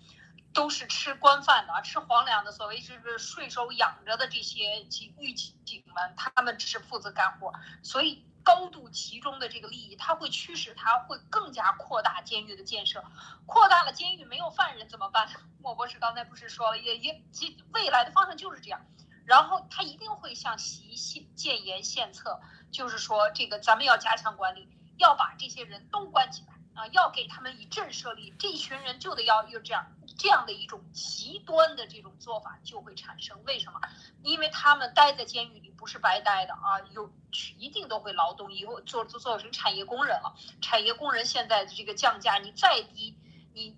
[0.52, 5.54] 都是吃官饭的，吃皇粮的，所谓就是税收养着的这些警狱警
[5.94, 7.52] 们，他们只是负责干活，
[7.82, 13.04] 所以高度集中的这个利益，它会驱使他会更加扩大监狱的建设，
[13.46, 15.28] 扩大了监狱没有犯人怎么办？
[15.62, 18.84] 莫博士刚才不是说了，也也其未来的方向就是这样，
[19.26, 22.40] 然后他一定会向习献建言献策，
[22.72, 26.54] 就是说这个咱们要加强管理，要把这些人都关起来。
[26.74, 29.86] 啊，要给他们以震慑力，这一群人就得要有这样
[30.16, 33.42] 这样的一种极端的这种做法就会产生。
[33.44, 33.80] 为什么？
[34.22, 37.12] 因为他们待在监狱里不是白待的啊，有
[37.58, 40.34] 一定都会劳动，以后做做做成产业工人了。
[40.60, 43.16] 产业工人现在的这个降价，你再低，
[43.52, 43.76] 你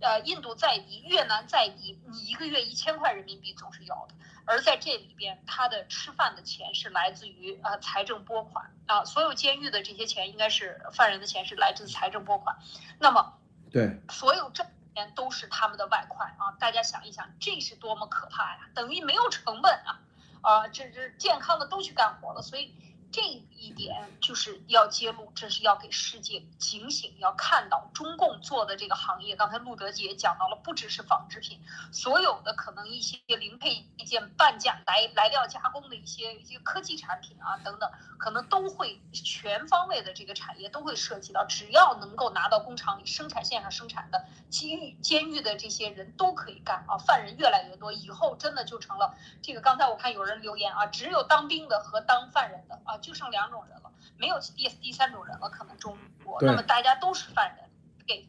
[0.00, 4.14] 呃印度再低，越南再低，你一个月一千块人民币总是要的。
[4.46, 12.56] 而在这里边，他的吃饭的钱是来自于呃财政拨款啊，所有监狱的这些钱应该是犯人的钱是来自财政拨款，
[12.98, 13.38] 那么
[13.70, 14.64] 对所有这
[14.94, 18.68] 钱都是他们的外快啊，大家想一想，这是多么可怕呀！
[18.74, 20.00] 等于没有成本啊，
[20.42, 22.74] 啊，这这健康的都去干活了，所以。
[23.14, 29.36] 这一点就是要揭露，这是要给世界警醒，要看到中共做的这个行业。
[29.36, 31.60] 刚才陆德姐讲到了，不只是纺织品，
[31.92, 37.88] 所有的可能一些零配件、半价来来料加工的一些一些科技产品啊等等，
[38.18, 41.44] 可能都会全方位的这个产业都会涉及到。
[41.44, 49.60] 只要能够拿到工厂里生产线上生产的，监狱监狱的这些人都可以干啊，犯人越来越多，以后真的就成了这个。
[49.60, 52.98] 刚才我看有人留言啊，只有当兵的和当犯人的啊。
[53.04, 55.50] 就剩两种人了，没有第第三种人了。
[55.50, 57.70] 可能中国，那么大家都是犯人，
[58.06, 58.26] 给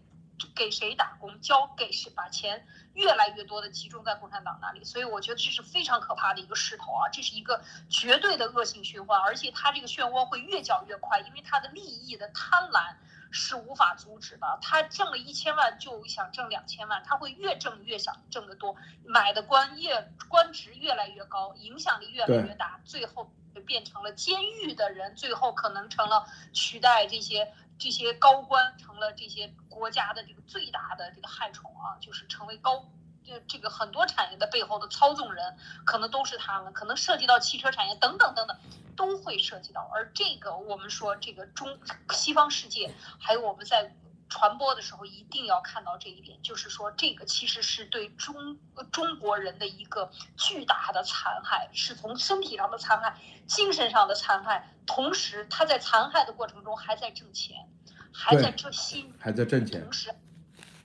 [0.53, 4.83] 给谁打工，交给谁，把钱越来越多的集中在共产党那里。
[4.83, 12.95] 所以我觉得这是非常可怕的一个势头啊，这是一个绝对的恶性循环，而且它这个漩涡会越搅越快，因为它的利益的贪婪
[13.31, 14.59] 是无法阻止的。
[14.61, 18.75] 他挣了一千万就想挣两千万，他会越挣越想挣得多，
[19.05, 23.31] 买的官越官职越来越高，影响力越来越大，最后。
[23.65, 32.85] 变成了监狱的人，最后可能成了取代这些这些高官，成了这些国家的这个最大的这个害虫啊，就是成为高，
[33.25, 38.57] 这这个很多产业的背后的操纵人，可能都是他们，可能涉及到汽车产业等等等等，
[38.95, 39.89] 都会涉及到。
[39.93, 41.77] 而这个我们说这个中
[42.11, 43.95] 西方世界，还有我们在。
[44.29, 48.57] 传播的时候一定要看到这一点，就是说这个其实是对中
[48.91, 57.69] 中国人的一个巨大的残害，是从身体上的残害、精神上的残害，同时他在残害的过程中还在挣钱，
[58.11, 60.13] 还在挣心，还在挣钱，同时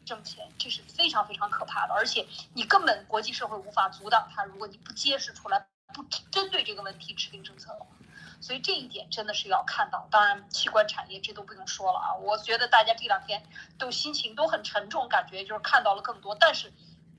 [0.05, 7.87] 挣钱，这是非常非常可怕的，而且你根本国际社会无法阻挡他，如果你不揭示出来，不针对这个问题制定政策的话。
[8.41, 12.15] 所以这一点真的是要看到，当然器官产业这都不用说了啊。
[12.15, 13.43] 我觉得大家这两天
[13.79, 16.35] 都心情都很沉重，感觉就是看到了更多。
[16.41, 16.73] 但是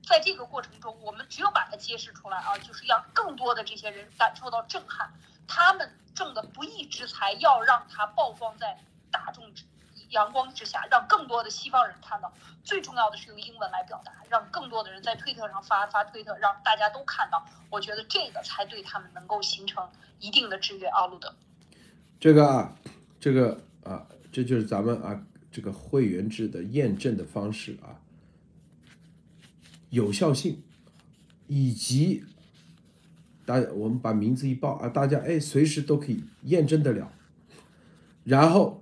[0.04, 5.12] 在这个过程中，我们只有把它揭示出来啊，就是让更多的这些人感受到震撼，
[5.46, 8.78] 他们挣的不义之财要让它曝光在
[9.10, 9.64] 大众之。
[10.12, 12.32] 阳光之下，让更多的西方人看到。
[12.62, 17.44] 最重要的是用英文来表达，让更多的人在推特上发发推特，让大家都看到。
[17.70, 19.88] 我觉得这个才对他们能够形成
[20.20, 20.86] 一定的制约。
[20.88, 21.34] 奥路德，
[22.20, 22.76] 这个啊，
[23.18, 25.20] 这个啊，这就是咱们啊
[25.50, 27.98] 这个会员制的验证的方式啊，
[29.90, 30.62] 有效性
[31.48, 32.24] 以及
[33.44, 37.10] 大家我们把名字一报啊，大家哎随时都可以验证得了，
[38.22, 38.81] 然后。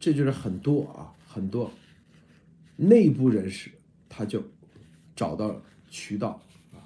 [0.00, 1.72] 这就是很多啊，很多
[2.76, 3.70] 内部人士
[4.08, 4.42] 他就
[5.16, 6.40] 找到了渠道
[6.72, 6.78] 啊，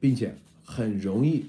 [0.00, 1.44] 并且很容易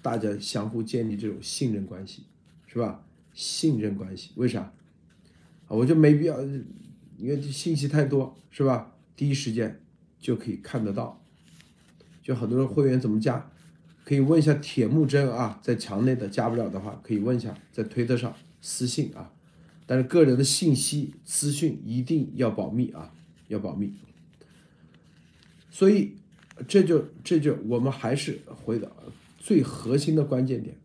[0.00, 2.22] 大家相互建立这种信任关系，
[2.66, 3.04] 是吧？
[3.34, 4.72] 信任关系为啥？
[5.68, 6.40] 我就没必要，
[7.18, 8.92] 因为信息太多，是吧？
[9.16, 9.80] 第一时间
[10.18, 11.20] 就可以看得到。
[12.22, 13.50] 就很多人会员怎么加，
[14.04, 19.32] 可以问一下铁木真啊，在墙内的加不了的话，可以问一下，在推特上私信啊。
[19.90, 23.10] 但是个人的信息资讯一定要保密啊，
[23.48, 23.94] 要保密。
[25.70, 26.12] 所以
[26.68, 28.86] 这就这就我们还是回到
[29.38, 30.76] 最核心的关键点，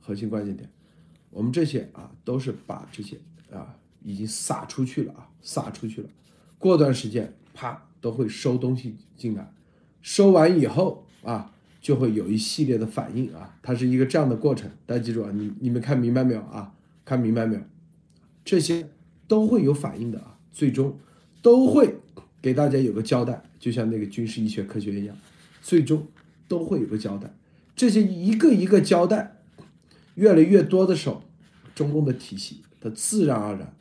[0.00, 0.70] 核心关键点，
[1.30, 3.18] 我们这些啊都是把这些
[3.50, 6.08] 啊已经撒出去了啊，撒出去了。
[6.56, 9.52] 过段时间啪都会收东西进来，
[10.02, 14.70] 收完以后啊就会有一系列的反应啊，它是一个这样的过程。
[14.86, 16.72] 大家记住啊，你你们看明白没有啊？
[17.04, 17.62] 看明白没有？
[18.44, 18.88] 这些
[19.28, 20.98] 都会有反应的啊，最终
[21.42, 21.96] 都会
[22.42, 25.16] 给大家有个交代，就像那个军事医学科学一样，
[25.60, 26.06] 最终
[26.48, 27.32] 都会有个交代。
[27.76, 29.36] 这些一个一个交代
[30.14, 31.22] 越来越多的时候，
[31.74, 33.74] 中共的体系它自然而然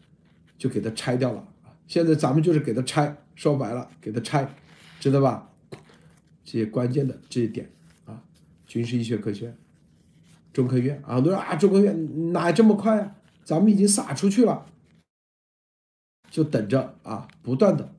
[0.57, 1.47] 就给它拆掉了。
[1.87, 4.53] 现在咱们就是给它拆，说白了给它拆，
[4.99, 5.49] 知道吧？
[6.45, 7.69] 这些关键的这些点
[8.05, 8.21] 啊，
[8.67, 9.53] 军事医学科学、
[10.53, 13.15] 中科院啊，都说啊，中科院哪这么快啊？
[13.49, 14.67] 咱们已经撒出去了，
[16.29, 17.91] 就等着啊，不断的，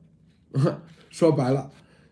[1.11, 1.69] 说白了，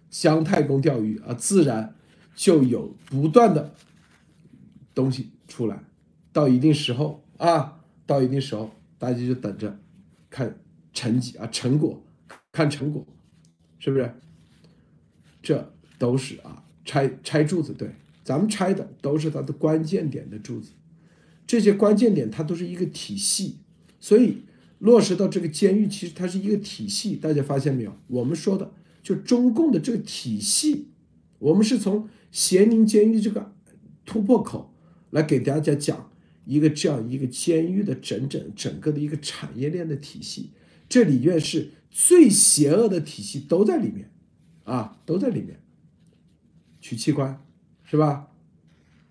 [0.10, 1.96] 姜太公钓鱼啊，自然
[2.36, 3.74] 就有不断的
[4.94, 5.82] 东西出来，
[6.34, 9.80] 到一定时候啊，到一定时候，大家就等着
[10.30, 10.60] 看
[10.92, 12.04] 成绩啊，成果，
[12.52, 13.08] 看成果，
[13.80, 14.14] 是不是？
[15.42, 20.74] 这都是啊，拆拆柱子，对，咱们拆的都是它的关键点的柱子。
[21.50, 23.56] 这些关键点它都是一个体系，
[24.00, 24.44] 所以
[24.78, 27.16] 落实到这个监狱，其实它是一个体系。
[27.16, 27.98] 大家发现没有？
[28.06, 28.72] 我们说的
[29.02, 30.90] 就中共的这个体系，
[31.40, 33.52] 我们是从咸宁监狱这个
[34.06, 34.72] 突破口
[35.10, 36.12] 来给大家讲
[36.46, 40.52] 一个这样一个监狱的整整整个的一个产业链的体系。
[40.88, 44.12] 这里面是最邪恶的体系都在里面，
[44.66, 45.60] 啊，都在里面，
[46.80, 47.44] 取器官，
[47.84, 48.28] 是吧？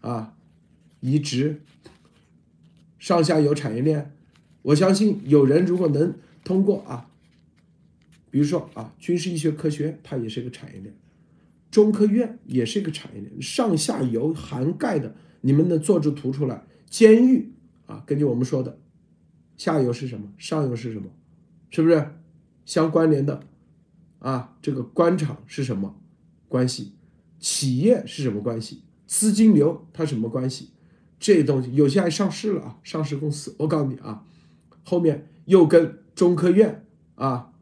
[0.03, 0.37] 啊，
[1.01, 1.63] 移植，
[3.09, 4.15] 上下游产业链，
[4.61, 6.15] 我相信有人如果能
[6.45, 7.09] 通过啊，
[8.31, 10.95] 比如说啊，军事医学科学它也是一个产业链，
[11.71, 16.63] 中科院也是一个产业链，上下游涵盖的，你们能做出图出来？
[16.91, 17.51] 监狱
[17.87, 18.79] 啊，根据我们说的，
[19.57, 20.31] 下游是什么？
[20.37, 21.09] 上游是什么？
[21.71, 22.11] 是不是
[22.67, 23.41] 相关联的？
[24.19, 25.99] 啊，这个官场是什么
[26.47, 26.93] 关系？
[27.41, 28.83] 企业是什么关系？
[29.07, 30.69] 资金流它什么关系？
[31.19, 33.55] 这东西有些还上市了啊，上市公司。
[33.59, 34.25] 我告诉你啊，
[34.85, 36.85] 后面又跟中科院
[37.17, 37.53] 啊、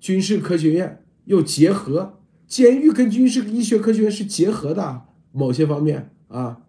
[0.00, 6.62] 军事科学院又结合，监狱跟军事医学科学院是结合的，某些方面啊，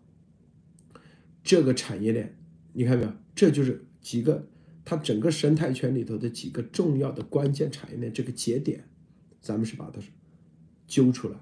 [1.43, 2.37] 这个产业链
[2.73, 3.11] 你看没有？
[3.35, 4.47] 这就是几个
[4.85, 8.87] 它整个生态圈里头的几个重要的关键产业链这个节点。
[9.41, 9.99] 咱们是把它
[10.87, 11.35] 揪出来，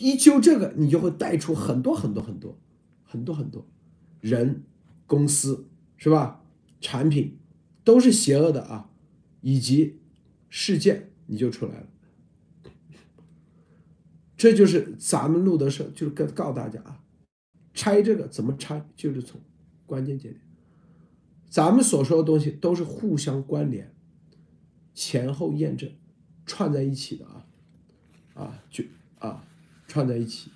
[0.00, 2.58] 一揪这个，你就会带出很多很多很多
[3.04, 3.64] 很多很多
[4.22, 4.62] 人、
[5.06, 5.68] 公司
[5.98, 6.42] 是吧？
[6.80, 7.38] 产品
[7.84, 8.90] 都是邪恶的啊，
[9.42, 10.00] 以及
[10.48, 11.86] 事件你就出来了。
[14.36, 17.04] 这就是咱们路德社，就是告告诉大家啊，
[17.74, 19.40] 拆这个怎么拆，就是从
[19.84, 20.40] 关键节点。
[21.50, 23.94] 咱们所说的东西都是互相关联，
[24.94, 25.92] 前后验证。
[26.44, 27.46] 串在一起的啊，
[28.34, 28.82] 啊，就
[29.20, 29.46] 啊，
[29.86, 30.50] 串在一起，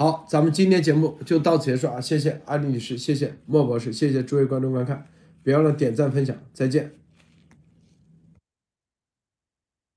[0.00, 5.06] 好，咱们今天节目就到此结束啊，谢谢阿里女士，谢谢莫博士，谢谢诸位观众观看，
[5.42, 6.99] 别忘了点赞分享，再见。